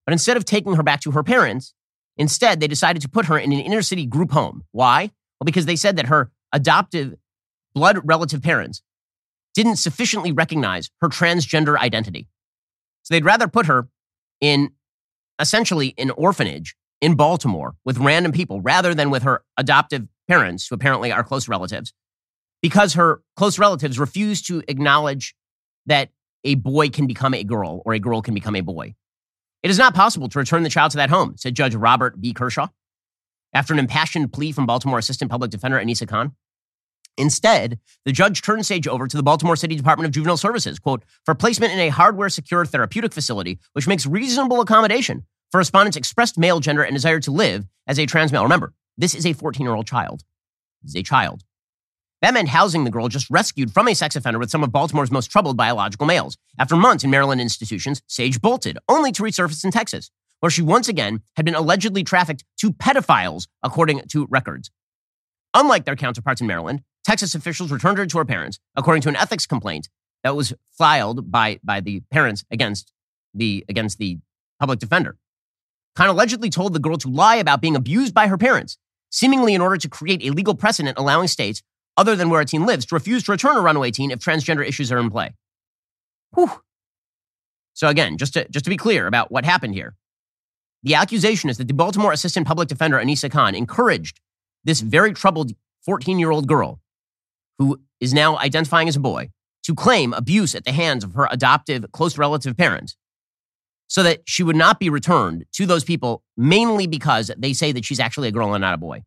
But 0.08 0.14
instead 0.14 0.38
of 0.38 0.46
taking 0.46 0.74
her 0.74 0.82
back 0.82 1.02
to 1.02 1.10
her 1.10 1.22
parents, 1.22 1.74
instead 2.16 2.60
they 2.60 2.66
decided 2.66 3.02
to 3.02 3.10
put 3.10 3.26
her 3.26 3.36
in 3.36 3.52
an 3.52 3.58
inner 3.58 3.82
city 3.82 4.06
group 4.06 4.30
home. 4.30 4.64
Why? 4.72 5.10
Well, 5.38 5.44
because 5.44 5.66
they 5.66 5.76
said 5.76 5.96
that 5.96 6.06
her 6.06 6.32
adoptive 6.50 7.12
blood 7.74 8.00
relative 8.02 8.42
parents 8.42 8.80
didn't 9.54 9.76
sufficiently 9.76 10.32
recognize 10.32 10.88
her 11.02 11.10
transgender 11.10 11.78
identity. 11.78 12.26
So 13.02 13.12
they'd 13.12 13.26
rather 13.26 13.48
put 13.48 13.66
her 13.66 13.90
in 14.40 14.70
essentially 15.38 15.92
an 15.98 16.10
orphanage 16.12 16.74
in 17.02 17.14
Baltimore 17.14 17.74
with 17.84 17.98
random 17.98 18.32
people 18.32 18.62
rather 18.62 18.94
than 18.94 19.10
with 19.10 19.24
her 19.24 19.44
adoptive 19.58 20.08
parents, 20.26 20.68
who 20.68 20.74
apparently 20.74 21.12
are 21.12 21.22
close 21.22 21.48
relatives, 21.48 21.92
because 22.62 22.94
her 22.94 23.20
close 23.36 23.58
relatives 23.58 23.98
refuse 23.98 24.40
to 24.40 24.62
acknowledge 24.68 25.34
that 25.84 26.08
a 26.44 26.54
boy 26.54 26.88
can 26.88 27.06
become 27.06 27.34
a 27.34 27.44
girl 27.44 27.82
or 27.84 27.92
a 27.92 27.98
girl 27.98 28.22
can 28.22 28.32
become 28.32 28.56
a 28.56 28.62
boy. 28.62 28.94
It 29.62 29.70
is 29.70 29.78
not 29.78 29.94
possible 29.94 30.28
to 30.28 30.38
return 30.38 30.62
the 30.62 30.68
child 30.68 30.92
to 30.92 30.96
that 30.98 31.10
home, 31.10 31.34
said 31.36 31.54
Judge 31.54 31.74
Robert 31.74 32.20
B. 32.20 32.32
Kershaw, 32.32 32.68
after 33.52 33.72
an 33.72 33.78
impassioned 33.78 34.32
plea 34.32 34.52
from 34.52 34.66
Baltimore 34.66 34.98
Assistant 34.98 35.30
Public 35.30 35.50
Defender 35.50 35.78
Anissa 35.78 36.06
Khan. 36.06 36.34
Instead, 37.16 37.80
the 38.04 38.12
judge 38.12 38.42
turned 38.42 38.64
Sage 38.64 38.86
over 38.86 39.08
to 39.08 39.16
the 39.16 39.24
Baltimore 39.24 39.56
City 39.56 39.74
Department 39.74 40.06
of 40.06 40.12
Juvenile 40.12 40.36
Services, 40.36 40.78
quote, 40.78 41.04
for 41.24 41.34
placement 41.34 41.72
in 41.72 41.80
a 41.80 41.88
hardware 41.88 42.28
secure 42.28 42.64
therapeutic 42.64 43.12
facility, 43.12 43.58
which 43.72 43.88
makes 43.88 44.06
reasonable 44.06 44.60
accommodation 44.60 45.24
for 45.50 45.58
respondents' 45.58 45.96
expressed 45.96 46.38
male 46.38 46.60
gender 46.60 46.82
and 46.82 46.94
desire 46.94 47.18
to 47.18 47.32
live 47.32 47.66
as 47.88 47.98
a 47.98 48.06
trans 48.06 48.30
male. 48.30 48.44
Remember, 48.44 48.72
this 48.96 49.16
is 49.16 49.26
a 49.26 49.32
14 49.32 49.64
year 49.66 49.74
old 49.74 49.86
child. 49.86 50.22
This 50.82 50.92
is 50.92 50.96
a 50.96 51.02
child. 51.02 51.42
That 52.20 52.34
meant 52.34 52.48
housing 52.48 52.84
the 52.84 52.90
girl 52.90 53.08
just 53.08 53.30
rescued 53.30 53.72
from 53.72 53.86
a 53.86 53.94
sex 53.94 54.16
offender 54.16 54.38
with 54.38 54.50
some 54.50 54.64
of 54.64 54.72
Baltimore's 54.72 55.10
most 55.10 55.30
troubled 55.30 55.56
biological 55.56 56.06
males. 56.06 56.36
After 56.58 56.74
months 56.74 57.04
in 57.04 57.10
Maryland 57.10 57.40
institutions, 57.40 58.02
Sage 58.06 58.40
bolted, 58.40 58.78
only 58.88 59.12
to 59.12 59.22
resurface 59.22 59.64
in 59.64 59.70
Texas, 59.70 60.10
where 60.40 60.50
she 60.50 60.62
once 60.62 60.88
again 60.88 61.20
had 61.36 61.44
been 61.44 61.54
allegedly 61.54 62.02
trafficked 62.02 62.44
to 62.58 62.72
pedophiles, 62.72 63.46
according 63.62 64.02
to 64.08 64.26
records. 64.30 64.70
Unlike 65.54 65.84
their 65.84 65.96
counterparts 65.96 66.40
in 66.40 66.46
Maryland, 66.46 66.82
Texas 67.04 67.34
officials 67.34 67.70
returned 67.70 67.98
her 67.98 68.06
to 68.06 68.18
her 68.18 68.24
parents, 68.24 68.58
according 68.76 69.02
to 69.02 69.08
an 69.08 69.16
ethics 69.16 69.46
complaint 69.46 69.88
that 70.24 70.34
was 70.34 70.52
filed 70.70 71.30
by, 71.30 71.60
by 71.62 71.80
the 71.80 72.02
parents 72.10 72.44
against 72.50 72.92
the, 73.32 73.64
against 73.68 73.98
the 73.98 74.18
public 74.58 74.80
defender. 74.80 75.16
Khan 75.94 76.08
allegedly 76.08 76.50
told 76.50 76.74
the 76.74 76.80
girl 76.80 76.96
to 76.98 77.08
lie 77.08 77.36
about 77.36 77.60
being 77.60 77.76
abused 77.76 78.12
by 78.12 78.26
her 78.26 78.36
parents 78.36 78.76
seemingly 79.10 79.54
in 79.54 79.60
order 79.60 79.76
to 79.76 79.88
create 79.88 80.24
a 80.24 80.30
legal 80.30 80.54
precedent 80.54 80.98
allowing 80.98 81.28
states, 81.28 81.62
other 81.98 82.16
than 82.16 82.30
where 82.30 82.40
a 82.40 82.46
teen 82.46 82.64
lives, 82.64 82.86
to 82.86 82.94
refuse 82.94 83.24
to 83.24 83.32
return 83.32 83.56
a 83.56 83.60
runaway 83.60 83.90
teen 83.90 84.10
if 84.10 84.20
transgender 84.20 84.66
issues 84.66 84.90
are 84.90 84.98
in 84.98 85.10
play. 85.10 85.34
Whew. 86.34 86.50
So 87.74 87.88
again, 87.88 88.16
just 88.16 88.32
to, 88.32 88.48
just 88.48 88.64
to 88.64 88.70
be 88.70 88.76
clear 88.78 89.06
about 89.06 89.30
what 89.30 89.44
happened 89.44 89.74
here, 89.74 89.94
the 90.82 90.94
accusation 90.94 91.50
is 91.50 91.58
that 91.58 91.68
the 91.68 91.74
Baltimore 91.74 92.12
Assistant 92.12 92.46
Public 92.46 92.68
Defender, 92.68 92.98
Anisa 92.98 93.30
Khan, 93.30 93.54
encouraged 93.54 94.20
this 94.64 94.80
very 94.80 95.12
troubled 95.12 95.52
14 95.84 96.18
year 96.18 96.30
old 96.30 96.46
girl, 96.46 96.80
who 97.58 97.80
is 98.00 98.14
now 98.14 98.38
identifying 98.38 98.88
as 98.88 98.96
a 98.96 99.00
boy, 99.00 99.30
to 99.64 99.74
claim 99.74 100.14
abuse 100.14 100.54
at 100.54 100.64
the 100.64 100.72
hands 100.72 101.04
of 101.04 101.14
her 101.14 101.28
adoptive, 101.30 101.84
close 101.92 102.16
relative 102.16 102.56
parents 102.56 102.96
so 103.88 104.02
that 104.02 104.20
she 104.26 104.42
would 104.42 104.56
not 104.56 104.78
be 104.78 104.90
returned 104.90 105.46
to 105.52 105.66
those 105.66 105.82
people, 105.82 106.22
mainly 106.36 106.86
because 106.86 107.30
they 107.36 107.52
say 107.52 107.72
that 107.72 107.84
she's 107.84 107.98
actually 107.98 108.28
a 108.28 108.32
girl 108.32 108.54
and 108.54 108.60
not 108.60 108.74
a 108.74 108.78
boy. 108.78 109.02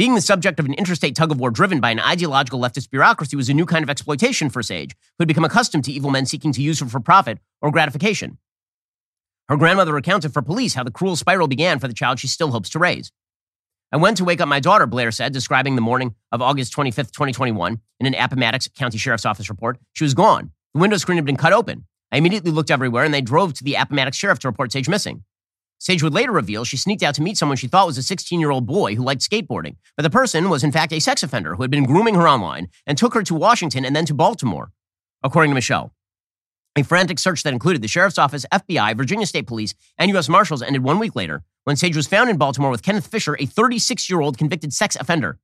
Being 0.00 0.14
the 0.14 0.22
subject 0.22 0.58
of 0.58 0.64
an 0.64 0.72
interstate 0.72 1.14
tug 1.14 1.30
of 1.30 1.38
war 1.38 1.50
driven 1.50 1.78
by 1.78 1.90
an 1.90 2.00
ideological 2.00 2.58
leftist 2.58 2.88
bureaucracy 2.88 3.36
was 3.36 3.50
a 3.50 3.52
new 3.52 3.66
kind 3.66 3.82
of 3.82 3.90
exploitation 3.90 4.48
for 4.48 4.62
Sage, 4.62 4.96
who 5.18 5.24
had 5.24 5.28
become 5.28 5.44
accustomed 5.44 5.84
to 5.84 5.92
evil 5.92 6.10
men 6.10 6.24
seeking 6.24 6.54
to 6.54 6.62
use 6.62 6.80
her 6.80 6.86
for 6.86 7.00
profit 7.00 7.38
or 7.60 7.70
gratification. 7.70 8.38
Her 9.50 9.58
grandmother 9.58 9.92
recounted 9.92 10.32
for 10.32 10.40
police 10.40 10.72
how 10.72 10.84
the 10.84 10.90
cruel 10.90 11.16
spiral 11.16 11.48
began 11.48 11.78
for 11.78 11.86
the 11.86 11.92
child 11.92 12.18
she 12.18 12.28
still 12.28 12.50
hopes 12.50 12.70
to 12.70 12.78
raise. 12.78 13.12
I 13.92 13.98
went 13.98 14.16
to 14.16 14.24
wake 14.24 14.40
up 14.40 14.48
my 14.48 14.58
daughter, 14.58 14.86
Blair 14.86 15.10
said, 15.10 15.34
describing 15.34 15.74
the 15.74 15.82
morning 15.82 16.14
of 16.32 16.40
August 16.40 16.74
25th, 16.74 17.12
2021, 17.12 17.78
in 18.00 18.06
an 18.06 18.14
Appomattox 18.14 18.68
County 18.68 18.96
Sheriff's 18.96 19.26
Office 19.26 19.50
report. 19.50 19.78
She 19.92 20.04
was 20.04 20.14
gone. 20.14 20.50
The 20.72 20.80
window 20.80 20.96
screen 20.96 21.16
had 21.16 21.26
been 21.26 21.36
cut 21.36 21.52
open. 21.52 21.84
I 22.10 22.16
immediately 22.16 22.52
looked 22.52 22.70
everywhere 22.70 23.04
and 23.04 23.12
they 23.12 23.20
drove 23.20 23.52
to 23.52 23.64
the 23.64 23.74
Appomattox 23.74 24.16
Sheriff 24.16 24.38
to 24.38 24.48
report 24.48 24.72
Sage 24.72 24.88
missing. 24.88 25.24
Sage 25.80 26.02
would 26.02 26.12
later 26.12 26.30
reveal 26.30 26.64
she 26.64 26.76
sneaked 26.76 27.02
out 27.02 27.14
to 27.14 27.22
meet 27.22 27.38
someone 27.38 27.56
she 27.56 27.66
thought 27.66 27.86
was 27.86 27.96
a 27.96 28.02
16 28.02 28.38
year 28.38 28.50
old 28.50 28.66
boy 28.66 28.94
who 28.94 29.02
liked 29.02 29.22
skateboarding, 29.22 29.76
but 29.96 30.02
the 30.02 30.10
person 30.10 30.50
was 30.50 30.62
in 30.62 30.70
fact 30.70 30.92
a 30.92 31.00
sex 31.00 31.22
offender 31.22 31.56
who 31.56 31.62
had 31.62 31.70
been 31.70 31.86
grooming 31.86 32.14
her 32.16 32.28
online 32.28 32.68
and 32.86 32.98
took 32.98 33.14
her 33.14 33.22
to 33.22 33.34
Washington 33.34 33.86
and 33.86 33.96
then 33.96 34.04
to 34.04 34.12
Baltimore, 34.12 34.72
according 35.22 35.50
to 35.50 35.54
Michelle. 35.54 35.94
A 36.76 36.84
frantic 36.84 37.18
search 37.18 37.42
that 37.44 37.54
included 37.54 37.80
the 37.80 37.88
sheriff's 37.88 38.18
office, 38.18 38.44
FBI, 38.52 38.94
Virginia 38.94 39.24
State 39.24 39.46
Police, 39.46 39.74
and 39.96 40.10
U.S. 40.10 40.28
Marshals 40.28 40.62
ended 40.62 40.84
one 40.84 40.98
week 40.98 41.16
later 41.16 41.42
when 41.64 41.76
Sage 41.76 41.96
was 41.96 42.06
found 42.06 42.28
in 42.28 42.36
Baltimore 42.36 42.70
with 42.70 42.82
Kenneth 42.82 43.06
Fisher, 43.06 43.34
a 43.40 43.46
36 43.46 44.10
year 44.10 44.20
old 44.20 44.36
convicted 44.36 44.74
sex 44.74 44.96
offender. 44.96 45.38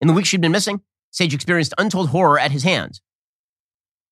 In 0.00 0.08
the 0.08 0.14
week 0.14 0.24
she'd 0.24 0.40
been 0.40 0.52
missing, 0.52 0.80
Sage 1.10 1.34
experienced 1.34 1.74
untold 1.76 2.08
horror 2.08 2.38
at 2.38 2.50
his 2.50 2.62
hands. 2.62 3.02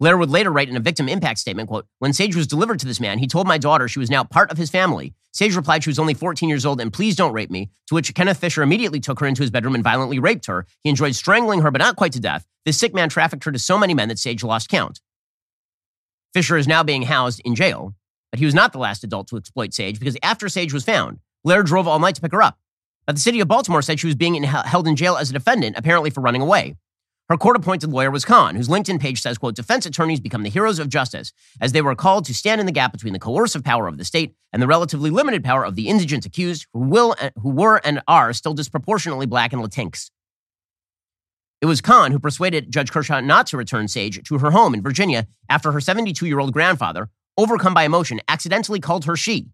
Blair 0.01 0.17
would 0.17 0.31
later 0.31 0.51
write 0.51 0.71
in 0.71 0.77
a 0.79 0.81
victim 0.81 1.11
impact 1.11 1.39
statement, 1.39 1.69
quote, 1.69 1.87
When 1.99 2.15
Sage 2.15 2.35
was 2.35 2.47
delivered 2.47 2.81
to 2.81 2.87
this 2.87 3.01
man, 3.01 3.19
he 3.19 3.27
told 3.27 3.47
my 3.47 3.59
daughter 3.59 3.87
she 3.87 3.99
was 3.99 4.11
now 4.11 4.25
part 4.25 4.51
of 4.51 4.57
his 4.57 4.71
family. 4.71 5.15
Sage 5.33 5.55
replied 5.55 5.85
she 5.85 5.91
was 5.91 5.99
only 5.99 6.15
14 6.15 6.49
years 6.49 6.65
old 6.65 6.81
and 6.81 6.91
please 6.91 7.15
don't 7.15 7.35
rape 7.35 7.51
me, 7.51 7.71
to 7.87 7.95
which 7.95 8.15
Kenneth 8.15 8.39
Fisher 8.39 8.63
immediately 8.63 8.99
took 8.99 9.21
her 9.21 9.27
into 9.27 9.43
his 9.43 9.51
bedroom 9.51 9.75
and 9.75 9.85
violently 9.85 10.19
raped 10.19 10.47
her. 10.47 10.67
He 10.83 10.89
enjoyed 10.89 11.15
strangling 11.15 11.61
her, 11.61 11.71
but 11.71 11.81
not 11.83 11.97
quite 11.97 12.13
to 12.13 12.21
death. 12.21 12.47
This 12.65 12.79
sick 12.79 12.95
man 12.95 13.11
trafficked 13.11 13.45
her 13.45 13.53
to 13.53 13.59
so 13.59 13.77
many 13.79 13.93
men 13.93 14.09
that 14.09 14.19
Sage 14.19 14.43
lost 14.43 14.71
count. 14.71 15.01
Fisher 16.33 16.57
is 16.57 16.67
now 16.67 16.83
being 16.83 17.03
housed 17.03 17.43
in 17.45 17.55
jail, 17.55 17.95
but 18.33 18.39
he 18.39 18.47
was 18.47 18.55
not 18.55 18.73
the 18.73 18.79
last 18.79 19.05
adult 19.05 19.29
to 19.29 19.37
exploit 19.37 19.75
Sage 19.75 19.99
because 19.99 20.17
after 20.23 20.49
Sage 20.49 20.73
was 20.73 20.85
found, 20.85 21.19
Blair 21.45 21.63
drove 21.63 21.87
all 21.87 21.99
night 21.99 22.15
to 22.15 22.23
pick 22.23 22.33
her 22.33 22.43
up. 22.43 22.59
But 23.07 23.17
the 23.17 23.23
city 23.23 23.41
of 23.41 23.49
Baltimore 23.49 23.83
said 23.83 24.01
she 24.01 24.07
was 24.07 24.17
being 24.17 24.35
in, 24.35 24.45
held 24.45 24.89
in 24.89 24.97
jail 24.97 25.17
as 25.17 25.29
a 25.29 25.35
defendant, 25.35 25.77
apparently 25.77 26.09
for 26.09 26.23
running 26.23 26.41
away. 26.41 26.77
Her 27.31 27.37
court-appointed 27.37 27.93
lawyer 27.93 28.11
was 28.11 28.25
Khan, 28.25 28.57
whose 28.57 28.66
LinkedIn 28.66 28.99
page 28.99 29.23
says, 29.23 29.38
quote, 29.38 29.55
defense 29.55 29.87
attorneys 29.87 30.19
become 30.19 30.43
the 30.43 30.51
heroes 30.51 30.81
of 30.81 30.88
justice 30.88 31.33
as 31.61 31.71
they 31.71 31.81
were 31.81 31.95
called 31.95 32.25
to 32.25 32.35
stand 32.35 32.61
in 32.61 32.66
the 32.66 32.73
gap 32.73 32.90
between 32.90 33.12
the 33.12 33.21
coercive 33.21 33.62
power 33.62 33.87
of 33.87 33.99
the 33.99 34.05
state 34.05 34.35
and 34.53 34.61
the 34.61 34.66
relatively 34.66 35.11
limited 35.11 35.45
power 35.45 35.64
of 35.64 35.77
the 35.77 35.87
indigent 35.87 36.27
accused 36.27 36.66
who 36.73 36.81
will 36.81 37.14
who 37.40 37.51
were 37.51 37.81
and 37.85 38.03
are 38.09 38.33
still 38.33 38.53
disproportionately 38.53 39.27
black 39.27 39.53
and 39.53 39.62
Latinx. 39.62 40.11
It 41.61 41.66
was 41.66 41.81
Khan 41.81 42.11
who 42.11 42.19
persuaded 42.19 42.73
Judge 42.73 42.90
Kershaw 42.90 43.21
not 43.21 43.47
to 43.47 43.57
return 43.57 43.87
Sage 43.87 44.21
to 44.25 44.38
her 44.38 44.51
home 44.51 44.75
in 44.75 44.83
Virginia 44.83 45.29
after 45.49 45.71
her 45.71 45.81
72 45.81 46.27
year 46.27 46.40
old 46.40 46.53
grandfather, 46.53 47.11
overcome 47.38 47.75
by 47.75 47.85
emotion, 47.85 48.21
accidentally 48.27 48.81
called 48.81 49.05
her 49.05 49.14
she. 49.14 49.47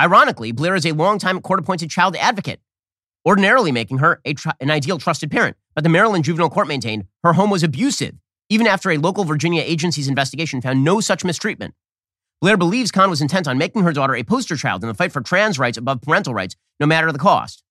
Ironically, 0.00 0.52
Blair 0.52 0.74
is 0.74 0.86
a 0.86 0.92
longtime 0.92 1.42
court 1.42 1.60
appointed 1.60 1.90
child 1.90 2.16
advocate, 2.16 2.60
ordinarily 3.28 3.72
making 3.72 3.98
her 3.98 4.22
tr- 4.34 4.48
an 4.58 4.70
ideal 4.70 4.96
trusted 4.96 5.30
parent. 5.30 5.58
But 5.74 5.84
the 5.84 5.90
Maryland 5.90 6.24
Juvenile 6.24 6.50
Court 6.50 6.68
maintained 6.68 7.04
her 7.22 7.34
home 7.34 7.50
was 7.50 7.62
abusive, 7.62 8.16
even 8.48 8.66
after 8.66 8.90
a 8.90 8.98
local 8.98 9.24
Virginia 9.24 9.62
agency's 9.64 10.08
investigation 10.08 10.60
found 10.60 10.84
no 10.84 11.00
such 11.00 11.24
mistreatment. 11.24 11.74
Blair 12.40 12.56
believes 12.56 12.90
Khan 12.90 13.10
was 13.10 13.20
intent 13.20 13.46
on 13.46 13.58
making 13.58 13.82
her 13.82 13.92
daughter 13.92 14.14
a 14.14 14.22
poster 14.22 14.56
child 14.56 14.82
in 14.82 14.88
the 14.88 14.94
fight 14.94 15.12
for 15.12 15.20
trans 15.20 15.58
rights 15.58 15.76
above 15.76 16.00
parental 16.00 16.34
rights, 16.34 16.56
no 16.80 16.86
matter 16.86 17.12
the 17.12 17.18
cost. 17.18 17.62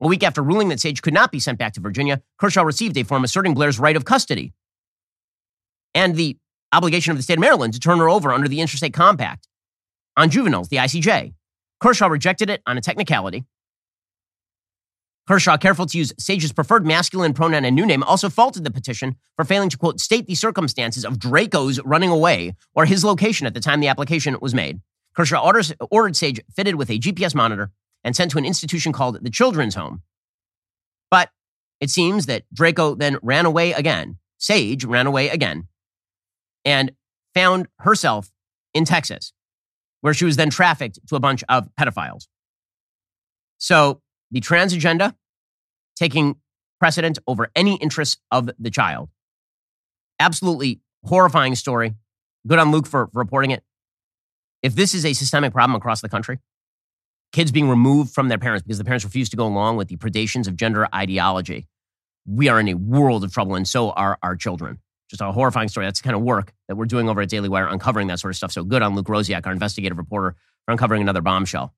A 0.00 0.08
week 0.08 0.24
after 0.24 0.42
ruling 0.42 0.68
that 0.70 0.80
Sage 0.80 1.02
could 1.02 1.14
not 1.14 1.30
be 1.30 1.38
sent 1.38 1.58
back 1.58 1.72
to 1.74 1.80
Virginia, 1.80 2.20
Kershaw 2.36 2.62
received 2.62 2.96
a 2.96 3.04
form 3.04 3.22
asserting 3.22 3.54
Blair's 3.54 3.78
right 3.78 3.96
of 3.96 4.04
custody 4.04 4.52
and 5.94 6.16
the 6.16 6.36
obligation 6.72 7.12
of 7.12 7.16
the 7.16 7.22
state 7.22 7.34
of 7.34 7.40
Maryland 7.40 7.74
to 7.74 7.80
turn 7.80 7.98
her 7.98 8.08
over 8.08 8.32
under 8.32 8.48
the 8.48 8.60
Interstate 8.60 8.94
Compact 8.94 9.46
on 10.16 10.30
juveniles, 10.30 10.68
the 10.68 10.76
ICJ. 10.78 11.34
Kershaw 11.80 12.08
rejected 12.08 12.50
it 12.50 12.62
on 12.66 12.76
a 12.76 12.80
technicality. 12.80 13.44
Kershaw, 15.32 15.56
careful 15.56 15.86
to 15.86 15.96
use 15.96 16.12
Sage's 16.18 16.52
preferred 16.52 16.84
masculine 16.84 17.32
pronoun 17.32 17.64
and 17.64 17.74
new 17.74 17.86
name, 17.86 18.02
also 18.02 18.28
faulted 18.28 18.64
the 18.64 18.70
petition 18.70 19.16
for 19.34 19.46
failing 19.46 19.70
to, 19.70 19.78
quote, 19.78 19.98
state 19.98 20.26
the 20.26 20.34
circumstances 20.34 21.06
of 21.06 21.18
Draco's 21.18 21.80
running 21.86 22.10
away 22.10 22.54
or 22.74 22.84
his 22.84 23.02
location 23.02 23.46
at 23.46 23.54
the 23.54 23.60
time 23.60 23.80
the 23.80 23.88
application 23.88 24.36
was 24.42 24.54
made. 24.54 24.82
Kershaw 25.16 25.42
orders, 25.42 25.72
ordered 25.90 26.16
Sage 26.16 26.38
fitted 26.54 26.74
with 26.74 26.90
a 26.90 26.98
GPS 26.98 27.34
monitor 27.34 27.70
and 28.04 28.14
sent 28.14 28.30
to 28.32 28.36
an 28.36 28.44
institution 28.44 28.92
called 28.92 29.24
the 29.24 29.30
Children's 29.30 29.74
Home. 29.74 30.02
But 31.10 31.30
it 31.80 31.88
seems 31.88 32.26
that 32.26 32.42
Draco 32.52 32.94
then 32.94 33.16
ran 33.22 33.46
away 33.46 33.72
again. 33.72 34.18
Sage 34.36 34.84
ran 34.84 35.06
away 35.06 35.30
again 35.30 35.66
and 36.62 36.92
found 37.32 37.68
herself 37.78 38.30
in 38.74 38.84
Texas, 38.84 39.32
where 40.02 40.12
she 40.12 40.26
was 40.26 40.36
then 40.36 40.50
trafficked 40.50 40.98
to 41.08 41.16
a 41.16 41.20
bunch 41.20 41.42
of 41.48 41.70
pedophiles. 41.74 42.26
So 43.56 44.02
the 44.30 44.40
trans 44.40 44.74
agenda 44.74 45.14
taking 45.96 46.36
precedent 46.80 47.18
over 47.26 47.48
any 47.54 47.76
interests 47.76 48.20
of 48.30 48.50
the 48.58 48.70
child. 48.70 49.08
Absolutely 50.18 50.80
horrifying 51.04 51.54
story. 51.54 51.94
Good 52.46 52.58
on 52.58 52.72
Luke 52.72 52.86
for, 52.86 53.08
reporting 53.12 53.50
it. 53.50 53.62
If 54.62 54.74
this 54.74 54.94
is 54.94 55.04
a 55.04 55.12
systemic 55.12 55.52
problem 55.52 55.76
across 55.76 56.00
the 56.00 56.08
country, 56.08 56.38
kids 57.32 57.50
being 57.50 57.68
removed 57.68 58.12
from 58.14 58.28
their 58.28 58.38
parents 58.38 58.62
because 58.62 58.78
the 58.78 58.84
parents 58.84 59.04
refuse 59.04 59.28
to 59.30 59.36
go 59.36 59.46
along 59.46 59.76
with 59.76 59.88
the 59.88 59.96
predations 59.96 60.46
of 60.46 60.56
gender 60.56 60.88
ideology. 60.94 61.66
We 62.26 62.48
are 62.48 62.60
in 62.60 62.68
a 62.68 62.74
world 62.74 63.24
of 63.24 63.32
trouble, 63.32 63.54
and 63.56 63.66
so 63.66 63.90
are 63.90 64.18
our 64.22 64.36
children. 64.36 64.78
Just 65.10 65.20
a 65.20 65.32
horrifying 65.32 65.68
story. 65.68 65.86
That's 65.86 66.00
the 66.00 66.04
kind 66.04 66.16
of 66.16 66.22
work 66.22 66.52
that 66.68 66.76
we're 66.76 66.86
doing 66.86 67.08
over 67.08 67.20
at 67.20 67.28
Daily 67.28 67.48
Wire, 67.48 67.66
uncovering 67.66 68.06
that 68.08 68.20
sort 68.20 68.32
of 68.32 68.36
stuff. 68.36 68.52
So 68.52 68.64
good 68.64 68.82
on 68.82 68.94
Luke 68.94 69.06
Rosiak, 69.06 69.46
our 69.46 69.52
investigative 69.52 69.98
reporter, 69.98 70.36
for 70.64 70.72
uncovering 70.72 71.02
another 71.02 71.20
bombshell. 71.20 71.74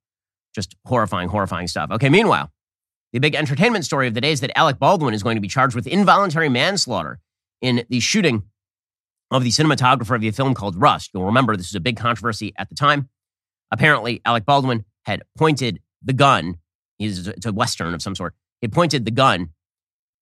Just 0.55 0.77
horrifying, 0.85 1.29
horrifying 1.29 1.67
stuff. 1.67 1.91
Okay, 1.91 2.11
meanwhile, 2.11 2.53
the 3.15 3.21
big 3.21 3.37
entertainment 3.37 3.85
story 3.85 4.09
of 4.09 4.15
the 4.15 4.21
day 4.21 4.33
is 4.33 4.41
that 4.41 4.59
Alec 4.59 4.81
Baldwin 4.81 5.15
is 5.15 5.23
going 5.23 5.37
to 5.37 5.41
be 5.41 5.47
charged 5.47 5.77
with 5.77 5.87
involuntary 5.87 6.49
manslaughter 6.49 7.21
in 7.63 7.85
the 7.89 8.01
shooting 8.01 8.43
of 9.31 9.45
the 9.45 9.51
cinematographer 9.51 10.17
of 10.17 10.25
a 10.25 10.33
film 10.33 10.53
called 10.53 10.75
Rust. 10.75 11.11
You'll 11.15 11.25
remember 11.25 11.57
this 11.57 11.69
was 11.69 11.77
a 11.77 11.81
big 11.81 11.97
controversy 11.97 12.53
at 12.59 12.69
the 12.69 12.75
time. 12.75 13.09
Apparently, 13.71 14.21
Alec 14.25 14.45
Baldwin 14.45 14.85
had 15.05 15.23
pointed 15.39 15.81
the 16.03 16.13
gun. 16.13 16.57
He's 16.99 17.29
it's 17.29 17.47
a 17.47 17.53
western 17.53 17.95
of 17.95 18.03
some 18.03 18.17
sort. 18.17 18.35
He 18.61 18.67
pointed 18.67 19.05
the 19.05 19.13
gun 19.13 19.51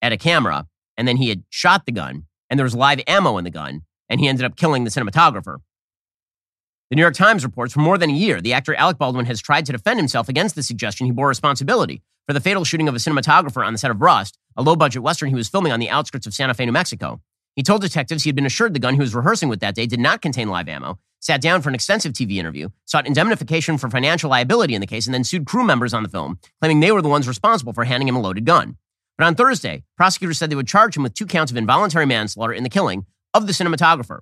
at 0.03 0.13
a 0.13 0.19
camera, 0.19 0.67
and 0.99 1.09
then 1.09 1.17
he 1.17 1.31
had 1.31 1.45
shot 1.49 1.87
the 1.87 1.93
gun, 1.93 2.25
and 2.51 2.59
there 2.59 2.65
was 2.65 2.75
live 2.75 3.01
ammo 3.07 3.39
in 3.39 3.45
the 3.45 3.51
gun, 3.51 3.83
and 4.11 4.21
he 4.21 4.29
ended 4.29 4.45
up 4.45 4.55
killing 4.57 4.85
the 4.85 4.91
cinematographer. 4.91 5.57
The 6.91 6.97
New 6.97 7.03
York 7.03 7.15
Times 7.15 7.43
reports 7.43 7.73
for 7.73 7.81
more 7.81 7.97
than 7.97 8.11
a 8.11 8.15
year, 8.15 8.43
the 8.43 8.53
actor 8.53 8.75
Alec 8.75 8.99
Baldwin 8.99 9.25
has 9.25 9.41
tried 9.41 9.65
to 9.65 9.73
defend 9.73 9.99
himself 9.99 10.29
against 10.29 10.57
the 10.57 10.63
suggestion 10.63 11.07
he 11.07 11.13
bore 11.13 11.29
responsibility 11.29 12.03
for 12.27 12.33
the 12.33 12.41
fatal 12.41 12.65
shooting 12.65 12.89
of 12.89 12.95
a 12.95 12.99
cinematographer 12.99 13.65
on 13.65 13.73
the 13.73 13.79
set 13.79 13.91
of 13.91 14.01
Rust, 14.01 14.39
a 14.57 14.63
low 14.63 14.77
budget 14.77 15.03
Western 15.03 15.29
he 15.29 15.35
was 15.35 15.49
filming 15.49 15.73
on 15.73 15.81
the 15.81 15.91
outskirts 15.91 16.27
of 16.27 16.35
Santa 16.35 16.55
Fe, 16.55 16.67
New 16.67 16.73
Mexico. 16.73 17.21
He 17.57 17.63
told 17.63 17.83
detectives 17.83 18.23
he 18.23 18.29
had 18.29 18.37
been 18.37 18.47
assured 18.47 18.75
the 18.75 18.81
gun 18.81 18.95
he 18.95 19.01
was 19.01 19.15
rehearsing 19.15 19.49
with 19.49 19.61
that 19.61 19.75
day 19.75 19.87
did 19.87 20.01
not 20.01 20.23
contain 20.23 20.49
live 20.49 20.69
ammo 20.69 20.99
sat 21.23 21.41
down 21.41 21.63
for 21.63 21.69
an 21.69 21.75
extensive 21.75 22.13
TV 22.13 22.37
interview, 22.37 22.69
sought 22.85 23.07
indemnification 23.07 23.79
for 23.79 23.89
financial 23.89 24.29
liability 24.29 24.75
in 24.75 24.81
the 24.81 24.87
case, 24.87 25.07
and 25.07 25.15
then 25.15 25.25
sued 25.25 25.47
crew 25.47 25.65
members 25.65 25.95
on 25.95 26.03
the 26.03 26.09
film, 26.09 26.39
claiming 26.61 26.81
they 26.81 26.91
were 26.91 27.01
the 27.01 27.09
ones 27.09 27.29
responsible 27.29 27.73
for 27.73 27.85
handing 27.85 28.09
him 28.09 28.17
a 28.17 28.21
loaded 28.21 28.45
gun. 28.45 28.77
But 29.17 29.27
on 29.27 29.37
Thursday, 29.37 29.85
prosecutors 29.97 30.39
said 30.39 30.51
they 30.51 30.57
would 30.57 30.67
charge 30.67 30.97
him 30.97 31.05
with 31.05 31.15
two 31.15 31.27
counts 31.27 31.53
of 31.53 31.57
involuntary 31.57 32.07
manslaughter 32.07 32.53
in 32.53 32.65
the 32.65 32.69
killing 32.69 33.07
of 33.33 33.47
the 33.47 33.53
cinematographer. 33.53 34.19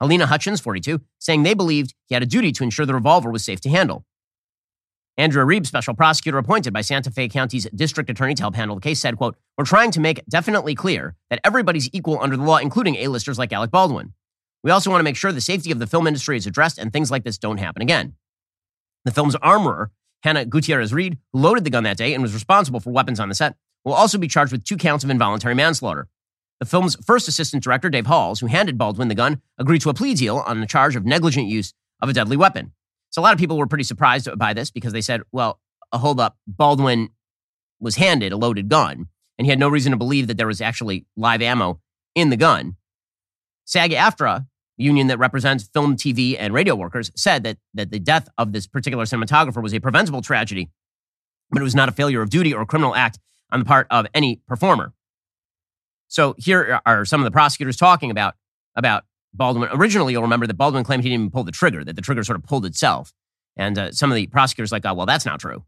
Halyna 0.00 0.26
Hutchins, 0.26 0.60
42, 0.60 1.00
saying 1.18 1.42
they 1.42 1.54
believed 1.54 1.94
he 2.06 2.14
had 2.14 2.22
a 2.22 2.26
duty 2.26 2.52
to 2.52 2.62
ensure 2.62 2.86
the 2.86 2.94
revolver 2.94 3.30
was 3.30 3.44
safe 3.44 3.60
to 3.62 3.68
handle. 3.68 4.04
Andrea 5.16 5.44
Reeb, 5.44 5.64
special 5.64 5.94
prosecutor 5.94 6.38
appointed 6.38 6.72
by 6.72 6.80
Santa 6.80 7.10
Fe 7.10 7.28
County's 7.28 7.68
district 7.74 8.10
attorney 8.10 8.34
to 8.34 8.42
help 8.42 8.56
handle 8.56 8.74
the 8.74 8.80
case, 8.80 9.00
said, 9.00 9.16
quote, 9.16 9.36
We're 9.56 9.64
trying 9.64 9.92
to 9.92 10.00
make 10.00 10.24
definitely 10.28 10.74
clear 10.74 11.14
that 11.30 11.40
everybody's 11.44 11.88
equal 11.92 12.20
under 12.20 12.36
the 12.36 12.42
law, 12.42 12.56
including 12.56 12.96
A-listers 12.96 13.38
like 13.38 13.52
Alec 13.52 13.70
Baldwin. 13.70 14.12
We 14.64 14.72
also 14.72 14.90
want 14.90 15.00
to 15.00 15.04
make 15.04 15.16
sure 15.16 15.30
the 15.30 15.40
safety 15.40 15.70
of 15.70 15.78
the 15.78 15.86
film 15.86 16.06
industry 16.06 16.36
is 16.36 16.46
addressed 16.46 16.78
and 16.78 16.92
things 16.92 17.10
like 17.10 17.22
this 17.22 17.38
don't 17.38 17.58
happen 17.58 17.82
again. 17.82 18.14
The 19.04 19.12
film's 19.12 19.36
armorer 19.36 19.92
Hannah 20.24 20.46
Gutierrez 20.46 20.92
Reed, 20.92 21.18
who 21.32 21.38
loaded 21.38 21.64
the 21.64 21.70
gun 21.70 21.84
that 21.84 21.98
day 21.98 22.14
and 22.14 22.22
was 22.22 22.32
responsible 22.32 22.80
for 22.80 22.90
weapons 22.90 23.20
on 23.20 23.28
the 23.28 23.34
set, 23.34 23.56
will 23.84 23.92
also 23.92 24.16
be 24.16 24.26
charged 24.26 24.52
with 24.52 24.64
two 24.64 24.78
counts 24.78 25.04
of 25.04 25.10
involuntary 25.10 25.54
manslaughter. 25.54 26.08
The 26.60 26.66
film's 26.66 26.96
first 27.04 27.28
assistant 27.28 27.62
director, 27.62 27.90
Dave 27.90 28.06
Halls, 28.06 28.40
who 28.40 28.46
handed 28.46 28.78
Baldwin 28.78 29.08
the 29.08 29.14
gun, 29.14 29.42
agreed 29.58 29.82
to 29.82 29.90
a 29.90 29.94
plea 29.94 30.14
deal 30.14 30.38
on 30.38 30.60
the 30.60 30.66
charge 30.66 30.96
of 30.96 31.04
negligent 31.04 31.46
use 31.46 31.74
of 32.00 32.08
a 32.08 32.14
deadly 32.14 32.38
weapon. 32.38 32.72
So 33.14 33.20
a 33.20 33.22
lot 33.22 33.32
of 33.32 33.38
people 33.38 33.56
were 33.56 33.68
pretty 33.68 33.84
surprised 33.84 34.28
by 34.36 34.54
this 34.54 34.72
because 34.72 34.92
they 34.92 35.00
said, 35.00 35.22
well, 35.30 35.60
uh, 35.92 35.98
hold 35.98 36.18
up, 36.18 36.36
Baldwin 36.48 37.10
was 37.78 37.94
handed 37.94 38.32
a 38.32 38.36
loaded 38.36 38.68
gun, 38.68 39.06
and 39.38 39.46
he 39.46 39.50
had 39.50 39.58
no 39.60 39.68
reason 39.68 39.92
to 39.92 39.96
believe 39.96 40.26
that 40.26 40.36
there 40.36 40.48
was 40.48 40.60
actually 40.60 41.06
live 41.16 41.40
ammo 41.40 41.78
in 42.16 42.30
the 42.30 42.36
gun. 42.36 42.74
SAG 43.66 43.92
AFTRA, 43.92 44.48
union 44.76 45.06
that 45.06 45.20
represents 45.20 45.62
film, 45.62 45.94
TV, 45.94 46.34
and 46.36 46.52
radio 46.52 46.74
workers, 46.74 47.12
said 47.14 47.44
that, 47.44 47.58
that 47.72 47.92
the 47.92 48.00
death 48.00 48.28
of 48.36 48.50
this 48.50 48.66
particular 48.66 49.04
cinematographer 49.04 49.62
was 49.62 49.72
a 49.72 49.78
preventable 49.78 50.20
tragedy, 50.20 50.68
but 51.52 51.60
it 51.60 51.64
was 51.64 51.76
not 51.76 51.88
a 51.88 51.92
failure 51.92 52.20
of 52.20 52.30
duty 52.30 52.52
or 52.52 52.62
a 52.62 52.66
criminal 52.66 52.96
act 52.96 53.20
on 53.52 53.60
the 53.60 53.64
part 53.64 53.86
of 53.92 54.08
any 54.12 54.42
performer. 54.48 54.92
So 56.08 56.34
here 56.36 56.80
are 56.84 57.04
some 57.04 57.20
of 57.20 57.24
the 57.26 57.30
prosecutors 57.30 57.76
talking 57.76 58.10
about, 58.10 58.34
about 58.74 59.04
Baldwin. 59.34 59.68
Originally, 59.72 60.12
you'll 60.12 60.22
remember 60.22 60.46
that 60.46 60.54
Baldwin 60.54 60.84
claimed 60.84 61.02
he 61.02 61.10
didn't 61.10 61.22
even 61.22 61.30
pull 61.30 61.44
the 61.44 61.52
trigger, 61.52 61.84
that 61.84 61.96
the 61.96 62.02
trigger 62.02 62.24
sort 62.24 62.36
of 62.36 62.44
pulled 62.44 62.64
itself. 62.64 63.12
And 63.56 63.78
uh, 63.78 63.92
some 63.92 64.10
of 64.10 64.16
the 64.16 64.26
prosecutors 64.28 64.72
like, 64.72 64.84
oh, 64.86 64.94
well, 64.94 65.06
that's 65.06 65.26
not 65.26 65.40
true. 65.40 65.64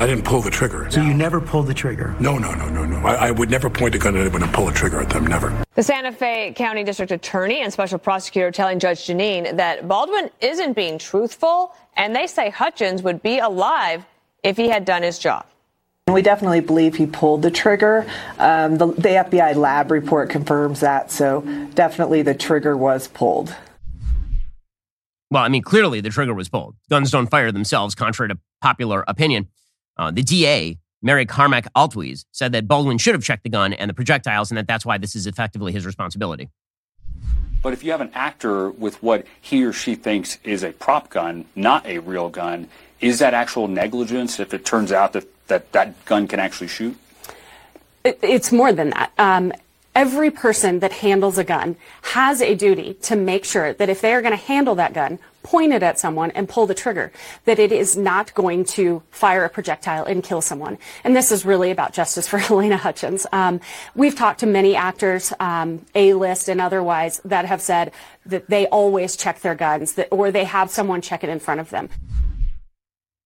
I 0.00 0.06
didn't 0.06 0.24
pull 0.24 0.40
the 0.40 0.50
trigger. 0.50 0.90
So 0.90 1.00
you 1.00 1.14
never 1.14 1.40
pulled 1.40 1.68
the 1.68 1.74
trigger? 1.74 2.16
No, 2.18 2.36
no, 2.36 2.52
no, 2.54 2.68
no, 2.68 2.84
no. 2.84 2.96
I, 3.06 3.28
I, 3.28 3.30
would 3.30 3.50
never 3.50 3.70
point 3.70 3.94
a 3.94 3.98
gun 3.98 4.16
at 4.16 4.22
anyone 4.22 4.42
and 4.42 4.52
pull 4.52 4.68
a 4.68 4.72
trigger 4.72 5.00
at 5.00 5.10
them. 5.10 5.26
Never. 5.26 5.56
The 5.76 5.82
Santa 5.82 6.10
Fe 6.10 6.52
County 6.56 6.82
District 6.82 7.12
Attorney 7.12 7.60
and 7.60 7.72
Special 7.72 7.98
Prosecutor 7.98 8.50
telling 8.50 8.80
Judge 8.80 9.06
Jeanine 9.06 9.56
that 9.56 9.86
Baldwin 9.86 10.28
isn't 10.40 10.72
being 10.72 10.98
truthful, 10.98 11.72
and 11.96 12.16
they 12.16 12.26
say 12.26 12.50
Hutchins 12.50 13.02
would 13.02 13.22
be 13.22 13.38
alive 13.38 14.04
if 14.42 14.56
he 14.56 14.68
had 14.68 14.84
done 14.84 15.02
his 15.02 15.20
job. 15.20 15.46
We 16.08 16.20
definitely 16.20 16.58
believe 16.58 16.96
he 16.96 17.06
pulled 17.06 17.42
the 17.42 17.50
trigger. 17.52 18.04
Um, 18.36 18.76
the, 18.78 18.86
the 18.86 19.08
FBI 19.08 19.54
lab 19.54 19.92
report 19.92 20.30
confirms 20.30 20.80
that, 20.80 21.12
so 21.12 21.42
definitely 21.74 22.22
the 22.22 22.34
trigger 22.34 22.76
was 22.76 23.06
pulled. 23.06 23.54
Well, 25.30 25.44
I 25.44 25.48
mean, 25.48 25.62
clearly 25.62 26.00
the 26.00 26.10
trigger 26.10 26.34
was 26.34 26.48
pulled. 26.48 26.74
Guns 26.90 27.12
don't 27.12 27.28
fire 27.28 27.52
themselves, 27.52 27.94
contrary 27.94 28.30
to 28.30 28.38
popular 28.60 29.04
opinion. 29.06 29.46
Uh, 29.96 30.10
the 30.10 30.24
DA, 30.24 30.76
Mary 31.02 31.24
Carmack 31.24 31.72
Altwies, 31.74 32.24
said 32.32 32.50
that 32.50 32.66
Baldwin 32.66 32.98
should 32.98 33.14
have 33.14 33.22
checked 33.22 33.44
the 33.44 33.48
gun 33.48 33.72
and 33.72 33.88
the 33.88 33.94
projectiles, 33.94 34.50
and 34.50 34.58
that 34.58 34.66
that's 34.66 34.84
why 34.84 34.98
this 34.98 35.14
is 35.14 35.28
effectively 35.28 35.70
his 35.70 35.86
responsibility. 35.86 36.50
But 37.62 37.74
if 37.74 37.84
you 37.84 37.92
have 37.92 38.00
an 38.00 38.10
actor 38.12 38.70
with 38.70 39.00
what 39.04 39.24
he 39.40 39.62
or 39.62 39.72
she 39.72 39.94
thinks 39.94 40.38
is 40.42 40.64
a 40.64 40.72
prop 40.72 41.10
gun, 41.10 41.44
not 41.54 41.86
a 41.86 42.00
real 42.00 42.28
gun, 42.28 42.68
is 43.00 43.20
that 43.20 43.34
actual 43.34 43.68
negligence 43.68 44.40
if 44.40 44.52
it 44.52 44.64
turns 44.64 44.90
out 44.90 45.12
that 45.12 45.28
that, 45.52 45.72
that 45.72 46.04
gun 46.06 46.26
can 46.26 46.40
actually 46.40 46.68
shoot? 46.68 46.96
It's 48.04 48.50
more 48.50 48.72
than 48.72 48.90
that. 48.90 49.12
Um, 49.18 49.52
every 49.94 50.30
person 50.30 50.80
that 50.80 50.92
handles 50.92 51.36
a 51.36 51.44
gun 51.44 51.76
has 52.00 52.40
a 52.40 52.54
duty 52.54 52.94
to 52.94 53.14
make 53.14 53.44
sure 53.44 53.74
that 53.74 53.88
if 53.90 54.00
they 54.00 54.14
are 54.14 54.22
going 54.22 54.32
to 54.32 54.44
handle 54.44 54.74
that 54.74 54.94
gun, 54.94 55.18
point 55.42 55.72
it 55.72 55.82
at 55.82 55.98
someone 55.98 56.30
and 56.30 56.48
pull 56.48 56.66
the 56.66 56.74
trigger, 56.74 57.12
that 57.44 57.58
it 57.58 57.70
is 57.70 57.96
not 57.96 58.32
going 58.32 58.64
to 58.64 59.02
fire 59.10 59.44
a 59.44 59.50
projectile 59.50 60.04
and 60.04 60.24
kill 60.24 60.40
someone. 60.40 60.78
And 61.04 61.14
this 61.14 61.30
is 61.30 61.44
really 61.44 61.70
about 61.70 61.92
justice 61.92 62.26
for 62.26 62.38
Halyna 62.46 62.78
Hutchins. 62.78 63.26
Um, 63.32 63.60
we've 63.94 64.16
talked 64.16 64.40
to 64.40 64.46
many 64.46 64.74
actors, 64.74 65.32
um, 65.38 65.84
A-list 65.94 66.48
and 66.48 66.60
otherwise, 66.60 67.20
that 67.24 67.44
have 67.44 67.60
said 67.60 67.92
that 68.24 68.48
they 68.48 68.66
always 68.68 69.16
check 69.16 69.40
their 69.40 69.54
guns, 69.54 69.94
that, 69.94 70.08
or 70.10 70.30
they 70.30 70.44
have 70.44 70.70
someone 70.70 71.02
check 71.02 71.22
it 71.22 71.28
in 71.28 71.40
front 71.40 71.60
of 71.60 71.68
them. 71.70 71.90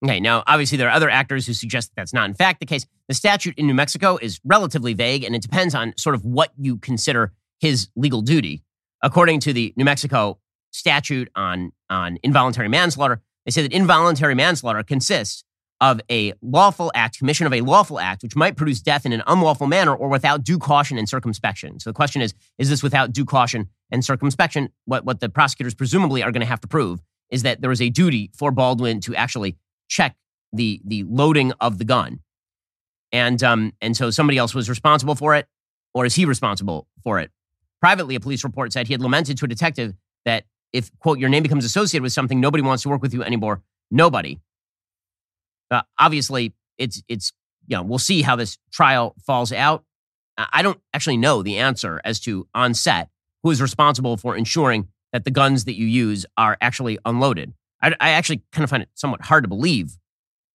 Okay, 0.05 0.21
now 0.21 0.43
obviously 0.47 0.77
there 0.77 0.89
are 0.89 0.95
other 0.95 1.09
actors 1.09 1.47
who 1.47 1.55
suggest 1.55 1.91
that 1.91 1.97
that's 1.97 2.13
not 2.13 2.29
in 2.29 2.35
fact 2.35 2.61
the 2.61 2.67
case. 2.67 2.87
The 3.09 3.15
statute 3.15 3.57
in 3.57 3.67
New 3.67 3.75
Mexico 3.75 4.19
is 4.21 4.41
relatively 4.45 4.93
vague 4.95 5.25
and 5.25 5.35
it 5.35 5.43
depends 5.43 5.75
on 5.75 5.95
sort 5.97 6.15
of 6.15 6.25
what 6.25 6.53
you 6.59 6.77
consider 6.79 7.33
his 7.61 7.89
legal 7.97 8.21
duty. 8.21 8.63
According 9.03 9.41
to 9.41 9.53
the 9.53 9.73
New 9.77 9.85
Mexico 9.85 10.39
statute 10.73 11.31
on, 11.35 11.73
on 11.89 12.19
involuntary 12.23 12.69
manslaughter, 12.69 13.23
they 13.45 13.51
say 13.53 13.63
that 13.63 13.73
involuntary 13.73 14.35
manslaughter 14.35 14.83
consists 14.83 15.45
of 15.81 16.01
a 16.11 16.33
lawful 16.43 16.91
act, 16.95 17.19
commission 17.19 17.47
of 17.47 17.53
a 17.53 17.61
lawful 17.61 18.01
act, 18.01 18.23
which 18.23 18.35
might 18.35 18.57
produce 18.57 18.81
death 18.81 19.05
in 19.05 19.13
an 19.13 19.23
unlawful 19.27 19.67
manner 19.67 19.95
or 19.95 20.09
without 20.09 20.43
due 20.43 20.59
caution 20.59 20.99
and 20.99 21.09
circumspection. 21.09 21.79
So 21.79 21.91
the 21.91 21.95
question 21.95 22.23
is, 22.23 22.35
is 22.59 22.69
this 22.71 22.83
without 22.83 23.13
due 23.13 23.25
caution 23.25 23.69
and 23.91 24.05
circumspection? 24.05 24.71
What, 24.87 25.05
what 25.05 25.21
the 25.21 25.29
prosecutors 25.29 25.75
presumably 25.75 26.23
are 26.23 26.33
going 26.33 26.41
to 26.41 26.47
have 26.47 26.63
to 26.63 26.69
prove 26.69 27.01
is 27.31 27.43
that 27.43 27.61
there 27.61 27.73
is 27.73 27.83
a 27.83 27.91
duty 27.91 28.31
for 28.35 28.51
Baldwin 28.51 29.01
to 29.03 29.15
actually 29.15 29.57
check 29.88 30.16
the 30.53 30.81
the 30.85 31.05
loading 31.05 31.53
of 31.61 31.79
the 31.79 31.85
gun, 31.85 32.20
and 33.12 33.42
um 33.42 33.72
and 33.81 33.96
so 33.96 34.11
somebody 34.11 34.38
else 34.38 34.55
was 34.55 34.68
responsible 34.68 35.14
for 35.14 35.35
it, 35.35 35.46
or 35.94 36.07
is 36.07 36.14
he 36.14 36.25
responsible 36.25 36.87
for 37.03 37.18
it? 37.18 37.31
Privately, 37.81 38.14
a 38.14 38.20
police 38.20 38.44
report 38.44 38.72
said 38.72 38.87
he 38.87 38.94
had 38.94 39.03
lamented 39.03 39.38
to 39.38 39.44
a 39.44 39.49
detective 39.49 39.94
that 40.25 40.44
if 40.72 40.90
quote 40.99 41.18
your 41.18 41.29
name 41.29 41.42
becomes 41.42 41.64
associated 41.64 42.03
with 42.03 42.12
something, 42.12 42.40
nobody 42.40 42.62
wants 42.62 42.83
to 42.85 42.88
work 42.88 43.03
with 43.03 43.14
you 43.14 43.22
anymore. 43.22 43.62
Nobody. 43.90 44.40
Uh, 45.70 45.83
obviously, 45.99 46.55
it's 46.79 47.03
it's 47.09 47.33
you 47.66 47.77
know 47.77 47.83
we'll 47.83 47.99
see 47.99 48.22
how 48.22 48.37
this 48.37 48.59
trial 48.72 49.14
falls 49.27 49.53
out. 49.53 49.85
I 50.38 50.62
don't 50.62 50.81
actually 50.92 51.16
know 51.16 51.42
the 51.42 51.59
answer 51.59 52.01
as 52.05 52.20
to 52.20 52.46
on 52.55 52.75
set 52.75 53.09
who 53.42 53.51
is 53.51 53.62
responsible 53.62 54.16
for 54.16 54.37
ensuring 54.37 54.88
that 55.12 55.25
the 55.25 55.31
guns 55.31 55.64
that 55.64 55.77
you 55.77 55.87
use 55.87 56.27
are 56.37 56.59
actually 56.61 56.99
unloaded. 57.05 57.55
I, 57.83 57.95
I 58.01 58.11
actually 58.11 58.43
kind 58.53 58.65
of 58.65 58.71
find 58.71 58.83
it 58.83 58.89
somewhat 58.95 59.23
hard 59.23 59.45
to 59.45 59.49
believe, 59.49 59.97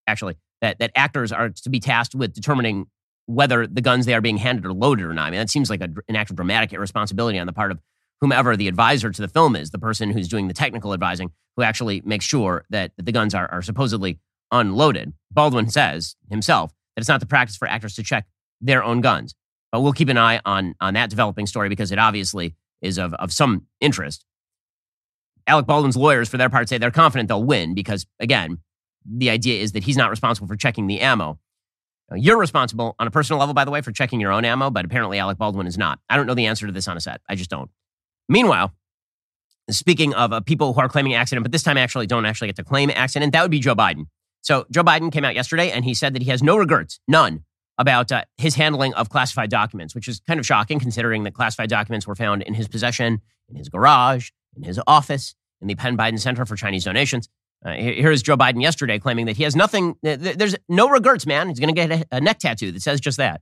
actually, 0.06 0.36
that, 0.60 0.78
that 0.78 0.90
actors 0.94 1.32
are 1.32 1.50
to 1.50 1.70
be 1.70 1.80
tasked 1.80 2.14
with 2.14 2.32
determining 2.32 2.86
whether 3.26 3.66
the 3.66 3.80
guns 3.80 4.06
they 4.06 4.14
are 4.14 4.20
being 4.20 4.36
handed 4.36 4.66
are 4.66 4.72
loaded 4.72 5.04
or 5.06 5.14
not. 5.14 5.28
I 5.28 5.30
mean, 5.30 5.40
that 5.40 5.50
seems 5.50 5.70
like 5.70 5.80
a, 5.80 5.88
an 6.08 6.16
act 6.16 6.30
of 6.30 6.36
dramatic 6.36 6.72
irresponsibility 6.72 7.38
on 7.38 7.46
the 7.46 7.52
part 7.52 7.70
of 7.70 7.80
whomever 8.20 8.56
the 8.56 8.68
advisor 8.68 9.10
to 9.10 9.22
the 9.22 9.28
film 9.28 9.56
is, 9.56 9.70
the 9.70 9.78
person 9.78 10.10
who's 10.10 10.28
doing 10.28 10.48
the 10.48 10.54
technical 10.54 10.92
advising, 10.92 11.30
who 11.56 11.62
actually 11.62 12.02
makes 12.04 12.24
sure 12.24 12.64
that, 12.70 12.92
that 12.96 13.06
the 13.06 13.12
guns 13.12 13.34
are, 13.34 13.50
are 13.50 13.62
supposedly 13.62 14.20
unloaded. 14.50 15.12
Baldwin 15.30 15.68
says 15.68 16.16
himself 16.30 16.72
that 16.94 17.00
it's 17.00 17.08
not 17.08 17.20
the 17.20 17.26
practice 17.26 17.56
for 17.56 17.68
actors 17.68 17.94
to 17.96 18.02
check 18.02 18.26
their 18.60 18.84
own 18.84 19.00
guns. 19.00 19.34
But 19.72 19.80
we'll 19.80 19.92
keep 19.92 20.08
an 20.08 20.18
eye 20.18 20.40
on, 20.44 20.74
on 20.80 20.94
that 20.94 21.10
developing 21.10 21.46
story 21.46 21.68
because 21.68 21.90
it 21.90 21.98
obviously 21.98 22.54
is 22.82 22.98
of, 22.98 23.14
of 23.14 23.32
some 23.32 23.66
interest. 23.80 24.24
Alec 25.52 25.66
Baldwin's 25.66 25.98
lawyers, 25.98 26.30
for 26.30 26.38
their 26.38 26.48
part, 26.48 26.70
say 26.70 26.78
they're 26.78 26.90
confident 26.90 27.28
they'll 27.28 27.44
win 27.44 27.74
because, 27.74 28.06
again, 28.18 28.56
the 29.04 29.28
idea 29.28 29.60
is 29.60 29.72
that 29.72 29.84
he's 29.84 29.98
not 29.98 30.08
responsible 30.08 30.48
for 30.48 30.56
checking 30.56 30.86
the 30.86 31.00
ammo. 31.00 31.38
You're 32.14 32.38
responsible 32.38 32.94
on 32.98 33.06
a 33.06 33.10
personal 33.10 33.38
level, 33.38 33.52
by 33.52 33.66
the 33.66 33.70
way, 33.70 33.82
for 33.82 33.92
checking 33.92 34.18
your 34.18 34.32
own 34.32 34.46
ammo, 34.46 34.70
but 34.70 34.86
apparently 34.86 35.18
Alec 35.18 35.36
Baldwin 35.36 35.66
is 35.66 35.76
not. 35.76 35.98
I 36.08 36.16
don't 36.16 36.26
know 36.26 36.32
the 36.32 36.46
answer 36.46 36.66
to 36.66 36.72
this 36.72 36.88
on 36.88 36.96
a 36.96 37.00
set. 37.00 37.20
I 37.28 37.34
just 37.34 37.50
don't. 37.50 37.70
Meanwhile, 38.30 38.72
speaking 39.70 40.14
of 40.14 40.32
uh, 40.32 40.40
people 40.40 40.72
who 40.72 40.80
are 40.80 40.88
claiming 40.88 41.14
accident, 41.14 41.44
but 41.44 41.52
this 41.52 41.62
time 41.62 41.76
actually 41.76 42.06
don't 42.06 42.24
actually 42.24 42.48
get 42.48 42.56
to 42.56 42.64
claim 42.64 42.90
accident, 42.90 43.34
that 43.34 43.42
would 43.42 43.50
be 43.50 43.60
Joe 43.60 43.74
Biden. 43.74 44.06
So 44.40 44.64
Joe 44.70 44.82
Biden 44.82 45.12
came 45.12 45.24
out 45.24 45.34
yesterday 45.34 45.70
and 45.70 45.84
he 45.84 45.92
said 45.92 46.14
that 46.14 46.22
he 46.22 46.30
has 46.30 46.42
no 46.42 46.56
regrets, 46.56 46.98
none, 47.06 47.44
about 47.76 48.10
uh, 48.10 48.24
his 48.38 48.54
handling 48.54 48.94
of 48.94 49.10
classified 49.10 49.50
documents, 49.50 49.94
which 49.94 50.08
is 50.08 50.20
kind 50.26 50.40
of 50.40 50.46
shocking 50.46 50.80
considering 50.80 51.24
that 51.24 51.34
classified 51.34 51.68
documents 51.68 52.06
were 52.06 52.16
found 52.16 52.42
in 52.42 52.54
his 52.54 52.68
possession, 52.68 53.20
in 53.50 53.56
his 53.56 53.68
garage, 53.68 54.30
in 54.56 54.62
his 54.62 54.80
office, 54.86 55.34
in 55.62 55.68
the 55.68 55.74
Penn 55.74 55.96
Biden 55.96 56.20
Center 56.20 56.44
for 56.44 56.56
Chinese 56.56 56.84
Donations. 56.84 57.28
Uh, 57.64 57.72
here's 57.72 58.22
Joe 58.22 58.36
Biden 58.36 58.60
yesterday 58.60 58.98
claiming 58.98 59.26
that 59.26 59.36
he 59.36 59.44
has 59.44 59.54
nothing, 59.54 59.94
there's 60.02 60.56
no 60.68 60.88
regrets, 60.88 61.26
man. 61.26 61.48
He's 61.48 61.60
going 61.60 61.72
to 61.72 61.86
get 61.86 62.06
a, 62.10 62.20
neck 62.20 62.40
tattoo 62.40 62.72
that 62.72 62.82
says 62.82 63.00
just 63.00 63.18
that. 63.18 63.40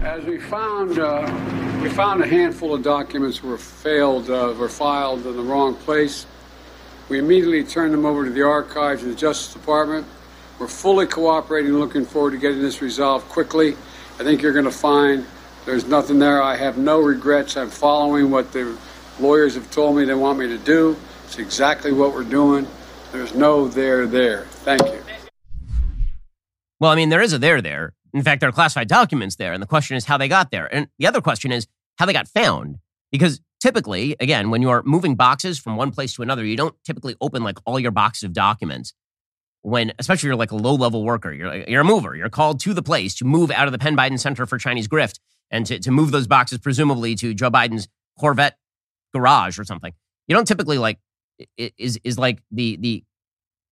As 0.00 0.24
we 0.24 0.38
found, 0.38 0.98
uh, 0.98 1.80
we 1.82 1.90
found 1.90 2.22
a 2.22 2.26
handful 2.26 2.74
of 2.74 2.82
documents 2.82 3.42
were 3.42 3.58
failed, 3.58 4.30
uh, 4.30 4.54
were 4.58 4.68
filed 4.68 5.26
in 5.26 5.36
the 5.36 5.42
wrong 5.42 5.74
place. 5.74 6.26
We 7.10 7.18
immediately 7.18 7.64
turned 7.64 7.92
them 7.92 8.06
over 8.06 8.24
to 8.24 8.30
the 8.30 8.42
archives 8.42 9.02
and 9.02 9.12
the 9.12 9.16
Justice 9.16 9.52
Department. 9.52 10.06
We're 10.58 10.68
fully 10.68 11.06
cooperating, 11.06 11.74
looking 11.74 12.06
forward 12.06 12.30
to 12.30 12.38
getting 12.38 12.62
this 12.62 12.80
resolved 12.80 13.28
quickly. 13.28 13.76
I 14.18 14.24
think 14.24 14.40
you're 14.40 14.54
going 14.54 14.64
to 14.64 14.70
find 14.70 15.26
there's 15.66 15.86
nothing 15.86 16.18
there. 16.18 16.42
I 16.42 16.56
have 16.56 16.78
no 16.78 17.00
regrets. 17.00 17.56
I'm 17.56 17.68
following 17.68 18.30
what 18.30 18.52
the 18.52 18.78
lawyers 19.20 19.54
have 19.54 19.70
told 19.70 19.96
me 19.96 20.04
they 20.04 20.14
want 20.14 20.38
me 20.38 20.46
to 20.48 20.58
do. 20.58 20.96
It's 21.24 21.38
exactly 21.38 21.92
what 21.92 22.12
we're 22.12 22.24
doing. 22.24 22.66
There's 23.12 23.34
no 23.34 23.68
there 23.68 24.06
there. 24.06 24.44
Thank 24.44 24.82
you. 24.82 25.02
Well, 26.78 26.90
I 26.90 26.96
mean, 26.96 27.08
there 27.08 27.22
is 27.22 27.32
a 27.32 27.38
there 27.38 27.62
there. 27.62 27.94
In 28.12 28.22
fact, 28.22 28.40
there 28.40 28.48
are 28.48 28.52
classified 28.52 28.88
documents 28.88 29.36
there. 29.36 29.52
And 29.52 29.62
the 29.62 29.66
question 29.66 29.96
is 29.96 30.04
how 30.04 30.18
they 30.18 30.28
got 30.28 30.50
there. 30.50 30.72
And 30.72 30.88
the 30.98 31.06
other 31.06 31.20
question 31.20 31.52
is 31.52 31.66
how 31.98 32.06
they 32.06 32.12
got 32.12 32.28
found. 32.28 32.78
Because 33.10 33.40
typically, 33.60 34.16
again, 34.20 34.50
when 34.50 34.62
you 34.62 34.70
are 34.70 34.82
moving 34.84 35.14
boxes 35.14 35.58
from 35.58 35.76
one 35.76 35.90
place 35.90 36.14
to 36.14 36.22
another, 36.22 36.44
you 36.44 36.56
don't 36.56 36.74
typically 36.84 37.16
open 37.20 37.42
like 37.42 37.58
all 37.64 37.80
your 37.80 37.90
boxes 37.90 38.24
of 38.24 38.32
documents. 38.32 38.94
When, 39.62 39.92
especially, 39.98 40.28
you're 40.28 40.36
like 40.36 40.52
a 40.52 40.56
low 40.56 40.74
level 40.74 41.02
worker, 41.02 41.32
you're, 41.32 41.68
you're 41.68 41.80
a 41.80 41.84
mover. 41.84 42.14
You're 42.14 42.28
called 42.28 42.60
to 42.60 42.74
the 42.74 42.82
place 42.82 43.14
to 43.16 43.24
move 43.24 43.50
out 43.50 43.66
of 43.66 43.72
the 43.72 43.78
Penn 43.78 43.96
Biden 43.96 44.18
Center 44.18 44.46
for 44.46 44.58
Chinese 44.58 44.86
Grift 44.86 45.18
and 45.50 45.66
to, 45.66 45.78
to 45.80 45.90
move 45.90 46.12
those 46.12 46.26
boxes, 46.26 46.58
presumably 46.58 47.14
to 47.16 47.34
Joe 47.34 47.50
Biden's 47.50 47.88
Corvette 48.18 48.58
garage 49.14 49.58
or 49.58 49.64
something. 49.64 49.92
You 50.28 50.34
don't 50.34 50.46
typically 50.46 50.78
like 50.78 50.98
is 51.56 51.98
is 52.02 52.18
like 52.18 52.40
the 52.50 52.76
the 52.76 53.04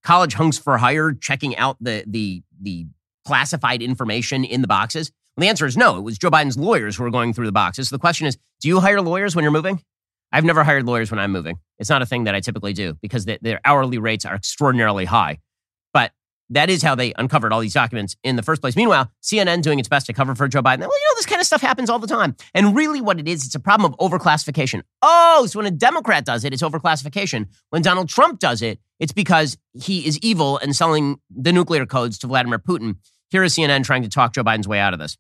college 0.03 0.35
hunks 0.35 0.59
for 0.59 0.77
hire 0.79 1.13
checking 1.13 1.57
out 1.57 1.77
the 1.81 2.05
the 2.07 2.43
the 2.61 2.87
classified 3.25 3.83
information 3.83 4.45
in 4.45 4.61
the 4.61 4.69
boxes? 4.69 5.11
Well, 5.37 5.43
the 5.43 5.49
answer 5.49 5.67
is 5.67 5.77
no. 5.77 5.97
It 5.97 6.03
was 6.03 6.19
Joe 6.19 6.31
Biden's 6.31 6.59
lawyers 6.59 6.97
who 6.97 7.03
were 7.03 7.11
going 7.11 7.33
through 7.33 7.47
the 7.47 7.53
boxes. 7.53 7.89
So 7.89 7.97
the 7.97 8.01
question 8.01 8.27
is, 8.27 8.37
do 8.61 8.69
you 8.69 8.81
hire 8.81 9.01
lawyers 9.01 9.35
when 9.35 9.43
you're 9.43 9.53
moving? 9.53 9.83
I've 10.31 10.45
never 10.45 10.65
hired 10.65 10.87
lawyers 10.87 11.11
when 11.11 11.21
I'm 11.21 11.33
moving. 11.33 11.59
It's 11.79 11.91
not 11.91 12.03
a 12.03 12.07
thing 12.07 12.25
that 12.25 12.35
I 12.35 12.41
typically 12.41 12.73
do 12.73 12.95
because 13.01 13.25
their 13.25 13.61
hourly 13.65 13.99
rates 13.99 14.25
are 14.25 14.35
extraordinarily 14.35 15.05
high. 15.05 15.39
That 16.51 16.69
is 16.69 16.83
how 16.83 16.95
they 16.95 17.15
uncovered 17.15 17.53
all 17.53 17.61
these 17.61 17.73
documents 17.73 18.17
in 18.23 18.37
the 18.37 18.43
first 18.43 18.61
place. 18.61 18.77
Meanwhile, 18.77 19.11
CNN 19.23 19.63
doing 19.63 19.79
its 19.79 19.89
best 19.89 20.07
to 20.07 20.13
cover 20.13 20.35
for 20.35 20.47
Joe 20.47 20.63
Biden. 20.63 20.81
Well, 20.81 20.89
you 20.89 21.09
know, 21.11 21.17
this 21.17 21.27
kind 21.27 21.41
of 21.41 21.47
stuff 21.47 21.63
happens 21.63 21.89
all 21.89 21.99
the 21.99 22.07
time. 22.07 22.37
And 22.53 22.77
really, 22.77 23.01
what 23.01 23.19
it 23.19 23.27
is, 23.27 23.47
it's 23.47 23.55
a 23.55 23.61
problem 23.61 23.93
of 23.93 23.99
overclassification. 23.99 24.83
Oh, 25.01 25.47
so 25.49 25.59
when 25.59 25.67
a 25.67 25.71
Democrat 25.71 26.25
does 26.25 26.45
it, 26.45 26.53
it's 26.53 26.63
overclassification. 26.63 27.49
When 27.71 27.83
Donald 27.83 28.09
Trump 28.09 28.41
does 28.41 28.61
it, 28.61 28.79
it's 29.01 29.13
because 29.13 29.57
he 29.73 30.07
is 30.07 30.19
evil 30.19 30.59
and 30.59 30.77
selling 30.77 31.19
the 31.35 31.53
nuclear 31.53 31.87
codes 31.87 32.19
to 32.19 32.27
Vladimir 32.27 32.59
Putin. 32.59 32.97
Here 33.31 33.43
is 33.43 33.55
CNN 33.55 33.85
trying 33.85 34.03
to 34.03 34.09
talk 34.09 34.35
Joe 34.35 34.45
Biden's 34.45 34.69
way 34.69 34.79
out 34.79 34.93
of 34.93 35.01
this. 35.01 35.17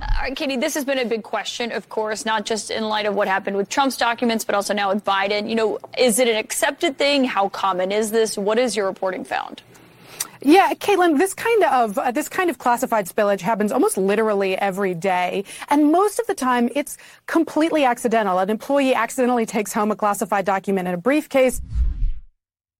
Uh, 0.00 0.06
all 0.16 0.22
right, 0.22 0.36
Katie, 0.36 0.56
this 0.56 0.74
has 0.74 0.84
been 0.84 0.98
a 0.98 1.04
big 1.04 1.22
question, 1.22 1.72
of 1.72 1.88
course, 1.88 2.26
not 2.26 2.44
just 2.44 2.70
in 2.70 2.84
light 2.84 3.06
of 3.06 3.14
what 3.14 3.26
happened 3.26 3.56
with 3.56 3.68
Trump's 3.70 3.96
documents, 3.96 4.44
but 4.44 4.54
also 4.54 4.74
now 4.74 4.92
with 4.92 5.04
Biden. 5.04 5.48
You 5.48 5.54
know, 5.54 5.78
is 5.96 6.18
it 6.18 6.28
an 6.28 6.36
accepted 6.36 6.98
thing? 6.98 7.24
How 7.24 7.48
common 7.48 7.90
is 7.90 8.10
this? 8.10 8.36
What 8.36 8.58
has 8.58 8.76
your 8.76 8.86
reporting 8.86 9.24
found? 9.24 9.62
Yeah, 10.42 10.72
Caitlin, 10.74 11.18
this 11.18 11.34
kind 11.34 11.64
of 11.64 11.98
uh, 11.98 12.10
this 12.10 12.28
kind 12.28 12.50
of 12.50 12.58
classified 12.58 13.06
spillage 13.06 13.40
happens 13.40 13.72
almost 13.72 13.96
literally 13.96 14.56
every 14.56 14.94
day, 14.94 15.44
and 15.68 15.92
most 15.92 16.18
of 16.18 16.26
the 16.26 16.34
time 16.34 16.68
it's 16.74 16.96
completely 17.26 17.84
accidental. 17.84 18.38
An 18.38 18.50
employee 18.50 18.94
accidentally 18.94 19.46
takes 19.46 19.72
home 19.72 19.90
a 19.90 19.96
classified 19.96 20.44
document 20.44 20.88
in 20.88 20.94
a 20.94 20.98
briefcase. 20.98 21.60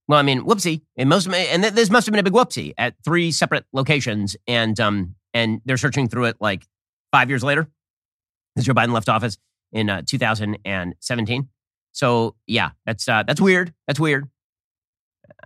Well, 0.07 0.19
I 0.19 0.21
mean, 0.21 0.43
whoopsie, 0.45 0.81
and 0.95 1.09
most 1.09 1.27
and 1.27 1.63
this 1.63 1.89
must 1.89 2.05
have 2.05 2.11
been 2.13 2.19
a 2.19 2.23
big 2.23 2.33
whoopsie 2.33 2.73
at 2.77 2.95
three 3.03 3.31
separate 3.31 3.65
locations, 3.73 4.35
and 4.47 4.79
um 4.79 5.15
and 5.33 5.61
they're 5.65 5.77
searching 5.77 6.07
through 6.07 6.25
it 6.25 6.37
like 6.39 6.65
five 7.11 7.29
years 7.29 7.43
later, 7.43 7.67
as 8.55 8.65
Joe 8.65 8.73
Biden 8.73 8.93
left 8.93 9.09
office 9.09 9.37
in 9.71 9.89
uh, 9.89 10.01
2017. 10.05 11.49
So 11.91 12.35
yeah, 12.45 12.71
that's 12.85 13.07
uh, 13.09 13.23
that's 13.23 13.41
weird. 13.41 13.73
That's 13.87 13.99
weird. 13.99 14.29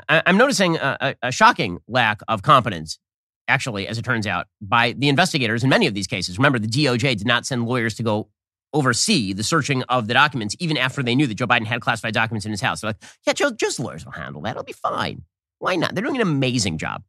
I, 0.09 0.23
am 0.25 0.37
noticing 0.37 0.77
a, 0.77 1.15
a, 1.21 1.31
shocking 1.31 1.79
lack 1.87 2.21
of 2.27 2.41
competence 2.41 2.99
actually, 3.47 3.87
as 3.87 3.97
it 3.97 4.05
turns 4.05 4.25
out, 4.25 4.47
by 4.61 4.93
the 4.93 5.09
investigators 5.09 5.63
in 5.63 5.69
many 5.69 5.87
of 5.87 5.93
these 5.93 6.07
cases. 6.07 6.37
Remember, 6.37 6.57
the 6.57 6.67
DOJ 6.67 7.17
did 7.17 7.27
not 7.27 7.45
send 7.45 7.65
lawyers 7.65 7.95
to 7.95 8.03
go 8.03 8.29
oversee 8.73 9.33
the 9.33 9.43
searching 9.43 9.83
of 9.83 10.07
the 10.07 10.13
documents, 10.13 10.55
even 10.59 10.77
after 10.77 11.03
they 11.03 11.15
knew 11.15 11.27
that 11.27 11.35
Joe 11.35 11.47
Biden 11.47 11.65
had 11.65 11.81
classified 11.81 12.13
documents 12.13 12.45
in 12.45 12.51
his 12.51 12.61
house. 12.61 12.81
They're 12.81 12.89
like, 12.89 13.03
yeah, 13.27 13.33
Joe, 13.33 13.51
Joe's 13.51 13.79
lawyers 13.79 14.05
will 14.05 14.13
handle 14.13 14.41
that. 14.43 14.51
It'll 14.51 14.63
be 14.63 14.71
fine. 14.71 15.23
Why 15.59 15.75
not? 15.75 15.93
They're 15.93 16.03
doing 16.03 16.15
an 16.15 16.21
amazing 16.21 16.77
job. 16.77 17.03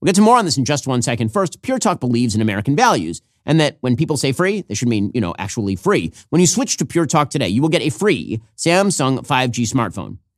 We'll 0.00 0.06
get 0.06 0.16
to 0.16 0.22
more 0.22 0.38
on 0.38 0.44
this 0.44 0.58
in 0.58 0.64
just 0.64 0.86
one 0.86 1.02
second. 1.02 1.32
First, 1.32 1.62
Pure 1.62 1.78
Talk 1.78 2.00
believes 2.00 2.34
in 2.34 2.40
American 2.40 2.74
values 2.74 3.22
and 3.46 3.60
that 3.60 3.78
when 3.80 3.96
people 3.96 4.16
say 4.16 4.32
free, 4.32 4.62
they 4.62 4.74
should 4.74 4.88
mean, 4.88 5.10
you 5.14 5.20
know, 5.20 5.34
actually 5.38 5.76
free. 5.76 6.12
When 6.30 6.40
you 6.40 6.46
switch 6.46 6.76
to 6.78 6.84
Pure 6.84 7.06
Talk 7.06 7.30
today, 7.30 7.48
you 7.48 7.62
will 7.62 7.68
get 7.68 7.82
a 7.82 7.90
free 7.90 8.40
Samsung 8.56 9.26
5G 9.26 9.70
smartphone. 9.70 10.18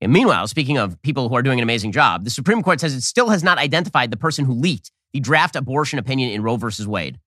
And 0.00 0.12
meanwhile, 0.12 0.46
speaking 0.46 0.76
of 0.76 1.00
people 1.02 1.28
who 1.28 1.34
are 1.36 1.42
doing 1.42 1.58
an 1.58 1.62
amazing 1.62 1.92
job, 1.92 2.24
the 2.24 2.30
Supreme 2.30 2.62
Court 2.62 2.80
says 2.80 2.94
it 2.94 3.02
still 3.02 3.30
has 3.30 3.42
not 3.42 3.58
identified 3.58 4.10
the 4.10 4.16
person 4.16 4.44
who 4.44 4.52
leaked 4.52 4.90
the 5.12 5.20
draft 5.20 5.56
abortion 5.56 5.98
opinion 5.98 6.30
in 6.30 6.42
Roe 6.42 6.56
versus 6.56 6.86
Wade. 6.86 7.18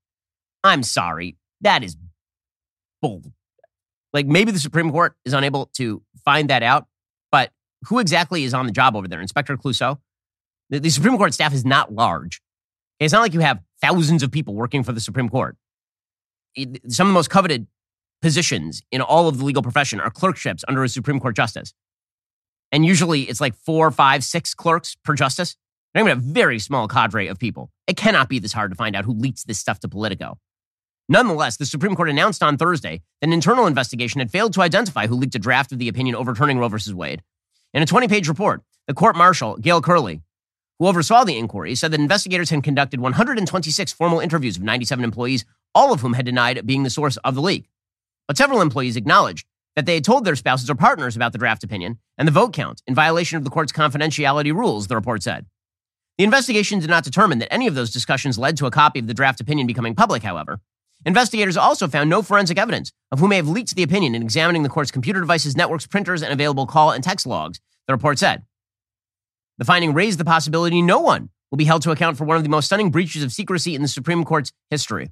I'm 0.64 0.84
sorry. 0.84 1.38
That 1.62 1.84
is 1.84 1.98
bull. 3.02 3.24
Like 4.14 4.28
maybe 4.28 4.52
the 4.52 4.60
Supreme 4.60 4.92
Court 4.92 5.16
is 5.26 5.34
unable 5.34 5.68
to 5.78 6.04
find 6.24 6.50
that 6.50 6.64
out, 6.64 6.88
but 7.32 7.52
who 7.88 8.00
exactly 8.00 8.44
is 8.44 8.54
on 8.54 8.66
the 8.66 8.72
job 8.72 8.96
over 8.96 9.08
there? 9.08 9.22
Inspector 9.22 9.56
Clouseau? 9.58 9.98
The, 10.70 10.80
the 10.80 10.90
Supreme 10.90 11.18
Court 11.18 11.34
staff 11.34 11.54
is 11.54 11.66
not 11.66 11.94
large. 11.94 12.42
It's 13.00 13.14
not 13.14 13.22
like 13.22 13.34
you 13.34 13.40
have 13.40 13.62
thousands 13.82 14.24
of 14.24 14.32
people 14.32 14.54
working 14.54 14.84
for 14.84 14.92
the 14.92 15.00
Supreme 15.00 15.30
Court. 15.30 15.56
Some 16.88 17.08
of 17.08 17.12
the 17.12 17.14
most 17.14 17.30
coveted 17.30 17.68
positions 18.22 18.84
in 18.92 19.02
all 19.02 19.28
of 19.28 19.38
the 19.38 19.46
legal 19.46 19.64
profession 19.64 20.00
are 20.00 20.10
clerkships 20.10 20.66
under 20.68 20.84
a 20.84 20.90
Supreme 20.90 21.20
Court 21.20 21.36
justice. 21.36 21.74
And 22.72 22.86
usually 22.86 23.24
it's 23.24 23.42
like 23.42 23.56
four, 23.56 23.90
five, 23.92 24.24
six 24.24 24.54
clerks 24.54 24.96
per 25.04 25.16
justice. 25.16 25.56
They're 25.94 26.04
going 26.04 26.16
to 26.16 26.22
have 26.22 26.30
a 26.30 26.34
very 26.34 26.60
small 26.60 26.88
cadre 26.88 27.28
of 27.28 27.40
people. 27.40 27.72
It 27.88 27.98
cannot 27.98 28.30
be 28.30 28.40
this 28.40 28.54
hard 28.54 28.72
to 28.72 28.76
find 28.76 28.96
out 28.96 29.06
who 29.06 29.14
leaks 29.14 29.44
this 29.44 29.60
stuff 29.60 29.80
to 29.80 29.88
Politico. 29.88 30.38
Nonetheless, 31.12 31.58
the 31.58 31.66
Supreme 31.66 31.96
Court 31.96 32.10
announced 32.10 32.44
on 32.44 32.56
Thursday 32.56 33.02
that 33.20 33.28
an 33.28 33.34
internal 33.34 33.66
investigation 33.66 34.20
had 34.20 34.30
failed 34.30 34.54
to 34.54 34.62
identify 34.62 35.08
who 35.08 35.16
leaked 35.16 35.34
a 35.34 35.40
draft 35.40 35.72
of 35.72 35.80
the 35.80 35.88
opinion 35.88 36.16
overturning 36.16 36.60
Roe 36.60 36.70
v. 36.70 36.94
Wade. 36.94 37.24
In 37.74 37.82
a 37.82 37.88
20 37.88 38.08
page 38.08 38.28
report, 38.28 38.62
the 38.88 38.94
court 38.94 39.16
marshal, 39.16 39.58
Gail 39.58 39.82
Curley, 39.82 40.22
who 40.78 40.88
oversaw 40.88 41.24
the 41.24 41.38
inquiry, 41.38 41.74
said 41.74 41.92
that 41.92 42.00
investigators 42.00 42.52
had 42.52 42.64
conducted 42.64 43.00
126 43.00 43.92
formal 43.92 44.20
interviews 44.20 44.58
of 44.58 44.64
97 44.64 45.04
employees, 45.04 45.46
all 45.74 45.92
of 45.92 46.02
whom 46.02 46.14
had 46.14 46.26
denied 46.26 46.66
being 46.68 46.84
the 46.84 46.90
source 46.92 47.18
of 47.18 47.34
the 47.34 47.42
leak. 47.42 47.68
But 48.28 48.38
several 48.38 48.62
employees 48.62 48.96
acknowledged 48.96 49.48
that 49.76 49.86
they 49.86 49.96
had 49.96 50.04
told 50.04 50.26
their 50.26 50.36
spouses 50.36 50.70
or 50.70 50.76
partners 50.76 51.16
about 51.16 51.32
the 51.32 51.38
draft 51.38 51.64
opinion 51.64 52.00
and 52.18 52.28
the 52.28 52.32
vote 52.32 52.54
count 52.54 52.82
in 52.88 52.96
violation 52.96 53.38
of 53.38 53.44
the 53.44 53.50
court's 53.50 53.72
confidentiality 53.72 54.54
rules, 54.54 54.88
the 54.88 54.96
report 54.96 55.24
said. 55.24 55.46
The 56.18 56.24
investigation 56.26 56.80
did 56.80 56.90
not 56.90 57.04
determine 57.06 57.40
that 57.40 57.54
any 57.54 57.68
of 57.68 57.76
those 57.76 57.92
discussions 57.92 58.38
led 58.38 58.58
to 58.58 58.66
a 58.66 58.72
copy 58.72 59.00
of 59.00 59.08
the 59.08 59.14
draft 59.14 59.40
opinion 59.40 59.68
becoming 59.68 59.96
public, 59.96 60.22
however. 60.22 60.60
Investigators 61.06 61.56
also 61.56 61.88
found 61.88 62.10
no 62.10 62.22
forensic 62.22 62.58
evidence 62.58 62.92
of 63.12 63.20
who 63.20 63.28
may 63.28 63.38
have 63.38 63.48
leaked 63.48 63.74
the 63.76 63.84
opinion 63.84 64.16
in 64.16 64.22
examining 64.22 64.64
the 64.64 64.70
court's 64.70 64.92
computer 64.92 65.22
devices, 65.22 65.56
networks, 65.56 65.88
printers, 65.88 66.22
and 66.22 66.34
available 66.34 66.66
call 66.66 66.92
and 66.92 67.04
text 67.04 67.26
logs, 67.26 67.62
the 67.88 67.94
report 67.94 68.20
said. 68.20 68.44
The 69.60 69.66
finding 69.66 69.94
raised 69.94 70.20
the 70.20 70.26
possibility 70.26 70.82
no 70.82 71.00
one 71.00 71.30
will 71.52 71.58
be 71.58 71.66
held 71.66 71.84
to 71.84 71.92
account 71.92 72.18
for 72.18 72.26
one 72.26 72.38
of 72.38 72.44
the 72.44 72.50
most 72.50 72.66
stunning 72.66 72.92
breaches 72.92 73.24
of 73.24 73.32
secrecy 73.32 73.76
in 73.76 73.82
the 73.82 73.88
Supreme 73.88 74.26
Court's 74.26 74.52
history. 74.70 75.12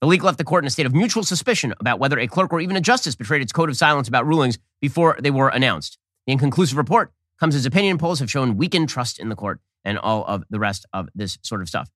The 0.00 0.06
leak 0.06 0.22
left 0.22 0.38
the 0.38 0.44
court 0.44 0.62
in 0.62 0.66
a 0.66 0.70
state 0.70 0.86
of 0.86 0.94
mutual 0.94 1.22
suspicion 1.22 1.72
about 1.80 1.98
whether 1.98 2.18
a 2.18 2.26
clerk 2.26 2.52
or 2.52 2.60
even 2.60 2.76
a 2.76 2.80
justice 2.80 3.14
betrayed 3.14 3.42
its 3.42 3.52
code 3.52 3.70
of 3.70 3.76
silence 3.76 4.08
about 4.08 4.26
rulings 4.26 4.58
before 4.80 5.16
they 5.20 5.30
were 5.30 5.48
announced. 5.48 5.98
The 6.26 6.32
inconclusive 6.32 6.76
report 6.76 7.12
comes 7.40 7.54
as 7.54 7.64
opinion 7.64 7.98
polls 7.98 8.20
have 8.20 8.30
shown 8.30 8.56
weakened 8.56 8.88
trust 8.88 9.18
in 9.18 9.30
the 9.30 9.36
court 9.36 9.60
and 9.84 9.98
all 9.98 10.24
of 10.24 10.44
the 10.50 10.58
rest 10.58 10.84
of 10.92 11.08
this 11.14 11.38
sort 11.42 11.62
of 11.62 11.68
stuff. 11.68 11.90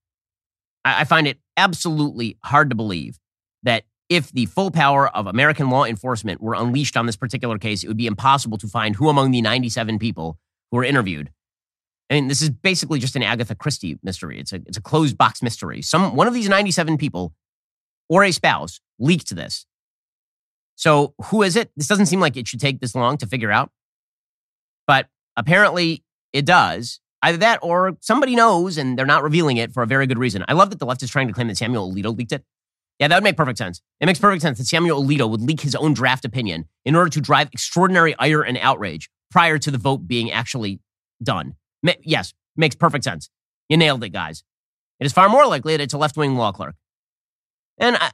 I, 0.85 1.03
I 1.03 1.05
find 1.05 1.27
it 1.27 1.39
absolutely 1.57 2.39
hard 2.45 2.71
to 2.71 2.77
believe 2.77 3.19
that 3.63 3.85
if 4.09 4.33
the 4.33 4.47
full 4.47 4.71
power 4.71 5.09
of 5.09 5.27
American 5.27 5.71
law 5.71 5.85
enforcement 5.85 6.41
were 6.41 6.55
unleashed 6.55 6.97
on 6.97 7.07
this 7.07 7.17
particular 7.17 7.59
case, 7.59 7.85
it 7.85 7.89
would 7.89 7.97
be 7.97 8.07
impossible 8.07 8.59
to 8.59 8.67
find 8.67 8.97
who 8.97 9.09
among 9.09 9.31
the 9.31 9.43
97 9.43 9.99
people 9.99 10.39
who 10.71 10.79
were 10.79 10.85
interviewed. 10.85 11.31
I 12.09 12.15
mean, 12.15 12.29
this 12.29 12.43
is 12.43 12.51
basically 12.51 12.99
just 12.99 13.15
an 13.15 13.23
Agatha 13.23 13.55
Christie 13.55 13.99
mystery. 14.03 14.41
It's 14.41 14.53
a, 14.53 14.57
it's 14.67 14.77
a 14.77 14.83
closed 14.83 15.17
box 15.17 15.43
mystery. 15.43 15.81
Some, 15.81 16.17
one 16.17 16.27
of 16.27 16.35
these 16.35 16.49
97 16.49 16.99
people 16.99 17.35
or 18.11 18.25
a 18.25 18.33
spouse 18.33 18.81
leaked 18.99 19.35
this. 19.35 19.65
So 20.75 21.15
who 21.27 21.43
is 21.43 21.57
it? 21.57 21.71
This 21.77 21.87
doesn't 21.87 22.07
seem 22.07 22.21
like 22.21 22.37
it 22.37 22.47
should 22.47 22.61
take 22.61 22.81
this 22.81 22.95
long 22.95 23.17
to 23.19 23.27
figure 23.27 23.51
out. 23.51 23.71
But 24.87 25.07
apparently 25.37 26.05
it 26.35 26.45
does. 26.45 27.01
Either 27.23 27.39
that 27.39 27.61
or 27.63 27.97
somebody 28.01 28.35
knows 28.35 28.77
and 28.77 28.99
they're 28.99 29.07
not 29.07 29.23
revealing 29.23 29.57
it 29.59 29.73
for 29.73 29.83
a 29.83 29.87
very 29.87 30.07
good 30.07 30.19
reason. 30.19 30.45
I 30.49 30.55
love 30.55 30.71
that 30.71 30.79
the 30.79 30.87
left 30.87 31.03
is 31.03 31.11
trying 31.11 31.29
to 31.29 31.35
claim 31.35 31.49
that 31.49 31.57
Samuel 31.57 31.93
Alito 31.93 32.17
leaked 32.17 32.33
it. 32.33 32.45
Yeah, 32.99 33.09
that 33.09 33.17
would 33.17 33.25
make 33.25 33.37
perfect 33.37 33.59
sense. 33.59 33.81
It 34.01 34.07
makes 34.07 34.19
perfect 34.19 34.43
sense 34.43 34.59
that 34.59 34.67
Samuel 34.67 35.03
Alito 35.03 35.29
would 35.29 35.41
leak 35.41 35.61
his 35.61 35.75
own 35.75 35.95
draft 35.95 36.25
opinion 36.25 36.67
in 36.85 36.95
order 36.95 37.11
to 37.11 37.21
drive 37.21 37.49
extraordinary 37.53 38.15
ire 38.19 38.43
and 38.43 38.59
outrage 38.59 39.09
prior 39.31 39.59
to 39.59 39.71
the 39.71 39.79
vote 39.79 40.07
being 40.09 40.31
actually 40.31 40.81
done. 41.23 41.55
Ma- 41.83 41.93
yes, 42.03 42.35
makes 42.57 42.75
perfect 42.75 43.05
sense. 43.05 43.31
You 43.69 43.77
nailed 43.77 44.03
it, 44.03 44.11
guys. 44.11 44.45
It 44.99 45.07
is 45.07 45.13
far 45.13 45.29
more 45.29 45.47
likely 45.47 45.77
that 45.77 45.83
it's 45.83 45.95
a 45.95 45.99
left 45.99 46.17
wing 46.17 46.37
law 46.37 46.53
clerk. 46.53 46.75
And 47.81 47.97
I, 47.97 48.11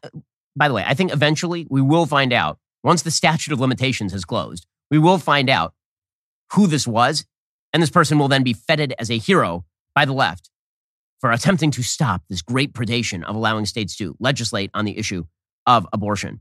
by 0.57 0.69
the 0.69 0.75
way, 0.75 0.85
I 0.87 0.95
think 0.95 1.13
eventually 1.13 1.67
we 1.69 1.83
will 1.83 2.07
find 2.07 2.33
out 2.33 2.59
once 2.83 3.03
the 3.03 3.11
statute 3.11 3.53
of 3.53 3.61
limitations 3.61 4.13
has 4.13 4.25
closed, 4.25 4.67
we 4.91 4.99
will 4.99 5.19
find 5.19 5.51
out 5.51 5.75
who 6.53 6.67
this 6.67 6.87
was, 6.87 7.27
and 7.73 7.83
this 7.83 7.91
person 7.91 8.19
will 8.19 8.29
then 8.29 8.45
be 8.45 8.53
feted 8.53 8.95
as 8.99 9.11
a 9.11 9.19
hero 9.19 9.65
by 9.95 10.05
the 10.05 10.13
left 10.13 10.51
for 11.21 11.33
attempting 11.33 11.71
to 11.73 11.83
stop 11.83 12.23
this 12.29 12.43
great 12.43 12.73
predation 12.73 13.25
of 13.25 13.35
allowing 13.35 13.67
states 13.67 13.97
to 13.97 14.17
legislate 14.21 14.71
on 14.73 14.85
the 14.85 14.97
issue 14.97 15.25
of 15.67 15.87
abortion. 15.93 16.41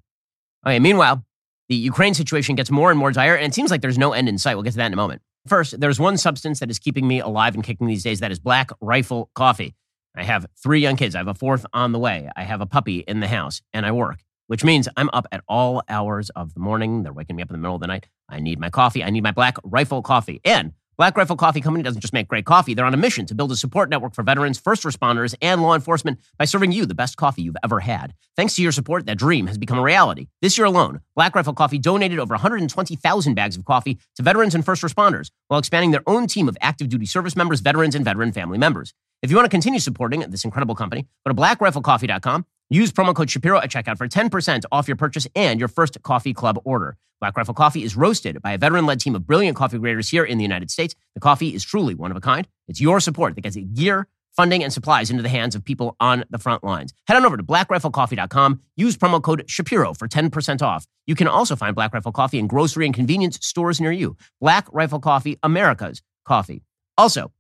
Okay, 0.66 0.80
meanwhile, 0.80 1.26
the 1.70 1.76
Ukraine 1.76 2.14
situation 2.14 2.56
gets 2.56 2.70
more 2.70 2.92
and 2.92 3.00
more 3.00 3.12
dire, 3.12 3.36
and 3.36 3.48
it 3.48 3.56
seems 3.56 3.72
like 3.72 3.82
there's 3.82 3.98
no 3.98 4.14
end 4.14 4.30
in 4.30 4.38
sight. 4.38 4.56
We'll 4.56 4.64
get 4.64 4.72
to 4.72 4.78
that 4.78 4.88
in 4.88 4.94
a 4.94 4.98
moment. 4.98 5.22
First, 5.48 5.80
there's 5.80 6.00
one 6.00 6.18
substance 6.18 6.60
that 6.60 6.70
is 6.70 6.80
keeping 6.80 7.08
me 7.08 7.20
alive 7.20 7.56
and 7.56 7.64
kicking 7.64 7.88
these 7.88 8.04
days 8.04 8.20
that 8.20 8.32
is 8.32 8.40
black 8.40 8.70
rifle 8.82 9.30
coffee. 9.36 9.76
I 10.16 10.24
have 10.24 10.46
three 10.56 10.80
young 10.80 10.96
kids. 10.96 11.14
I 11.16 11.20
have 11.20 11.28
a 11.28 11.34
fourth 11.34 11.66
on 11.74 11.92
the 11.92 12.00
way. 12.00 12.30
I 12.36 12.44
have 12.44 12.62
a 12.62 12.66
puppy 12.66 13.00
in 13.00 13.20
the 13.20 13.28
house, 13.28 13.62
and 13.74 13.86
I 13.86 13.92
work, 13.92 14.20
which 14.48 14.64
means 14.64 14.88
I'm 14.96 15.10
up 15.12 15.28
at 15.32 15.44
all 15.48 15.84
hours 15.90 16.30
of 16.32 16.54
the 16.54 16.60
morning. 16.60 17.04
They're 17.04 17.14
waking 17.14 17.36
me 17.36 17.44
up 17.44 17.50
in 17.50 17.54
the 17.54 17.60
middle 17.60 17.76
of 17.76 17.82
the 17.82 17.88
night. 17.88 18.08
I 18.30 18.40
need 18.40 18.60
my 18.60 18.70
coffee. 18.70 19.04
I 19.04 19.10
need 19.10 19.24
my 19.24 19.32
black 19.32 19.58
rifle 19.64 20.02
coffee. 20.02 20.40
And 20.46 20.72
Black 20.98 21.18
Rifle 21.18 21.36
Coffee 21.36 21.60
Company 21.60 21.84
doesn't 21.84 22.00
just 22.00 22.14
make 22.14 22.30
great 22.30 22.46
coffee, 22.46 22.74
they're 22.74 22.86
on 22.86 22.94
a 22.94 22.98
mission 22.98 23.26
to 23.26 23.36
build 23.36 23.52
a 23.52 23.58
support 23.58 23.90
network 23.90 24.14
for 24.14 24.24
veterans, 24.24 24.58
first 24.58 24.84
responders, 24.84 25.36
and 25.42 25.62
law 25.62 25.76
enforcement 25.76 26.20
by 26.38 26.46
serving 26.46 26.72
you 26.72 26.86
the 26.86 26.96
best 26.96 27.18
coffee 27.18 27.42
you've 27.42 27.58
ever 27.66 27.82
had. 27.82 28.14
Thanks 28.38 28.56
to 28.56 28.62
your 28.62 28.72
support, 28.72 29.06
that 29.06 29.18
dream 29.18 29.48
has 29.48 29.58
become 29.58 29.78
a 29.78 29.84
reality. 29.84 30.28
This 30.42 30.58
year 30.58 30.66
alone, 30.66 31.02
Black 31.14 31.36
Rifle 31.36 31.54
Coffee 31.54 31.80
donated 31.80 32.18
over 32.18 32.34
120,000 32.34 33.34
bags 33.34 33.58
of 33.58 33.66
coffee 33.66 34.00
to 34.16 34.24
veterans 34.24 34.56
and 34.56 34.64
first 34.64 34.84
responders 34.84 35.32
while 35.50 35.60
expanding 35.60 35.92
their 35.92 36.04
own 36.08 36.28
team 36.28 36.48
of 36.48 36.58
active 36.62 36.88
duty 36.88 37.06
service 37.06 37.36
members, 37.36 37.60
veterans, 37.60 37.94
and 37.94 38.06
veteran 38.06 38.32
family 38.32 38.58
members. 38.58 38.94
If 39.22 39.32
you 39.32 39.36
want 39.36 39.46
to 39.46 39.50
continue 39.50 39.80
supporting 39.82 40.22
this 40.22 40.46
incredible 40.46 40.76
company, 40.76 41.08
go 41.26 41.34
to 41.34 41.36
blackriflecoffee.com 41.36 42.46
Use 42.70 42.92
promo 42.92 43.14
code 43.14 43.30
Shapiro 43.30 43.60
at 43.60 43.70
checkout 43.70 43.98
for 43.98 44.08
10% 44.08 44.64
off 44.72 44.88
your 44.88 44.98
purchase 44.98 45.28
and 45.36 45.60
your 45.60 45.70
first 45.70 46.02
coffee 46.02 46.34
club 46.34 46.60
order. 46.64 46.98
Black 47.22 47.38
Rifle 47.38 47.54
Coffee 47.54 47.84
is 47.84 47.96
roasted 47.96 48.42
by 48.42 48.54
a 48.54 48.58
veteran 48.58 48.88
led 48.88 49.00
team 49.00 49.16
of 49.16 49.26
brilliant 49.28 49.56
coffee 49.56 49.78
graders 49.78 50.10
here 50.10 50.24
in 50.24 50.40
the 50.40 50.44
United 50.44 50.72
States. 50.72 50.96
The 51.14 51.20
coffee 51.20 51.54
is 51.54 51.64
truly 51.64 51.94
one 51.94 52.10
of 52.10 52.18
a 52.18 52.22
kind. 52.22 52.48
It's 52.68 52.82
your 52.82 53.00
support 53.00 53.36
that 53.36 53.42
gets 53.42 53.56
gear, 53.56 54.08
funding, 54.36 54.64
and 54.64 54.74
supplies 54.74 55.12
into 55.12 55.22
the 55.22 55.30
hands 55.30 55.54
of 55.54 55.64
people 55.64 55.96
on 56.00 56.26
the 56.32 56.40
front 56.40 56.64
lines. 56.64 56.92
Head 57.08 57.18
on 57.18 57.26
over 57.26 57.38
to 57.38 57.44
blackriflecoffee.com. 57.44 58.62
Use 58.76 58.98
promo 58.98 59.22
code 59.22 59.46
Shapiro 59.48 59.94
for 59.94 60.08
10% 60.08 60.62
off. 60.64 60.88
You 61.06 61.14
can 61.14 61.28
also 61.28 61.56
find 61.56 61.76
Black 61.76 61.94
Rifle 61.94 62.12
Coffee 62.12 62.40
in 62.40 62.48
grocery 62.48 62.86
and 62.86 62.96
convenience 62.96 63.38
stores 63.44 63.80
near 63.80 63.92
you. 63.92 64.18
Black 64.42 64.68
Rifle 64.74 65.00
Coffee, 65.00 65.38
America's 65.44 66.02
coffee. 66.26 66.64
Also, 66.98 67.32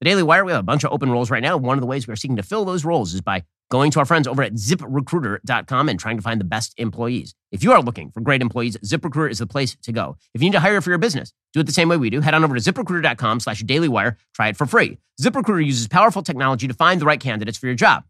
the 0.00 0.04
Daily 0.04 0.22
Wire, 0.22 0.44
we 0.44 0.52
have 0.52 0.60
a 0.60 0.62
bunch 0.62 0.84
of 0.84 0.92
open 0.92 1.10
roles 1.10 1.30
right 1.30 1.42
now. 1.42 1.56
One 1.56 1.78
of 1.78 1.80
the 1.80 1.86
ways 1.86 2.06
we 2.06 2.12
are 2.12 2.16
seeking 2.16 2.36
to 2.36 2.42
fill 2.42 2.64
those 2.64 2.84
roles 2.84 3.14
is 3.14 3.20
by 3.20 3.44
going 3.70 3.90
to 3.90 3.98
our 3.98 4.04
friends 4.04 4.26
over 4.26 4.42
at 4.42 4.54
ziprecruiter.com 4.54 5.88
and 5.88 5.98
trying 5.98 6.16
to 6.16 6.22
find 6.22 6.40
the 6.40 6.44
best 6.44 6.74
employees. 6.76 7.34
If 7.50 7.62
you 7.62 7.72
are 7.72 7.82
looking 7.82 8.10
for 8.10 8.20
great 8.20 8.42
employees, 8.42 8.76
ZipRecruiter 8.78 9.30
is 9.30 9.38
the 9.38 9.46
place 9.46 9.76
to 9.82 9.92
go. 9.92 10.16
If 10.34 10.42
you 10.42 10.46
need 10.46 10.54
to 10.54 10.60
hire 10.60 10.80
for 10.80 10.90
your 10.90 10.98
business, 10.98 11.32
do 11.52 11.60
it 11.60 11.66
the 11.66 11.72
same 11.72 11.88
way 11.88 11.96
we 11.96 12.10
do. 12.10 12.20
Head 12.20 12.34
on 12.34 12.44
over 12.44 12.54
to 12.56 12.60
ziprecruiter.com 12.60 13.40
slash 13.40 13.62
dailywire. 13.62 14.16
Try 14.34 14.48
it 14.48 14.56
for 14.56 14.66
free. 14.66 14.98
ZipRecruiter 15.20 15.64
uses 15.64 15.88
powerful 15.88 16.22
technology 16.22 16.68
to 16.68 16.74
find 16.74 17.00
the 17.00 17.06
right 17.06 17.20
candidates 17.20 17.58
for 17.58 17.66
your 17.66 17.74
job. 17.74 18.04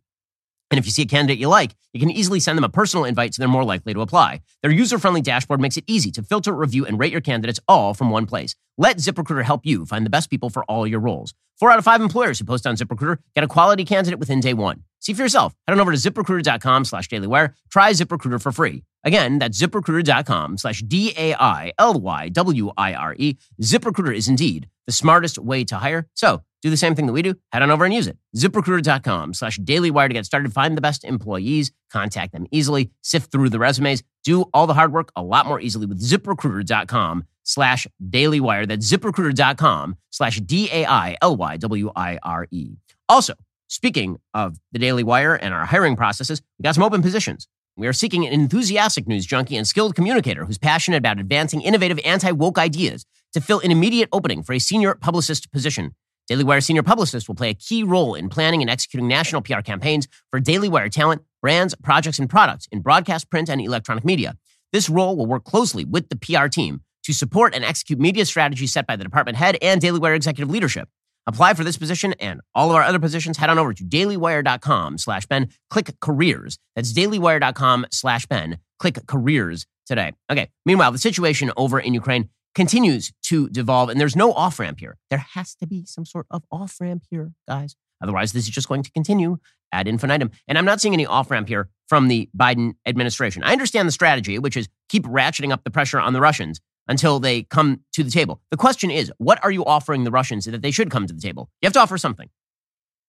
And 0.71 0.79
if 0.79 0.87
you 0.87 0.93
see 0.93 1.03
a 1.03 1.07
candidate 1.07 1.39
you 1.39 1.49
like, 1.49 1.77
you 1.93 2.01
can 2.01 2.11
easily 2.11 2.41
send 2.41 2.57
them 2.57 2.65
a 2.65 2.69
personal 2.69 3.05
invite 3.05 3.35
so 3.35 3.41
they're 3.41 3.49
more 3.49 3.65
likely 3.65 3.95
to 3.95 4.01
apply. 4.01 4.41
Their 4.63 4.73
user 4.73 4.99
friendly 4.99 5.21
dashboard 5.21 5.61
makes 5.61 5.77
it 5.77 5.85
easy 5.87 6.11
to 6.13 6.23
filter, 6.23 6.53
review, 6.53 6.87
and 6.87 6.99
rate 6.99 7.13
your 7.13 7.21
candidates 7.21 7.61
all 7.69 7.95
from 7.95 8.11
one 8.11 8.27
place. 8.27 8.57
Let 8.77 8.97
ZipRecruiter 8.97 9.45
help 9.45 9.65
you 9.65 9.87
find 9.87 10.05
the 10.05 10.11
best 10.11 10.31
people 10.31 10.51
for 10.51 10.65
all 10.65 10.87
your 10.87 11.01
roles. 11.01 11.35
Four 11.61 11.71
out 11.71 11.79
of 11.79 11.85
five 11.85 12.01
employers 12.01 12.39
who 12.39 12.45
post 12.45 12.67
on 12.67 12.77
ZipRecruiter 12.77 13.19
get 13.35 13.45
a 13.45 13.49
quality 13.49 13.85
candidate 13.85 14.19
within 14.19 14.41
day 14.41 14.55
one. 14.55 14.83
See 15.05 15.13
for 15.13 15.23
yourself. 15.23 15.55
Head 15.67 15.75
on 15.75 15.81
over 15.81 15.93
to 15.93 15.99
ziprecruiter.com 15.99 16.87
slash 16.87 17.09
dailywire. 17.09 17.53
Try 17.71 17.91
ZipRecruiter 17.91 18.41
for 18.41 18.53
free. 18.53 18.85
Again, 19.05 19.39
that's 19.39 19.61
ziprecruiter.com 19.61 20.57
slash 20.57 20.81
D 20.81 21.13
A 21.19 21.35
I 21.35 21.73
L 21.79 22.01
Y 22.01 22.31
W 22.31 22.71
I 22.79 22.95
R 22.95 23.15
E. 23.19 23.37
ZipRecruiter 23.61 24.17
is 24.17 24.29
indeed 24.29 24.71
the 24.87 24.93
smartest 24.93 25.39
way 25.39 25.63
to 25.65 25.77
hire. 25.77 26.07
So 26.15 26.43
do 26.63 26.71
the 26.71 26.79
same 26.79 26.95
thing 26.95 27.05
that 27.05 27.13
we 27.13 27.21
do. 27.21 27.35
Head 27.53 27.63
on 27.63 27.71
over 27.71 27.85
and 27.85 27.93
use 27.93 28.07
it. 28.07 28.17
ZipRecruiter.com 28.35 29.35
slash 29.35 29.59
dailywire 29.59 30.09
to 30.09 30.15
get 30.15 30.25
started. 30.25 30.55
Find 30.55 30.75
the 30.75 30.81
best 30.81 31.05
employees, 31.05 31.71
contact 31.93 32.33
them 32.33 32.47
easily, 32.51 32.91
sift 33.03 33.31
through 33.31 33.51
the 33.51 33.59
resumes, 33.59 34.03
do 34.25 34.47
all 34.55 34.67
the 34.67 34.73
hard 34.75 34.91
work 34.95 35.13
a 35.17 35.23
lot 35.23 35.45
more 35.45 35.61
easily 35.61 35.85
with 35.85 36.01
ziprecruiter.com 36.01 37.27
slash 37.43 37.87
dailywire. 38.03 38.67
That's 38.67 38.91
ziprecruiter.com 38.91 39.99
slash 40.09 40.41
D 40.41 40.71
A 40.73 40.87
I 40.87 41.19
L 41.21 41.37
Y 41.37 41.59
W 41.59 41.93
I 41.95 42.19
R 42.23 42.47
E. 42.51 42.77
Also, 43.07 43.35
speaking 43.75 44.19
of 44.33 44.57
the 44.71 44.79
Daily 44.79 45.03
Wire 45.03 45.35
and 45.35 45.53
our 45.53 45.67
hiring 45.67 45.97
processes, 45.97 46.41
we 46.59 46.63
got 46.63 46.75
some 46.75 46.85
open 46.85 47.03
positions. 47.03 47.49
We 47.77 47.89
are 47.89 47.93
seeking 47.93 48.25
an 48.25 48.33
enthusiastic 48.33 49.09
news 49.09 49.27
junkie 49.27 49.57
and 49.57 49.67
skilled 49.67 49.97
communicator 49.97 50.45
who's 50.45 50.59
passionate 50.59 50.99
about 50.99 51.19
advancing 51.19 51.61
innovative 51.61 51.99
anti 52.05 52.31
woke 52.31 52.57
ideas 52.57 53.05
to 53.33 53.41
fill 53.41 53.59
an 53.61 53.73
immediate 53.73 54.09
opening 54.13 54.45
for 54.45 54.53
a 54.53 54.61
senior 54.61 54.95
publicist 54.95 55.51
position. 55.51 55.93
Daily 56.29 56.45
Wire 56.45 56.61
senior 56.61 56.85
publicist 56.85 57.27
will 57.27 57.35
play 57.35 57.51
a 57.51 57.55
key 57.55 57.83
role 57.83 58.15
in 58.15 58.29
planning 58.29 58.63
and 58.63 58.71
executing 58.71 59.09
national 59.09 59.43
PR 59.43 59.61
campaigns 59.61 60.07
for 60.31 60.39
Daily 60.39 60.69
Wire 60.69 60.89
talent, 60.89 61.23
brands, 61.43 61.75
projects, 61.83 62.21
and 62.21 62.31
products 62.31 62.69
in 62.71 62.81
broadcast, 62.81 63.29
print, 63.29 63.51
and 63.51 63.61
electronic 63.61 64.05
media. 64.05 64.37
This 64.73 64.89
role 64.89 65.17
will 65.17 65.27
work 65.27 65.45
closely 65.45 65.85
with 65.85 66.09
the 66.11 66.17
PR 66.17 66.47
team 66.47 66.83
to 67.03 67.13
support 67.13 67.55
and 67.55 67.65
execute 67.65 67.99
media 67.99 68.25
strategies 68.25 68.73
set 68.73 68.87
by 68.87 68.95
the 68.95 69.05
department 69.05 69.37
head 69.37 69.59
and 69.61 69.81
Daily 69.81 69.99
Wire 69.99 70.15
executive 70.15 70.49
leadership. 70.49 70.89
Apply 71.27 71.55
for 71.55 71.65
this 71.65 71.79
position 71.79 72.15
and 72.21 72.41
all 72.55 72.71
of 72.71 72.77
our 72.77 72.83
other 72.83 72.99
positions. 72.99 73.39
Head 73.39 73.51
on 73.51 73.59
over 73.59 73.73
to 73.73 73.85
dailywire.com 73.85 74.99
slash 74.99 75.27
Ben. 75.27 75.49
Click 75.71 75.99
careers. 76.01 76.59
That's 76.77 76.93
dailywire.com 76.93 77.87
slash 77.91 78.27
Ben. 78.27 78.59
Click 78.79 78.99
careers 79.07 79.67
today. 79.87 80.13
Okay. 80.31 80.51
Meanwhile, 80.67 80.93
the 80.93 80.99
situation 80.99 81.51
over 81.57 81.79
in 81.81 81.95
Ukraine 81.95 82.29
continues 82.55 83.13
to 83.25 83.49
devolve, 83.49 83.89
and 83.89 84.01
there's 84.01 84.15
no 84.15 84.33
off 84.33 84.59
ramp 84.59 84.79
here. 84.79 84.97
There 85.11 85.25
has 85.35 85.55
to 85.57 85.67
be 85.67 85.85
some 85.87 86.05
sort 86.05 86.27
of 86.31 86.45
off 86.53 86.81
ramp 86.81 87.05
here, 87.11 87.33
guys. 87.49 87.75
Otherwise, 88.03 88.33
this 88.33 88.45
is 88.45 88.51
just 88.51 88.69
going 88.69 88.83
to 88.83 88.91
continue 88.93 89.39
ad 89.73 89.89
infinitum. 89.89 90.31
And 90.47 90.57
I'm 90.57 90.65
not 90.65 90.81
seeing 90.81 90.95
any 90.95 91.07
off 91.07 91.31
ramp 91.31 91.49
here 91.49 91.69
from 91.89 92.09
the 92.09 92.29
Biden 92.37 92.75
administration. 92.87 93.43
I 93.43 93.53
understand 93.53 93.89
the 93.89 93.93
strategy, 93.93 94.39
which 94.39 94.57
is 94.57 94.69
keep 94.89 95.05
ratcheting 95.05 95.53
up 95.53 95.65
the 95.65 95.71
pressure 95.71 95.99
on 95.99 96.13
the 96.13 96.21
Russians 96.21 96.61
until 96.89 97.19
they 97.19 97.43
come 97.45 97.81
to 97.93 98.03
the 98.03 98.11
table. 98.11 98.41
The 98.51 98.57
question 98.57 98.91
is, 98.91 99.13
what 99.19 99.43
are 99.43 99.51
you 99.51 99.65
offering 99.65 100.05
the 100.05 100.11
Russians 100.11 100.45
that 100.45 100.63
they 100.63 100.71
should 100.71 100.91
come 100.91 101.07
to 101.07 101.15
the 101.15 101.21
table? 101.21 101.51
You 101.61 101.67
have 101.67 101.73
to 101.75 101.81
offer 101.81 101.99
something. 101.99 102.29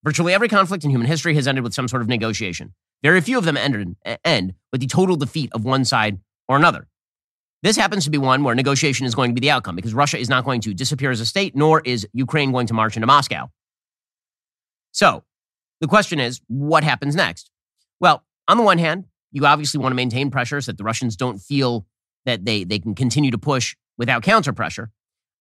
Virtually 0.04 0.32
every 0.32 0.48
conflict 0.48 0.84
in 0.84 0.90
human 0.90 1.06
history 1.06 1.34
has 1.34 1.48
ended 1.48 1.64
with 1.64 1.74
some 1.74 1.88
sort 1.88 2.02
of 2.02 2.08
negotiation. 2.08 2.74
Very 3.02 3.20
few 3.20 3.38
of 3.38 3.44
them 3.44 3.56
ended, 3.56 3.96
end 4.24 4.54
with 4.72 4.80
the 4.80 4.86
total 4.86 5.16
defeat 5.16 5.50
of 5.52 5.64
one 5.64 5.84
side 5.84 6.20
or 6.48 6.56
another. 6.56 6.88
This 7.62 7.76
happens 7.76 8.04
to 8.04 8.10
be 8.10 8.18
one 8.18 8.44
where 8.44 8.54
negotiation 8.54 9.06
is 9.06 9.14
going 9.14 9.30
to 9.30 9.34
be 9.34 9.40
the 9.40 9.50
outcome 9.50 9.76
because 9.76 9.94
Russia 9.94 10.18
is 10.18 10.28
not 10.28 10.44
going 10.44 10.60
to 10.62 10.74
disappear 10.74 11.10
as 11.10 11.20
a 11.20 11.26
state, 11.26 11.56
nor 11.56 11.80
is 11.80 12.06
Ukraine 12.12 12.52
going 12.52 12.66
to 12.68 12.74
march 12.74 12.96
into 12.96 13.06
Moscow. 13.06 13.50
So 14.92 15.24
the 15.80 15.88
question 15.88 16.20
is, 16.20 16.40
what 16.46 16.84
happens 16.84 17.16
next? 17.16 17.50
Well, 17.98 18.24
on 18.48 18.56
the 18.56 18.62
one 18.62 18.78
hand, 18.78 19.04
you 19.32 19.44
obviously 19.44 19.80
want 19.80 19.92
to 19.92 19.96
maintain 19.96 20.30
pressure 20.30 20.60
so 20.60 20.72
that 20.72 20.78
the 20.78 20.84
Russians 20.84 21.16
don't 21.16 21.38
feel 21.38 21.86
that 22.26 22.44
they, 22.44 22.64
they 22.64 22.78
can 22.78 22.94
continue 22.94 23.30
to 23.30 23.38
push 23.38 23.74
without 23.96 24.22
counter 24.22 24.52
pressure. 24.52 24.90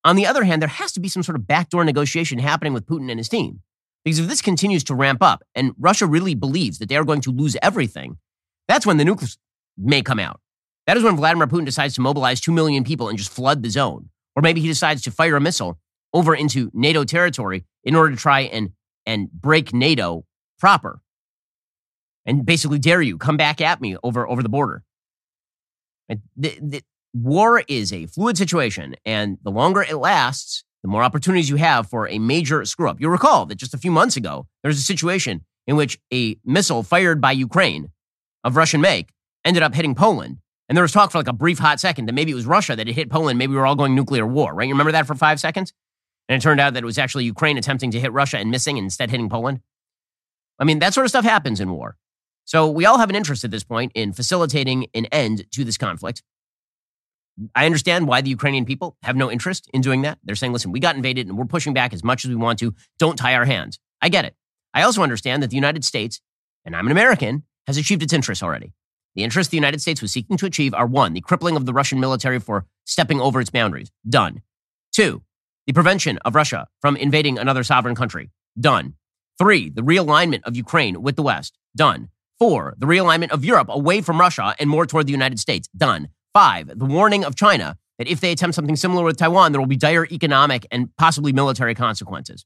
On 0.06 0.16
the 0.16 0.26
other 0.26 0.44
hand, 0.44 0.62
there 0.62 0.70
has 0.70 0.92
to 0.94 1.00
be 1.00 1.10
some 1.10 1.24
sort 1.24 1.36
of 1.36 1.48
backdoor 1.48 1.84
negotiation 1.84 2.40
happening 2.40 2.74
with 2.74 2.86
Putin 2.86 3.10
and 3.10 3.20
his 3.20 3.28
team. 3.28 3.62
Because 4.04 4.20
if 4.20 4.28
this 4.28 4.42
continues 4.42 4.84
to 4.86 4.96
ramp 4.96 5.24
up 5.24 5.44
and 5.56 5.74
Russia 5.80 6.06
really 6.06 6.36
believes 6.36 6.78
that 6.78 6.90
they 6.90 6.96
are 6.96 7.04
going 7.04 7.22
to 7.22 7.32
lose 7.32 7.58
everything, 7.62 8.18
that's 8.68 8.86
when 8.86 8.98
the 8.98 9.04
nukes 9.04 9.38
may 9.78 10.04
come 10.04 10.20
out. 10.20 10.40
That 10.86 10.96
is 10.96 11.04
when 11.04 11.16
Vladimir 11.16 11.48
Putin 11.48 11.66
decides 11.66 11.96
to 11.96 12.02
mobilize 12.02 12.40
2 12.40 12.52
million 12.52 12.84
people 12.84 13.10
and 13.10 13.18
just 13.18 13.32
flood 13.32 13.64
the 13.64 13.70
zone. 13.70 14.10
Or 14.36 14.44
maybe 14.44 14.62
he 14.62 14.68
decides 14.68 15.02
to 15.04 15.12
fire 15.12 15.36
a 15.36 15.42
missile 15.42 15.80
over 16.14 16.36
into 16.36 16.70
NATO 16.74 17.04
territory 17.04 17.66
in 17.84 17.96
order 17.96 18.12
to 18.12 18.22
try 18.22 18.42
and, 18.42 18.70
and 19.08 19.32
break 19.32 19.74
NATO 19.74 20.26
proper. 20.60 21.02
And 22.28 22.46
basically 22.46 22.80
dare 22.80 23.02
you, 23.02 23.18
come 23.18 23.38
back 23.38 23.60
at 23.60 23.82
me 23.82 23.98
over, 24.04 24.28
over 24.28 24.44
the 24.44 24.50
border. 24.50 24.84
The, 26.10 26.20
the, 26.38 26.84
war 27.14 27.64
is 27.68 27.94
a 27.94 28.06
fluid 28.08 28.38
situation, 28.38 28.96
and 29.06 29.38
the 29.44 29.50
longer 29.50 29.82
it 29.82 29.96
lasts, 29.96 30.64
the 30.84 30.90
more 30.90 31.02
opportunities 31.02 31.50
you 31.50 31.56
have 31.56 31.90
for 31.90 32.08
a 32.10 32.20
major 32.20 32.64
screw 32.66 32.90
up. 32.90 33.00
You'll 33.00 33.12
recall 33.12 33.46
that 33.46 33.56
just 33.56 33.74
a 33.74 33.78
few 33.78 33.92
months 33.92 34.18
ago, 34.18 34.48
there 34.62 34.70
was 34.70 34.78
a 34.78 34.84
situation 34.84 35.46
in 35.66 35.76
which 35.76 35.98
a 36.14 36.38
missile 36.46 36.84
fired 36.84 37.22
by 37.22 37.32
Ukraine 37.32 37.90
of 38.44 38.56
Russian 38.56 38.82
make 38.82 39.10
ended 39.44 39.64
up 39.64 39.74
hitting 39.74 39.96
Poland. 39.96 40.38
And 40.68 40.76
there 40.76 40.84
was 40.84 40.92
talk 40.92 41.12
for 41.12 41.20
like 41.20 41.28
a 41.28 41.34
brief 41.34 41.60
hot 41.60 41.80
second 41.80 42.08
that 42.08 42.14
maybe 42.14 42.32
it 42.32 42.36
was 42.36 42.46
Russia 42.46 42.76
that 42.76 42.88
had 42.88 42.96
hit 42.96 43.10
Poland. 43.10 43.38
Maybe 43.38 43.52
we 43.52 43.58
were 43.58 43.66
all 43.66 43.76
going 43.76 43.96
nuclear 43.96 44.26
war, 44.26 44.54
right? 44.54 44.68
You 44.68 44.74
remember 44.74 44.92
that 44.92 45.08
for 45.08 45.16
five 45.16 45.40
seconds? 45.40 45.74
And 46.28 46.36
it 46.36 46.44
turned 46.44 46.60
out 46.60 46.74
that 46.74 46.84
it 46.84 46.86
was 46.86 46.98
actually 46.98 47.26
Ukraine 47.26 47.58
attempting 47.58 47.92
to 47.92 48.00
hit 48.00 48.12
Russia 48.12 48.38
and 48.38 48.50
missing 48.50 48.78
and 48.78 48.86
instead 48.86 49.12
hitting 49.12 49.30
Poland. 49.30 49.62
I 50.58 50.64
mean, 50.64 50.80
that 50.80 50.94
sort 50.94 51.06
of 51.06 51.10
stuff 51.10 51.26
happens 51.26 51.60
in 51.60 51.70
war. 51.72 51.98
So 52.46 52.70
we 52.70 52.86
all 52.86 53.00
have 53.00 53.10
an 53.10 53.16
interest 53.16 53.44
at 53.44 53.52
this 53.52 53.64
point 53.64 53.92
in 53.96 54.14
facilitating 54.14 54.88
an 54.94 55.06
end 55.06 55.46
to 55.52 55.64
this 55.64 55.78
conflict. 55.78 56.24
I 57.54 57.66
understand 57.66 58.08
why 58.08 58.22
the 58.22 58.30
Ukrainian 58.30 58.66
people 58.66 58.96
have 59.04 59.16
no 59.16 59.30
interest 59.30 59.70
in 59.74 59.82
doing 59.82 60.04
that. 60.04 60.20
They're 60.24 60.36
saying, 60.36 60.54
listen, 60.54 60.72
we 60.72 60.80
got 60.80 60.96
invaded 60.96 61.28
and 61.28 61.38
we're 61.38 61.46
pushing 61.46 61.74
back 61.74 61.92
as 61.94 62.04
much 62.04 62.24
as 62.24 62.30
we 62.30 62.36
want 62.36 62.60
to. 62.60 62.74
Don't 62.98 63.18
tie 63.18 63.36
our 63.36 63.46
hands. 63.46 63.80
I 64.02 64.10
get 64.10 64.26
it. 64.26 64.36
I 64.74 64.84
also 64.84 65.04
understand 65.04 65.44
that 65.44 65.50
the 65.50 65.56
United 65.56 65.84
States, 65.84 66.22
and 66.64 66.76
I'm 66.76 66.86
an 66.86 66.92
American, 66.92 67.44
has 67.68 67.78
achieved 67.78 68.04
its 68.04 68.14
interests 68.14 68.44
already. 68.44 68.74
The 69.16 69.24
interests 69.24 69.50
the 69.50 69.58
United 69.58 69.82
States 69.82 70.02
was 70.02 70.12
seeking 70.12 70.38
to 70.38 70.46
achieve 70.46 70.74
are 70.74 70.86
one, 70.86 71.14
the 71.14 71.22
crippling 71.22 71.56
of 71.56 71.66
the 71.66 71.74
Russian 71.74 72.00
military 72.00 72.40
for 72.40 72.66
stepping 72.86 73.20
over 73.20 73.42
its 73.42 73.50
boundaries. 73.50 73.92
Done. 74.08 74.42
Two, 74.94 75.24
the 75.68 75.74
prevention 75.74 76.20
of 76.20 76.36
Russia 76.36 76.68
from 76.82 76.96
invading 76.96 77.40
another 77.40 77.64
sovereign 77.64 77.96
country. 77.96 78.30
Done. 78.60 78.94
Three, 79.38 79.70
the 79.70 79.82
realignment 79.82 80.44
of 80.44 80.56
Ukraine 80.56 81.02
with 81.02 81.16
the 81.16 81.24
West. 81.24 81.58
Done. 81.76 82.10
Four, 82.38 82.76
the 82.78 82.86
realignment 82.86 83.30
of 83.32 83.46
Europe 83.46 83.70
away 83.70 84.02
from 84.02 84.20
Russia 84.20 84.56
and 84.60 84.70
more 84.70 84.86
toward 84.86 85.08
the 85.08 85.14
United 85.14 85.40
States. 85.40 85.70
Done. 85.76 86.10
Five, 86.34 86.78
the 86.78 86.86
warning 86.86 87.24
of 87.24 87.36
China 87.36 87.78
that 87.98 88.10
if 88.10 88.20
they 88.20 88.34
attempt 88.34 88.56
something 88.56 88.76
similar 88.76 89.06
with 89.06 89.18
Taiwan, 89.18 89.54
there 89.54 89.62
will 89.62 89.68
be 89.68 89.78
dire 89.78 90.06
economic 90.12 90.68
and 90.70 90.94
possibly 90.98 91.32
military 91.32 91.74
consequences. 91.74 92.46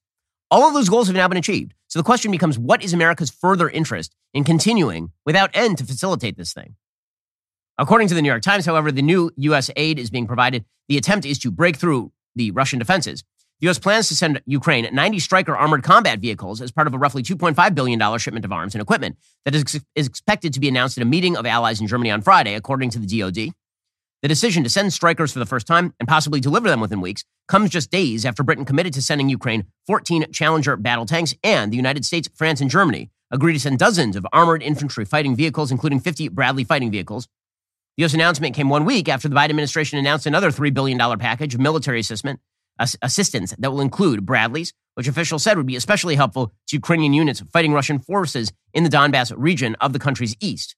All 0.51 0.67
of 0.67 0.75
those 0.75 0.89
goals 0.89 1.07
have 1.07 1.15
now 1.15 1.27
been 1.27 1.37
achieved. 1.37 1.73
So 1.87 1.97
the 1.97 2.03
question 2.03 2.29
becomes 2.31 2.59
what 2.59 2.83
is 2.83 2.93
America's 2.93 3.31
further 3.31 3.67
interest 3.67 4.15
in 4.33 4.43
continuing 4.43 5.11
without 5.25 5.49
end 5.55 5.79
to 5.79 5.85
facilitate 5.85 6.37
this 6.37 6.53
thing? 6.53 6.75
According 7.79 8.09
to 8.09 8.13
the 8.13 8.21
New 8.21 8.29
York 8.29 8.43
Times, 8.43 8.65
however, 8.65 8.91
the 8.91 9.01
new 9.01 9.31
U.S. 9.37 9.71
aid 9.75 9.97
is 9.97 10.09
being 10.09 10.27
provided. 10.27 10.65
The 10.87 10.97
attempt 10.97 11.25
is 11.25 11.39
to 11.39 11.51
break 11.51 11.77
through 11.77 12.11
the 12.35 12.51
Russian 12.51 12.77
defenses. 12.77 13.23
The 13.59 13.65
U.S. 13.65 13.77
plans 13.77 14.07
to 14.07 14.15
send 14.15 14.41
Ukraine 14.45 14.87
90 14.89 15.19
Stryker 15.19 15.55
armored 15.55 15.83
combat 15.83 16.19
vehicles 16.19 16.61
as 16.61 16.71
part 16.71 16.87
of 16.87 16.93
a 16.93 16.97
roughly 16.97 17.21
$2.5 17.21 17.75
billion 17.75 18.17
shipment 18.17 18.45
of 18.45 18.53
arms 18.53 18.73
and 18.73 18.81
equipment 18.81 19.17
that 19.43 19.53
is, 19.53 19.81
is 19.95 20.07
expected 20.07 20.53
to 20.53 20.61
be 20.61 20.69
announced 20.69 20.97
at 20.97 21.01
a 21.01 21.05
meeting 21.05 21.35
of 21.35 21.45
allies 21.45 21.81
in 21.81 21.87
Germany 21.87 22.09
on 22.09 22.21
Friday, 22.21 22.53
according 22.53 22.89
to 22.91 22.99
the 22.99 23.19
DoD. 23.19 23.53
The 24.21 24.27
decision 24.29 24.63
to 24.63 24.69
send 24.69 24.91
Strykers 24.91 25.33
for 25.33 25.39
the 25.39 25.45
first 25.45 25.67
time 25.67 25.93
and 25.99 26.07
possibly 26.07 26.39
deliver 26.39 26.69
them 26.69 26.79
within 26.79 27.01
weeks 27.01 27.25
comes 27.49 27.69
just 27.69 27.91
days 27.91 28.25
after 28.25 28.43
Britain 28.43 28.63
committed 28.63 28.93
to 28.93 29.01
sending 29.01 29.27
Ukraine 29.27 29.65
14 29.87 30.31
Challenger 30.31 30.77
battle 30.77 31.05
tanks, 31.05 31.35
and 31.43 31.69
the 31.71 31.77
United 31.77 32.05
States, 32.05 32.29
France, 32.33 32.61
and 32.61 32.69
Germany 32.69 33.09
agreed 33.29 33.53
to 33.53 33.59
send 33.59 33.77
dozens 33.77 34.15
of 34.15 34.25
armored 34.31 34.63
infantry 34.63 35.03
fighting 35.03 35.35
vehicles, 35.35 35.69
including 35.69 35.99
50 35.99 36.29
Bradley 36.29 36.63
fighting 36.63 36.91
vehicles. 36.91 37.27
The 37.97 38.03
U.S. 38.03 38.13
announcement 38.13 38.55
came 38.55 38.69
one 38.69 38.85
week 38.85 39.09
after 39.09 39.27
the 39.27 39.35
Biden 39.35 39.49
administration 39.49 39.99
announced 39.99 40.25
another 40.25 40.51
$3 40.51 40.73
billion 40.73 40.97
package 41.19 41.55
of 41.55 41.59
military 41.59 41.99
assistance, 41.99 42.39
assistance 43.01 43.53
that 43.57 43.71
will 43.71 43.81
include 43.81 44.25
Bradleys, 44.25 44.73
which 44.95 45.07
officials 45.07 45.43
said 45.43 45.57
would 45.57 45.65
be 45.65 45.75
especially 45.75 46.15
helpful 46.15 46.53
to 46.67 46.75
Ukrainian 46.75 47.13
units 47.13 47.41
fighting 47.51 47.73
Russian 47.73 47.99
forces 47.99 48.51
in 48.73 48.83
the 48.83 48.89
Donbass 48.89 49.33
region 49.37 49.75
of 49.81 49.93
the 49.93 49.99
country's 49.99 50.35
east. 50.39 50.75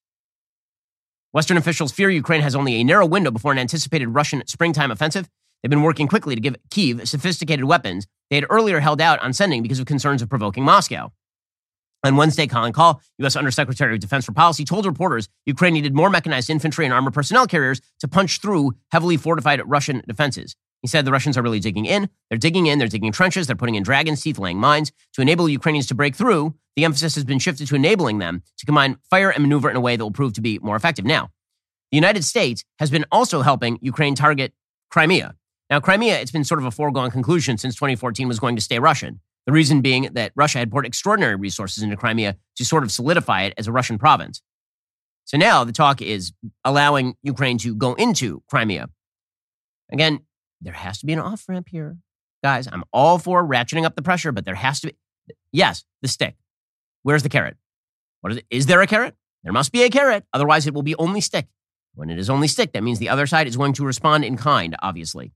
Western 1.32 1.58
officials 1.58 1.92
fear 1.92 2.10
Ukraine 2.10 2.42
has 2.42 2.56
only 2.56 2.76
a 2.76 2.84
narrow 2.84 3.06
window 3.06 3.32
before 3.32 3.52
an 3.52 3.58
anticipated 3.58 4.10
Russian 4.10 4.44
springtime 4.48 4.92
offensive. 4.92 5.30
They've 5.62 5.70
been 5.70 5.84
working 5.84 6.08
quickly 6.08 6.36
to 6.36 6.42
give 6.42 6.56
Kiev 6.70 7.08
sophisticated 7.08 7.66
weapons 7.66 8.06
they 8.30 8.36
had 8.36 8.46
earlier 8.50 8.80
held 8.80 9.00
out 9.00 9.20
on 9.20 9.32
sending 9.32 9.62
because 9.62 9.80
of 9.80 9.86
concerns 9.86 10.22
of 10.22 10.30
provoking 10.30 10.64
Moscow. 10.64 11.12
On 12.04 12.16
Wednesday, 12.16 12.48
Colin 12.48 12.74
Kahl, 12.74 13.00
U.S. 13.20 13.36
Undersecretary 13.36 13.94
of 13.94 14.00
Defense 14.00 14.26
for 14.26 14.32
Policy, 14.32 14.66
told 14.66 14.86
reporters 14.88 15.30
Ukraine 15.46 15.74
needed 15.74 15.94
more 15.94 16.10
mechanized 16.10 16.50
infantry 16.50 16.86
and 16.86 16.94
armored 16.94 17.14
personnel 17.14 17.46
carriers 17.46 17.80
to 18.00 18.08
punch 18.08 18.42
through 18.42 18.74
heavily 18.92 19.18
fortified 19.18 19.62
Russian 19.66 20.02
defenses. 20.08 20.56
He 20.82 20.88
said 20.88 21.06
the 21.06 21.12
Russians 21.12 21.38
are 21.38 21.44
really 21.44 21.60
digging 21.60 21.86
in. 21.86 22.10
They're 22.30 22.38
digging 22.38 22.68
in. 22.68 22.80
They're 22.80 22.88
digging 22.88 23.12
trenches. 23.12 23.48
They're 23.48 23.56
putting 23.56 23.76
in 23.76 23.84
dragon's 23.84 24.22
teeth, 24.22 24.40
laying 24.40 24.58
mines 24.58 24.92
to 25.14 25.22
enable 25.22 25.48
Ukrainians 25.48 25.88
to 25.88 25.96
break 25.96 26.16
through. 26.16 26.56
The 26.76 26.86
emphasis 26.86 27.16
has 27.16 27.24
been 27.24 27.40
shifted 27.40 27.68
to 27.68 27.76
enabling 27.76 28.20
them 28.20 28.44
to 28.58 28.66
combine 28.66 28.98
fire 29.10 29.30
and 29.30 29.44
maneuver 29.44 29.70
in 29.70 29.76
a 29.76 29.82
way 29.82 29.96
that 29.96 30.04
will 30.04 30.12
prove 30.12 30.34
to 30.34 30.42
be 30.42 30.58
more 30.60 30.76
effective. 30.76 31.06
Now, 31.06 31.30
the 31.92 31.98
United 31.98 32.24
States 32.24 32.64
has 32.80 32.90
been 32.90 33.06
also 33.12 33.42
helping 33.42 33.78
Ukraine 33.82 34.16
target 34.16 34.54
Crimea. 34.90 35.36
Now, 35.70 35.80
Crimea, 35.80 36.20
it's 36.20 36.32
been 36.32 36.44
sort 36.44 36.60
of 36.60 36.66
a 36.66 36.72
foregone 36.72 37.12
conclusion 37.12 37.58
since 37.58 37.76
2014 37.76 38.28
was 38.28 38.40
going 38.40 38.56
to 38.56 38.62
stay 38.62 38.80
Russian. 38.80 39.20
The 39.46 39.52
reason 39.52 39.82
being 39.82 40.10
that 40.14 40.32
Russia 40.36 40.60
had 40.60 40.72
poured 40.72 40.86
extraordinary 40.86 41.36
resources 41.36 41.84
into 41.84 41.98
Crimea 41.98 42.38
to 42.58 42.66
sort 42.66 42.84
of 42.84 42.92
solidify 42.92 43.44
it 43.44 43.54
as 43.58 43.68
a 43.68 43.72
Russian 43.72 43.98
province. 43.98 44.42
So 45.26 45.38
now 45.38 45.64
the 45.64 45.72
talk 45.72 46.02
is 46.02 46.34
allowing 46.64 47.16
Ukraine 47.24 47.58
to 47.60 47.76
go 47.76 47.94
into 47.94 48.44
Crimea. 48.50 48.90
Again, 49.92 50.20
there 50.62 50.74
has 50.74 51.00
to 51.00 51.06
be 51.06 51.14
an 51.14 51.20
off 51.20 51.48
ramp 51.48 51.68
here. 51.70 51.98
Guys, 52.44 52.68
I'm 52.72 52.84
all 52.92 53.20
for 53.20 53.46
ratcheting 53.46 53.86
up 53.86 53.96
the 53.96 54.02
pressure, 54.02 54.32
but 54.32 54.46
there 54.46 54.56
has 54.56 54.80
to 54.82 54.88
be, 54.88 54.96
yes, 55.52 55.84
the 56.02 56.08
stick. 56.08 56.36
Where's 57.04 57.24
the 57.24 57.30
carrot? 57.30 57.58
What 58.22 58.32
is 58.32 58.38
it? 58.38 58.46
Is 58.50 58.66
there 58.68 58.82
a 58.82 58.88
carrot? 58.88 59.16
There 59.44 59.54
must 59.54 59.72
be 59.72 59.84
a 59.84 59.90
carrot. 59.90 60.24
Otherwise, 60.34 60.68
it 60.68 60.74
will 60.74 60.84
be 60.84 60.96
only 60.96 61.22
stick. 61.22 61.48
When 61.94 62.10
it 62.10 62.20
is 62.20 62.30
only 62.30 62.48
stick, 62.48 62.74
that 62.74 62.84
means 62.84 63.00
the 63.00 63.10
other 63.10 63.28
side 63.28 63.48
is 63.48 63.58
going 63.58 63.74
to 63.74 63.86
respond 63.86 64.24
in 64.24 64.38
kind, 64.38 64.76
obviously. 64.82 65.34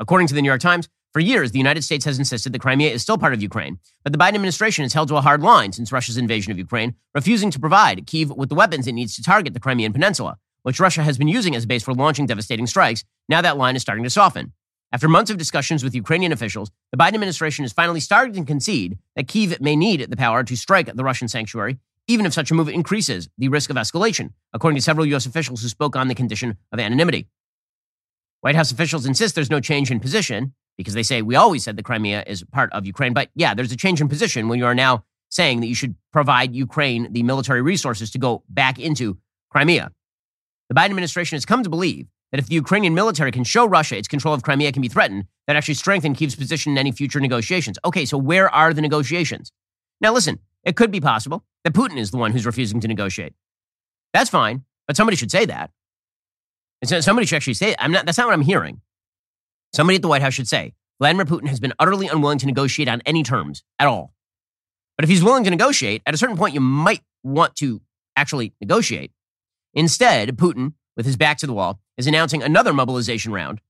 According 0.00 0.26
to 0.28 0.34
the 0.34 0.42
New 0.42 0.48
York 0.48 0.60
Times, 0.60 0.88
for 1.12 1.20
years, 1.20 1.52
the 1.52 1.58
United 1.58 1.84
States 1.84 2.04
has 2.06 2.18
insisted 2.18 2.52
that 2.52 2.60
Crimea 2.60 2.90
is 2.90 3.00
still 3.00 3.16
part 3.16 3.32
of 3.32 3.40
Ukraine, 3.40 3.78
but 4.02 4.12
the 4.12 4.18
Biden 4.18 4.34
administration 4.34 4.82
has 4.82 4.92
held 4.92 5.06
to 5.08 5.16
a 5.16 5.20
hard 5.20 5.42
line 5.42 5.70
since 5.70 5.92
Russia's 5.92 6.16
invasion 6.16 6.50
of 6.50 6.58
Ukraine, 6.58 6.96
refusing 7.14 7.52
to 7.52 7.60
provide 7.60 8.04
Kiev 8.06 8.30
with 8.30 8.48
the 8.48 8.56
weapons 8.56 8.88
it 8.88 8.92
needs 8.92 9.14
to 9.14 9.22
target 9.22 9.54
the 9.54 9.60
Crimean 9.60 9.92
Peninsula, 9.92 10.38
which 10.64 10.80
Russia 10.80 11.02
has 11.02 11.16
been 11.16 11.28
using 11.28 11.54
as 11.54 11.64
a 11.64 11.66
base 11.66 11.84
for 11.84 11.94
launching 11.94 12.26
devastating 12.26 12.66
strikes. 12.66 13.04
Now 13.28 13.40
that 13.40 13.56
line 13.56 13.76
is 13.76 13.82
starting 13.82 14.04
to 14.04 14.10
soften. 14.10 14.52
After 14.92 15.08
months 15.08 15.30
of 15.30 15.38
discussions 15.38 15.82
with 15.82 15.94
Ukrainian 15.94 16.32
officials, 16.32 16.70
the 16.90 16.98
Biden 16.98 17.14
administration 17.14 17.64
is 17.64 17.72
finally 17.72 18.00
starting 18.00 18.34
to 18.34 18.44
concede 18.44 18.98
that 19.16 19.28
Kiev 19.28 19.60
may 19.60 19.76
need 19.76 20.08
the 20.10 20.16
power 20.16 20.42
to 20.42 20.56
strike 20.56 20.94
the 20.94 21.04
Russian 21.04 21.28
sanctuary, 21.28 21.78
even 22.06 22.26
if 22.26 22.32
such 22.32 22.50
a 22.50 22.54
move 22.54 22.68
increases 22.68 23.28
the 23.36 23.48
risk 23.48 23.70
of 23.70 23.76
escalation, 23.76 24.32
according 24.52 24.76
to 24.76 24.82
several 24.82 25.06
U.S. 25.06 25.26
officials 25.26 25.62
who 25.62 25.68
spoke 25.68 25.96
on 25.96 26.08
the 26.08 26.14
condition 26.14 26.56
of 26.72 26.78
anonymity. 26.78 27.26
White 28.40 28.56
House 28.56 28.70
officials 28.70 29.06
insist 29.06 29.34
there's 29.34 29.50
no 29.50 29.60
change 29.60 29.90
in 29.90 30.00
position 30.00 30.54
because 30.76 30.94
they 30.94 31.02
say 31.02 31.22
we 31.22 31.34
always 31.34 31.64
said 31.64 31.76
the 31.76 31.82
Crimea 31.82 32.24
is 32.26 32.44
part 32.44 32.72
of 32.72 32.86
Ukraine. 32.86 33.14
But 33.14 33.30
yeah, 33.34 33.54
there's 33.54 33.72
a 33.72 33.76
change 33.76 34.00
in 34.00 34.08
position 34.08 34.48
when 34.48 34.58
you 34.58 34.66
are 34.66 34.74
now 34.74 35.04
saying 35.30 35.60
that 35.60 35.66
you 35.66 35.74
should 35.74 35.96
provide 36.12 36.54
Ukraine 36.54 37.12
the 37.12 37.22
military 37.22 37.62
resources 37.62 38.10
to 38.12 38.18
go 38.18 38.44
back 38.48 38.78
into 38.78 39.18
Crimea. 39.50 39.90
The 40.74 40.80
Biden 40.80 40.90
administration 40.90 41.36
has 41.36 41.46
come 41.46 41.62
to 41.62 41.70
believe 41.70 42.08
that 42.32 42.40
if 42.40 42.48
the 42.48 42.56
Ukrainian 42.56 42.94
military 42.94 43.30
can 43.30 43.44
show 43.44 43.64
Russia 43.64 43.96
its 43.96 44.08
control 44.08 44.34
of 44.34 44.42
Crimea 44.42 44.72
can 44.72 44.82
be 44.82 44.88
threatened, 44.88 45.26
that 45.46 45.54
actually 45.54 45.74
strengthen 45.74 46.16
Kiev's 46.16 46.34
position 46.34 46.72
in 46.72 46.78
any 46.78 46.90
future 46.90 47.20
negotiations. 47.20 47.78
Okay, 47.84 48.04
so 48.04 48.18
where 48.18 48.52
are 48.52 48.74
the 48.74 48.80
negotiations? 48.80 49.52
Now, 50.00 50.12
listen, 50.12 50.40
it 50.64 50.74
could 50.74 50.90
be 50.90 51.00
possible 51.00 51.44
that 51.62 51.74
Putin 51.74 51.96
is 51.96 52.10
the 52.10 52.16
one 52.16 52.32
who's 52.32 52.44
refusing 52.44 52.80
to 52.80 52.88
negotiate. 52.88 53.34
That's 54.12 54.28
fine, 54.30 54.64
but 54.88 54.96
somebody 54.96 55.16
should 55.16 55.30
say 55.30 55.44
that. 55.44 55.70
Somebody 56.84 57.28
should 57.28 57.36
actually 57.36 57.54
say, 57.54 57.76
I'm 57.78 57.92
not, 57.92 58.04
that's 58.04 58.18
not 58.18 58.26
what 58.26 58.34
I'm 58.34 58.42
hearing. 58.42 58.80
Somebody 59.72 59.94
at 59.94 60.02
the 60.02 60.08
White 60.08 60.22
House 60.22 60.34
should 60.34 60.48
say, 60.48 60.74
Vladimir 60.98 61.24
Putin 61.24 61.46
has 61.46 61.60
been 61.60 61.72
utterly 61.78 62.08
unwilling 62.08 62.38
to 62.38 62.46
negotiate 62.46 62.88
on 62.88 63.00
any 63.06 63.22
terms 63.22 63.62
at 63.78 63.86
all. 63.86 64.12
But 64.98 65.04
if 65.04 65.08
he's 65.08 65.22
willing 65.22 65.44
to 65.44 65.50
negotiate, 65.50 66.02
at 66.04 66.14
a 66.14 66.18
certain 66.18 66.36
point, 66.36 66.52
you 66.52 66.60
might 66.60 67.02
want 67.22 67.54
to 67.56 67.80
actually 68.16 68.54
negotiate. 68.60 69.12
Instead, 69.74 70.36
Putin, 70.36 70.74
with 70.96 71.04
his 71.04 71.16
back 71.16 71.36
to 71.38 71.46
the 71.46 71.52
wall, 71.52 71.80
is 71.96 72.06
announcing 72.06 72.42
another 72.42 72.72
mobilization 72.72 73.32
round. 73.32 73.60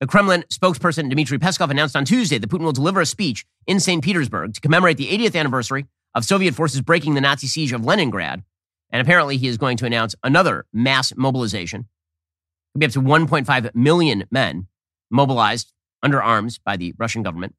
The 0.00 0.06
Kremlin 0.06 0.44
spokesperson 0.52 1.08
Dmitry 1.08 1.38
Peskov 1.38 1.70
announced 1.70 1.94
on 1.94 2.04
Tuesday 2.04 2.38
that 2.38 2.50
Putin 2.50 2.64
will 2.64 2.72
deliver 2.72 3.00
a 3.00 3.06
speech 3.06 3.44
in 3.66 3.78
St. 3.78 4.02
Petersburg 4.02 4.54
to 4.54 4.60
commemorate 4.60 4.96
the 4.96 5.08
80th 5.08 5.38
anniversary 5.38 5.86
of 6.14 6.24
Soviet 6.24 6.54
forces 6.54 6.80
breaking 6.80 7.14
the 7.14 7.20
Nazi 7.20 7.46
siege 7.46 7.72
of 7.72 7.84
Leningrad. 7.84 8.42
And 8.90 9.00
apparently, 9.00 9.36
he 9.36 9.46
is 9.46 9.58
going 9.58 9.76
to 9.78 9.86
announce 9.86 10.14
another 10.22 10.66
mass 10.72 11.12
mobilization. 11.16 11.86
It'll 12.74 12.80
be 12.80 12.86
up 12.86 12.92
to 12.92 13.00
1.5 13.00 13.74
million 13.74 14.24
men 14.30 14.66
mobilized 15.10 15.72
under 16.02 16.22
arms 16.22 16.58
by 16.58 16.76
the 16.76 16.94
Russian 16.98 17.22
government. 17.22 17.54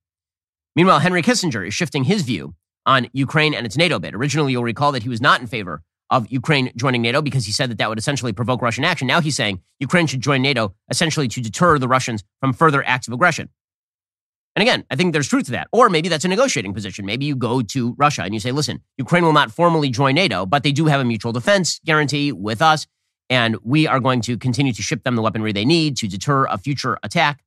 Meanwhile, 0.76 1.00
Henry 1.00 1.22
Kissinger 1.22 1.68
is 1.68 1.74
shifting 1.74 2.04
his 2.04 2.24
view 2.24 2.56
on 2.86 3.08
Ukraine 3.14 3.54
and 3.54 3.66
its 3.66 3.78
NATO 3.78 4.00
bid. 4.00 4.16
Originally, 4.16 4.52
you'll 4.52 4.64
recall 4.64 4.92
that 4.92 5.04
he 5.04 5.10
was 5.10 5.22
not 5.22 5.40
in 5.40 5.48
favor 5.48 5.82
of 6.14 6.32
Ukraine 6.32 6.72
joining 6.76 7.02
NATO 7.02 7.24
because 7.24 7.48
he 7.48 7.52
said 7.52 7.72
that 7.72 7.80
that 7.80 7.90
would 7.90 7.98
essentially 7.98 8.34
provoke 8.34 8.62
Russian 8.62 8.86
action. 8.86 9.08
Now 9.08 9.20
he's 9.20 9.36
saying 9.36 9.62
Ukraine 9.80 10.06
should 10.06 10.22
join 10.22 10.44
NATO 10.44 10.76
essentially 10.90 11.28
to 11.28 11.42
deter 11.42 11.80
the 11.80 11.88
Russians 11.88 12.24
from 12.40 12.54
further 12.54 12.86
acts 12.86 13.08
of 13.08 13.14
aggression. 13.14 13.50
And 14.56 14.62
again, 14.62 14.86
I 14.92 14.96
think 14.96 15.14
there's 15.14 15.28
truth 15.28 15.46
to 15.46 15.54
that. 15.54 15.68
Or 15.72 15.90
maybe 15.90 16.10
that's 16.10 16.24
a 16.24 16.28
negotiating 16.28 16.76
position. 16.76 17.08
Maybe 17.08 17.26
you 17.26 17.36
go 17.36 17.64
to 17.64 17.96
Russia 17.98 18.22
and 18.22 18.32
you 18.32 18.40
say, 18.40 18.52
listen, 18.52 18.82
Ukraine 19.00 19.24
will 19.24 19.34
not 19.34 19.52
formally 19.52 19.90
join 19.90 20.14
NATO, 20.14 20.46
but 20.46 20.62
they 20.62 20.72
do 20.72 20.86
have 20.86 21.02
a 21.02 21.04
mutual 21.04 21.32
defense 21.32 21.80
guarantee 21.84 22.32
with 22.32 22.62
us. 22.62 22.86
And 23.32 23.58
we 23.64 23.88
are 23.88 24.00
going 24.00 24.22
to 24.22 24.38
continue 24.38 24.72
to 24.72 24.82
ship 24.84 25.04
them 25.04 25.16
the 25.16 25.24
weaponry 25.24 25.52
they 25.52 25.66
need 25.66 25.98
to 25.98 26.08
deter 26.08 26.46
a 26.46 26.60
future 26.60 27.00
attack. 27.02 27.44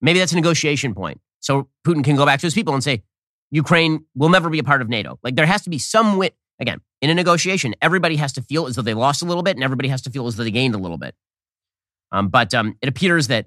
Maybe 0.00 0.18
that's 0.18 0.32
a 0.32 0.34
negotiation 0.34 0.94
point. 0.94 1.20
So 1.38 1.68
Putin 1.86 2.02
can 2.02 2.16
go 2.16 2.26
back 2.26 2.40
to 2.40 2.46
his 2.48 2.54
people 2.54 2.74
and 2.74 2.82
say, 2.82 3.04
Ukraine 3.52 4.04
will 4.16 4.30
never 4.30 4.50
be 4.50 4.58
a 4.58 4.64
part 4.64 4.82
of 4.82 4.88
NATO. 4.88 5.20
Like 5.22 5.36
there 5.36 5.46
has 5.46 5.62
to 5.62 5.70
be 5.70 5.78
some 5.78 6.16
wit. 6.16 6.34
Again, 6.60 6.80
in 7.02 7.10
a 7.10 7.14
negotiation, 7.14 7.74
everybody 7.82 8.16
has 8.16 8.32
to 8.34 8.42
feel 8.42 8.66
as 8.66 8.76
though 8.76 8.82
they 8.82 8.94
lost 8.94 9.22
a 9.22 9.24
little 9.24 9.42
bit 9.42 9.56
and 9.56 9.64
everybody 9.64 9.88
has 9.88 10.02
to 10.02 10.10
feel 10.10 10.26
as 10.26 10.36
though 10.36 10.44
they 10.44 10.50
gained 10.50 10.74
a 10.74 10.78
little 10.78 10.98
bit. 10.98 11.14
Um, 12.12 12.28
but 12.28 12.54
um, 12.54 12.76
it 12.80 12.88
appears 12.88 13.26
that 13.28 13.46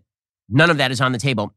none 0.49 0.69
of 0.69 0.77
that 0.77 0.91
is 0.91 0.99
on 0.99 1.13
the 1.13 1.17
table. 1.17 1.53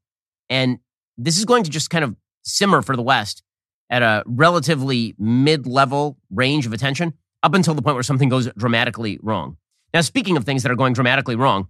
And 0.48 0.78
this 1.18 1.38
is 1.38 1.44
going 1.44 1.64
to 1.64 1.70
just 1.70 1.90
kind 1.90 2.04
of 2.04 2.16
simmer 2.42 2.82
for 2.82 2.96
the 2.96 3.02
West 3.02 3.42
at 3.90 4.02
a 4.02 4.22
relatively 4.26 5.14
mid 5.18 5.66
level 5.66 6.16
range 6.30 6.66
of 6.66 6.72
attention 6.72 7.14
up 7.42 7.54
until 7.54 7.74
the 7.74 7.82
point 7.82 7.96
where 7.96 8.02
something 8.02 8.28
goes 8.28 8.48
dramatically 8.56 9.18
wrong. 9.22 9.56
Now, 9.92 10.02
speaking 10.02 10.36
of 10.36 10.44
things 10.44 10.62
that 10.62 10.70
are 10.70 10.76
going 10.76 10.92
dramatically 10.92 11.34
wrong, 11.34 11.68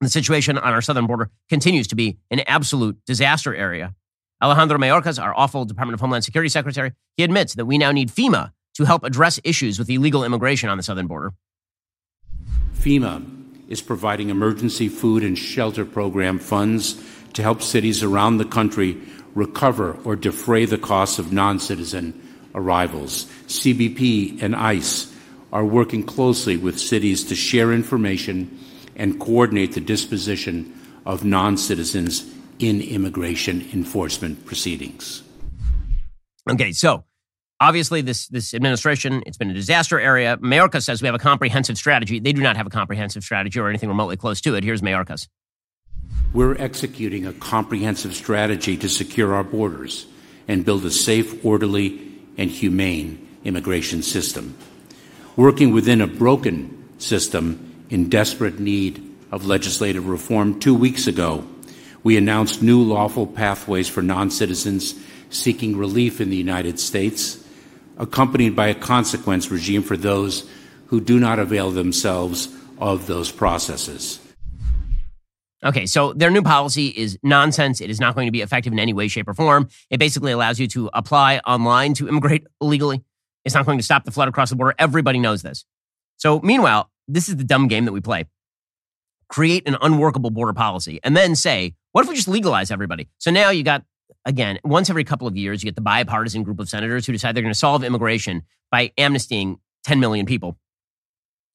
the 0.00 0.08
situation 0.08 0.58
on 0.58 0.72
our 0.72 0.82
southern 0.82 1.06
border 1.06 1.30
continues 1.48 1.86
to 1.88 1.96
be 1.96 2.18
an 2.30 2.40
absolute 2.46 2.98
disaster 3.06 3.54
area. 3.54 3.94
Alejandro 4.42 4.78
Mayorkas, 4.78 5.22
our 5.22 5.36
awful 5.36 5.64
Department 5.64 5.94
of 5.94 6.00
Homeland 6.00 6.24
Security 6.24 6.48
Secretary, 6.48 6.92
he 7.16 7.22
admits 7.22 7.54
that 7.54 7.66
we 7.66 7.78
now 7.78 7.92
need 7.92 8.10
FEMA 8.10 8.50
to 8.74 8.84
help 8.84 9.04
address 9.04 9.40
issues 9.44 9.78
with 9.78 9.88
illegal 9.90 10.24
immigration 10.24 10.68
on 10.68 10.76
the 10.76 10.82
southern 10.82 11.06
border. 11.06 11.32
FEMA 12.74 13.24
is 13.68 13.80
providing 13.80 14.28
emergency 14.28 14.88
food 14.88 15.22
and 15.22 15.38
shelter 15.38 15.84
program 15.84 16.38
funds 16.38 17.02
to 17.32 17.42
help 17.42 17.62
cities 17.62 18.02
around 18.02 18.38
the 18.38 18.44
country 18.44 19.00
recover 19.34 19.98
or 20.04 20.16
defray 20.16 20.64
the 20.64 20.78
costs 20.78 21.18
of 21.18 21.32
non 21.32 21.58
citizen 21.58 22.12
arrivals. 22.54 23.26
CBP 23.46 24.42
and 24.42 24.54
ICE 24.54 25.14
are 25.52 25.64
working 25.64 26.02
closely 26.02 26.56
with 26.56 26.78
cities 26.78 27.24
to 27.24 27.34
share 27.34 27.72
information 27.72 28.58
and 28.96 29.20
coordinate 29.20 29.72
the 29.72 29.80
disposition 29.80 30.74
of 31.06 31.24
non 31.24 31.56
citizens 31.56 32.30
in 32.58 32.80
immigration 32.80 33.68
enforcement 33.72 34.44
proceedings. 34.46 35.22
Okay, 36.48 36.72
so 36.72 37.04
obviously 37.62 38.00
this 38.00 38.26
this 38.28 38.54
administration 38.54 39.22
it's 39.24 39.38
been 39.38 39.50
a 39.50 39.54
disaster 39.54 39.98
area. 40.00 40.36
Mayorkas 40.38 40.82
says 40.82 41.00
we 41.00 41.06
have 41.06 41.14
a 41.14 41.18
comprehensive 41.18 41.78
strategy. 41.78 42.18
They 42.18 42.32
do 42.32 42.42
not 42.42 42.56
have 42.56 42.66
a 42.66 42.70
comprehensive 42.70 43.22
strategy 43.22 43.58
or 43.60 43.68
anything 43.68 43.88
remotely 43.88 44.16
close 44.16 44.40
to 44.42 44.54
it. 44.54 44.64
Here's 44.64 44.82
Mayorkas. 44.82 45.28
We're 46.32 46.56
executing 46.56 47.26
a 47.26 47.32
comprehensive 47.32 48.14
strategy 48.14 48.76
to 48.78 48.88
secure 48.88 49.34
our 49.34 49.44
borders 49.44 50.06
and 50.48 50.64
build 50.64 50.84
a 50.84 50.90
safe, 50.90 51.44
orderly, 51.44 52.00
and 52.36 52.50
humane 52.50 53.28
immigration 53.44 54.02
system. 54.02 54.56
Working 55.36 55.72
within 55.72 56.00
a 56.00 56.06
broken 56.06 56.88
system 56.98 57.84
in 57.90 58.08
desperate 58.08 58.58
need 58.58 59.02
of 59.30 59.46
legislative 59.46 60.08
reform, 60.08 60.58
two 60.58 60.74
weeks 60.74 61.06
ago, 61.06 61.46
we 62.02 62.16
announced 62.16 62.62
new 62.62 62.82
lawful 62.82 63.26
pathways 63.26 63.88
for 63.88 64.02
non 64.02 64.30
citizens 64.30 64.94
seeking 65.30 65.76
relief 65.76 66.20
in 66.20 66.30
the 66.30 66.36
United 66.36 66.78
States, 66.78 67.41
accompanied 68.02 68.54
by 68.54 68.66
a 68.66 68.74
consequence 68.74 69.50
regime 69.50 69.82
for 69.82 69.96
those 69.96 70.48
who 70.86 71.00
do 71.00 71.18
not 71.18 71.38
avail 71.38 71.70
themselves 71.70 72.54
of 72.78 73.06
those 73.06 73.30
processes. 73.30 74.18
Okay, 75.64 75.86
so 75.86 76.12
their 76.12 76.30
new 76.30 76.42
policy 76.42 76.88
is 76.88 77.16
nonsense. 77.22 77.80
It 77.80 77.88
is 77.88 78.00
not 78.00 78.16
going 78.16 78.26
to 78.26 78.32
be 78.32 78.40
effective 78.40 78.72
in 78.72 78.80
any 78.80 78.92
way, 78.92 79.06
shape, 79.06 79.28
or 79.28 79.34
form. 79.34 79.68
It 79.90 79.98
basically 79.98 80.32
allows 80.32 80.58
you 80.58 80.66
to 80.68 80.90
apply 80.92 81.38
online 81.46 81.94
to 81.94 82.08
immigrate 82.08 82.44
illegally. 82.60 83.04
It's 83.44 83.54
not 83.54 83.64
going 83.64 83.78
to 83.78 83.84
stop 83.84 84.04
the 84.04 84.10
flood 84.10 84.28
across 84.28 84.50
the 84.50 84.56
border. 84.56 84.74
Everybody 84.78 85.20
knows 85.20 85.42
this. 85.42 85.64
So, 86.16 86.40
meanwhile, 86.40 86.90
this 87.06 87.28
is 87.28 87.36
the 87.36 87.44
dumb 87.44 87.68
game 87.68 87.84
that 87.84 87.92
we 87.92 88.00
play. 88.00 88.26
Create 89.28 89.66
an 89.68 89.76
unworkable 89.80 90.30
border 90.30 90.52
policy 90.52 91.00
and 91.04 91.16
then 91.16 91.36
say, 91.36 91.74
what 91.92 92.02
if 92.02 92.08
we 92.08 92.16
just 92.16 92.28
legalize 92.28 92.70
everybody? 92.70 93.08
So 93.18 93.30
now 93.30 93.50
you 93.50 93.62
got, 93.62 93.84
again, 94.24 94.58
once 94.64 94.90
every 94.90 95.04
couple 95.04 95.26
of 95.26 95.36
years, 95.36 95.62
you 95.62 95.66
get 95.66 95.74
the 95.74 95.82
bipartisan 95.82 96.42
group 96.42 96.60
of 96.60 96.68
senators 96.68 97.06
who 97.06 97.12
decide 97.12 97.34
they're 97.34 97.42
going 97.42 97.52
to 97.52 97.58
solve 97.58 97.84
immigration 97.84 98.42
by 98.70 98.88
amnestying 98.98 99.58
10 99.84 100.00
million 100.00 100.26
people. 100.26 100.56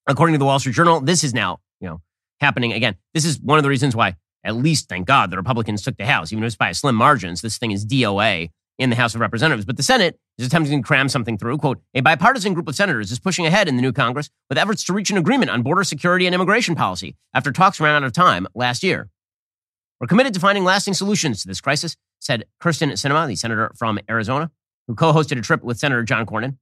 According 0.07 0.33
to 0.33 0.39
the 0.39 0.45
Wall 0.45 0.59
Street 0.59 0.75
Journal, 0.75 1.01
this 1.01 1.23
is 1.23 1.33
now, 1.33 1.59
you 1.81 1.87
know, 1.87 2.01
happening 2.39 2.73
again. 2.73 2.95
This 3.13 3.25
is 3.25 3.39
one 3.39 3.57
of 3.57 3.63
the 3.63 3.69
reasons 3.69 3.95
why, 3.95 4.15
at 4.43 4.55
least, 4.55 4.87
thank 4.87 5.05
God, 5.07 5.31
the 5.31 5.37
Republicans 5.37 5.81
took 5.81 5.97
the 5.97 6.05
House, 6.05 6.31
even 6.31 6.43
if 6.43 6.47
it's 6.47 6.55
by 6.55 6.69
a 6.69 6.73
slim 6.73 6.95
margins. 6.95 7.41
This 7.41 7.57
thing 7.57 7.71
is 7.71 7.85
DOA 7.85 8.49
in 8.77 8.89
the 8.89 8.95
House 8.95 9.15
of 9.15 9.21
Representatives. 9.21 9.65
But 9.65 9.77
the 9.77 9.83
Senate 9.83 10.19
is 10.37 10.45
attempting 10.45 10.81
to 10.81 10.87
cram 10.87 11.09
something 11.09 11.37
through. 11.37 11.57
Quote, 11.57 11.81
a 11.93 12.01
bipartisan 12.01 12.53
group 12.53 12.67
of 12.67 12.75
senators 12.75 13.11
is 13.11 13.19
pushing 13.19 13.45
ahead 13.45 13.67
in 13.67 13.75
the 13.75 13.81
new 13.81 13.91
Congress 13.91 14.29
with 14.49 14.57
efforts 14.57 14.83
to 14.85 14.93
reach 14.93 15.09
an 15.09 15.17
agreement 15.17 15.51
on 15.51 15.63
border 15.63 15.83
security 15.83 16.25
and 16.25 16.35
immigration 16.35 16.75
policy 16.75 17.15
after 17.33 17.51
talks 17.51 17.79
ran 17.79 17.95
out 17.95 18.03
of 18.03 18.13
time 18.13 18.47
last 18.53 18.83
year. 18.83 19.09
We're 19.99 20.07
committed 20.07 20.33
to 20.35 20.39
finding 20.39 20.63
lasting 20.63 20.93
solutions 20.93 21.41
to 21.41 21.47
this 21.47 21.61
crisis, 21.61 21.95
said 22.19 22.45
Kyrsten 22.61 22.91
Sinema, 22.91 23.27
the 23.27 23.35
senator 23.35 23.71
from 23.75 23.99
Arizona, 24.09 24.51
who 24.87 24.95
co 24.95 25.11
hosted 25.11 25.39
a 25.39 25.41
trip 25.41 25.63
with 25.63 25.79
Senator 25.79 26.03
John 26.03 26.25
Cornyn. 26.25 26.57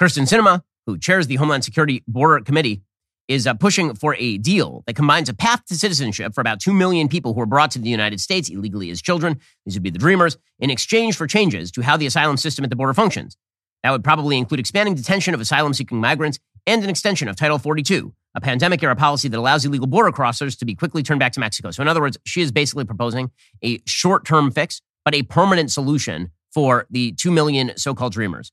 Kyrsten 0.00 0.28
Sinema, 0.28 0.62
who 0.86 0.98
chairs 0.98 1.26
the 1.26 1.36
Homeland 1.36 1.64
Security 1.64 2.02
Border 2.06 2.44
Committee, 2.44 2.82
is 3.26 3.46
uh, 3.46 3.54
pushing 3.54 3.94
for 3.94 4.14
a 4.16 4.36
deal 4.36 4.82
that 4.86 4.96
combines 4.96 5.30
a 5.30 5.34
path 5.34 5.64
to 5.66 5.74
citizenship 5.74 6.34
for 6.34 6.42
about 6.42 6.60
2 6.60 6.74
million 6.74 7.08
people 7.08 7.32
who 7.32 7.40
were 7.40 7.46
brought 7.46 7.70
to 7.70 7.78
the 7.78 7.88
United 7.88 8.20
States 8.20 8.50
illegally 8.50 8.90
as 8.90 9.00
children. 9.00 9.40
These 9.64 9.76
would 9.76 9.82
be 9.82 9.88
the 9.88 9.98
Dreamers, 9.98 10.36
in 10.58 10.68
exchange 10.68 11.16
for 11.16 11.26
changes 11.26 11.70
to 11.72 11.80
how 11.80 11.96
the 11.96 12.04
asylum 12.04 12.36
system 12.36 12.64
at 12.64 12.70
the 12.70 12.76
border 12.76 12.92
functions. 12.92 13.36
That 13.82 13.92
would 13.92 14.04
probably 14.04 14.36
include 14.36 14.60
expanding 14.60 14.94
detention 14.94 15.32
of 15.32 15.40
asylum 15.40 15.72
seeking 15.72 16.00
migrants 16.00 16.38
and 16.66 16.82
an 16.82 16.90
extension 16.90 17.28
of 17.28 17.36
Title 17.36 17.58
42, 17.58 18.12
a 18.34 18.40
pandemic 18.40 18.82
era 18.82 18.96
policy 18.96 19.28
that 19.28 19.38
allows 19.38 19.64
illegal 19.64 19.86
border 19.86 20.10
crossers 20.10 20.58
to 20.58 20.64
be 20.64 20.74
quickly 20.74 21.02
turned 21.02 21.20
back 21.20 21.32
to 21.32 21.40
Mexico. 21.40 21.70
So, 21.70 21.82
in 21.82 21.88
other 21.88 22.00
words, 22.00 22.18
she 22.24 22.40
is 22.40 22.52
basically 22.52 22.84
proposing 22.84 23.30
a 23.62 23.80
short 23.86 24.24
term 24.24 24.50
fix, 24.50 24.80
but 25.04 25.14
a 25.14 25.22
permanent 25.22 25.70
solution 25.70 26.30
for 26.52 26.86
the 26.90 27.12
2 27.12 27.30
million 27.30 27.76
so 27.76 27.94
called 27.94 28.12
Dreamers. 28.12 28.52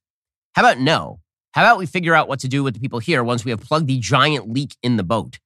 How 0.54 0.64
about 0.64 0.80
no? 0.80 1.20
How 1.54 1.64
about 1.64 1.78
we 1.78 1.86
figure 1.86 2.16
out 2.16 2.28
what 2.28 2.40
to 2.40 2.48
do 2.48 2.64
with 2.64 2.74
the 2.74 2.80
people 2.80 3.00
here 3.00 3.24
once 3.24 3.44
we 3.44 3.52
have 3.52 3.62
plugged 3.62 3.88
the 3.88 4.00
giant 4.00 4.52
leak 4.52 4.76
in 4.82 4.98
the 4.98 5.04
boat? 5.04 5.40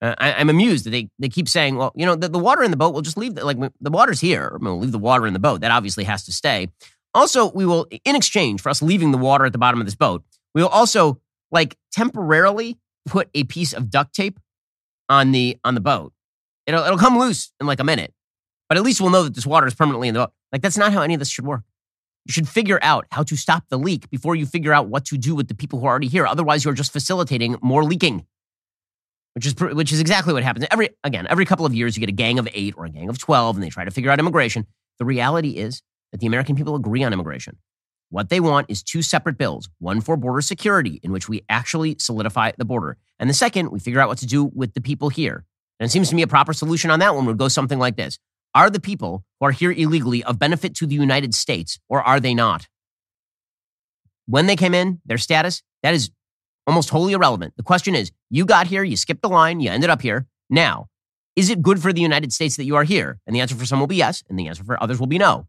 Uh, 0.00 0.14
I, 0.18 0.40
am 0.40 0.48
amused 0.48 0.86
that 0.86 0.90
they, 0.90 1.10
they 1.18 1.28
keep 1.28 1.48
saying, 1.48 1.76
well, 1.76 1.92
you 1.96 2.06
know, 2.06 2.14
the, 2.14 2.28
the 2.28 2.38
water 2.38 2.62
in 2.62 2.70
the 2.70 2.76
boat, 2.76 2.92
we'll 2.92 3.02
just 3.02 3.16
leave, 3.16 3.34
the, 3.34 3.44
like, 3.44 3.58
the 3.80 3.90
water's 3.90 4.20
here. 4.20 4.56
We'll 4.60 4.78
leave 4.78 4.92
the 4.92 4.98
water 4.98 5.26
in 5.26 5.32
the 5.32 5.40
boat. 5.40 5.60
That 5.60 5.72
obviously 5.72 6.04
has 6.04 6.24
to 6.26 6.32
stay. 6.32 6.68
Also, 7.14 7.50
we 7.52 7.66
will, 7.66 7.86
in 8.04 8.14
exchange 8.14 8.60
for 8.60 8.68
us 8.68 8.80
leaving 8.80 9.10
the 9.10 9.18
water 9.18 9.44
at 9.44 9.52
the 9.52 9.58
bottom 9.58 9.80
of 9.80 9.86
this 9.86 9.96
boat, 9.96 10.22
we 10.54 10.62
will 10.62 10.68
also, 10.68 11.20
like, 11.50 11.76
temporarily 11.92 12.76
put 13.06 13.28
a 13.34 13.44
piece 13.44 13.72
of 13.72 13.90
duct 13.90 14.14
tape 14.14 14.38
on 15.08 15.32
the 15.32 15.58
on 15.64 15.74
the 15.74 15.80
boat. 15.80 16.12
It'll 16.66 16.84
it'll 16.84 16.98
come 16.98 17.18
loose 17.18 17.52
in 17.60 17.66
like 17.66 17.80
a 17.80 17.84
minute, 17.84 18.12
but 18.68 18.76
at 18.76 18.84
least 18.84 19.00
we'll 19.00 19.10
know 19.10 19.22
that 19.22 19.34
this 19.34 19.46
water 19.46 19.66
is 19.66 19.74
permanently 19.74 20.08
in 20.08 20.14
the 20.14 20.20
boat. 20.20 20.32
Like 20.52 20.62
that's 20.62 20.76
not 20.76 20.92
how 20.92 21.02
any 21.02 21.14
of 21.14 21.20
this 21.20 21.30
should 21.30 21.46
work. 21.46 21.62
You 22.26 22.32
should 22.32 22.48
figure 22.48 22.78
out 22.82 23.06
how 23.10 23.22
to 23.22 23.36
stop 23.36 23.64
the 23.70 23.78
leak 23.78 24.10
before 24.10 24.36
you 24.36 24.44
figure 24.44 24.72
out 24.72 24.88
what 24.88 25.06
to 25.06 25.16
do 25.16 25.34
with 25.34 25.48
the 25.48 25.54
people 25.54 25.80
who 25.80 25.86
are 25.86 25.90
already 25.90 26.08
here. 26.08 26.26
Otherwise, 26.26 26.64
you're 26.64 26.74
just 26.74 26.92
facilitating 26.92 27.56
more 27.62 27.84
leaking, 27.84 28.26
which 29.34 29.46
is 29.46 29.54
which 29.58 29.92
is 29.92 30.00
exactly 30.00 30.34
what 30.34 30.42
happens. 30.42 30.66
Every 30.70 30.90
again, 31.04 31.26
every 31.30 31.46
couple 31.46 31.64
of 31.64 31.74
years, 31.74 31.96
you 31.96 32.00
get 32.00 32.10
a 32.10 32.12
gang 32.12 32.38
of 32.38 32.46
eight 32.52 32.74
or 32.76 32.84
a 32.84 32.90
gang 32.90 33.08
of 33.08 33.18
twelve, 33.18 33.56
and 33.56 33.62
they 33.62 33.70
try 33.70 33.84
to 33.84 33.90
figure 33.90 34.10
out 34.10 34.18
immigration. 34.18 34.66
The 34.98 35.06
reality 35.06 35.56
is 35.56 35.80
that 36.12 36.20
the 36.20 36.26
American 36.26 36.54
people 36.54 36.74
agree 36.74 37.02
on 37.02 37.14
immigration. 37.14 37.56
What 38.10 38.30
they 38.30 38.40
want 38.40 38.70
is 38.70 38.82
two 38.82 39.02
separate 39.02 39.36
bills 39.36 39.68
one 39.78 40.00
for 40.00 40.16
border 40.16 40.40
security, 40.40 41.00
in 41.02 41.12
which 41.12 41.28
we 41.28 41.44
actually 41.48 41.96
solidify 41.98 42.52
the 42.56 42.64
border. 42.64 42.96
And 43.18 43.28
the 43.28 43.34
second, 43.34 43.70
we 43.70 43.80
figure 43.80 44.00
out 44.00 44.08
what 44.08 44.18
to 44.18 44.26
do 44.26 44.44
with 44.44 44.74
the 44.74 44.80
people 44.80 45.08
here. 45.10 45.44
And 45.78 45.86
it 45.88 45.90
seems 45.90 46.08
to 46.08 46.14
me 46.14 46.22
a 46.22 46.26
proper 46.26 46.52
solution 46.52 46.90
on 46.90 47.00
that 47.00 47.14
one 47.14 47.26
would 47.26 47.38
go 47.38 47.48
something 47.48 47.78
like 47.78 47.96
this 47.96 48.18
are 48.54 48.70
the 48.70 48.80
people 48.80 49.24
who 49.38 49.46
are 49.46 49.52
here 49.52 49.70
illegally 49.70 50.24
of 50.24 50.38
benefit 50.38 50.74
to 50.76 50.86
the 50.86 50.94
United 50.94 51.34
States, 51.34 51.78
or 51.88 52.02
are 52.02 52.18
they 52.18 52.34
not? 52.34 52.66
When 54.26 54.46
they 54.46 54.56
came 54.56 54.74
in, 54.74 55.00
their 55.04 55.18
status, 55.18 55.62
that 55.82 55.94
is 55.94 56.10
almost 56.66 56.90
wholly 56.90 57.12
irrelevant. 57.12 57.54
The 57.56 57.62
question 57.62 57.94
is 57.94 58.10
you 58.30 58.44
got 58.44 58.66
here, 58.66 58.82
you 58.82 58.96
skipped 58.96 59.22
the 59.22 59.28
line, 59.28 59.60
you 59.60 59.70
ended 59.70 59.90
up 59.90 60.02
here. 60.02 60.26
Now, 60.50 60.86
is 61.36 61.50
it 61.50 61.62
good 61.62 61.80
for 61.80 61.92
the 61.92 62.00
United 62.00 62.32
States 62.32 62.56
that 62.56 62.64
you 62.64 62.74
are 62.76 62.84
here? 62.84 63.20
And 63.26 63.36
the 63.36 63.40
answer 63.40 63.54
for 63.54 63.64
some 63.64 63.80
will 63.80 63.86
be 63.86 63.96
yes, 63.96 64.24
and 64.28 64.38
the 64.38 64.48
answer 64.48 64.64
for 64.64 64.82
others 64.82 64.98
will 64.98 65.06
be 65.06 65.18
no. 65.18 65.46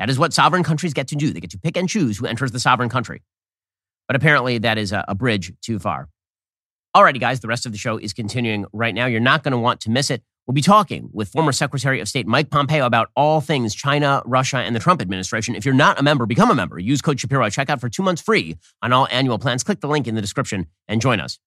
That 0.00 0.08
is 0.08 0.18
what 0.18 0.32
sovereign 0.32 0.64
countries 0.64 0.94
get 0.94 1.08
to 1.08 1.14
do. 1.14 1.30
They 1.30 1.40
get 1.40 1.50
to 1.50 1.58
pick 1.58 1.76
and 1.76 1.86
choose 1.86 2.16
who 2.16 2.24
enters 2.24 2.52
the 2.52 2.58
sovereign 2.58 2.88
country. 2.88 3.20
But 4.08 4.16
apparently, 4.16 4.56
that 4.56 4.78
is 4.78 4.92
a, 4.92 5.04
a 5.06 5.14
bridge 5.14 5.52
too 5.60 5.78
far. 5.78 6.08
Alrighty, 6.96 7.20
guys, 7.20 7.40
the 7.40 7.48
rest 7.48 7.66
of 7.66 7.72
the 7.72 7.78
show 7.78 7.98
is 7.98 8.14
continuing 8.14 8.64
right 8.72 8.94
now. 8.94 9.04
You're 9.04 9.20
not 9.20 9.42
going 9.42 9.52
to 9.52 9.58
want 9.58 9.82
to 9.82 9.90
miss 9.90 10.10
it. 10.10 10.22
We'll 10.46 10.54
be 10.54 10.62
talking 10.62 11.10
with 11.12 11.28
former 11.28 11.52
Secretary 11.52 12.00
of 12.00 12.08
State 12.08 12.26
Mike 12.26 12.48
Pompeo 12.48 12.86
about 12.86 13.10
all 13.14 13.42
things 13.42 13.74
China, 13.74 14.22
Russia, 14.24 14.56
and 14.56 14.74
the 14.74 14.80
Trump 14.80 15.02
administration. 15.02 15.54
If 15.54 15.66
you're 15.66 15.74
not 15.74 16.00
a 16.00 16.02
member, 16.02 16.24
become 16.24 16.50
a 16.50 16.54
member. 16.54 16.78
Use 16.78 17.02
code 17.02 17.20
Shapiro 17.20 17.44
at 17.44 17.52
checkout 17.52 17.78
for 17.78 17.90
two 17.90 18.02
months 18.02 18.22
free 18.22 18.56
on 18.80 18.94
all 18.94 19.06
annual 19.10 19.38
plans. 19.38 19.62
Click 19.62 19.80
the 19.80 19.86
link 19.86 20.08
in 20.08 20.14
the 20.14 20.22
description 20.22 20.66
and 20.88 21.02
join 21.02 21.20
us. 21.20 21.38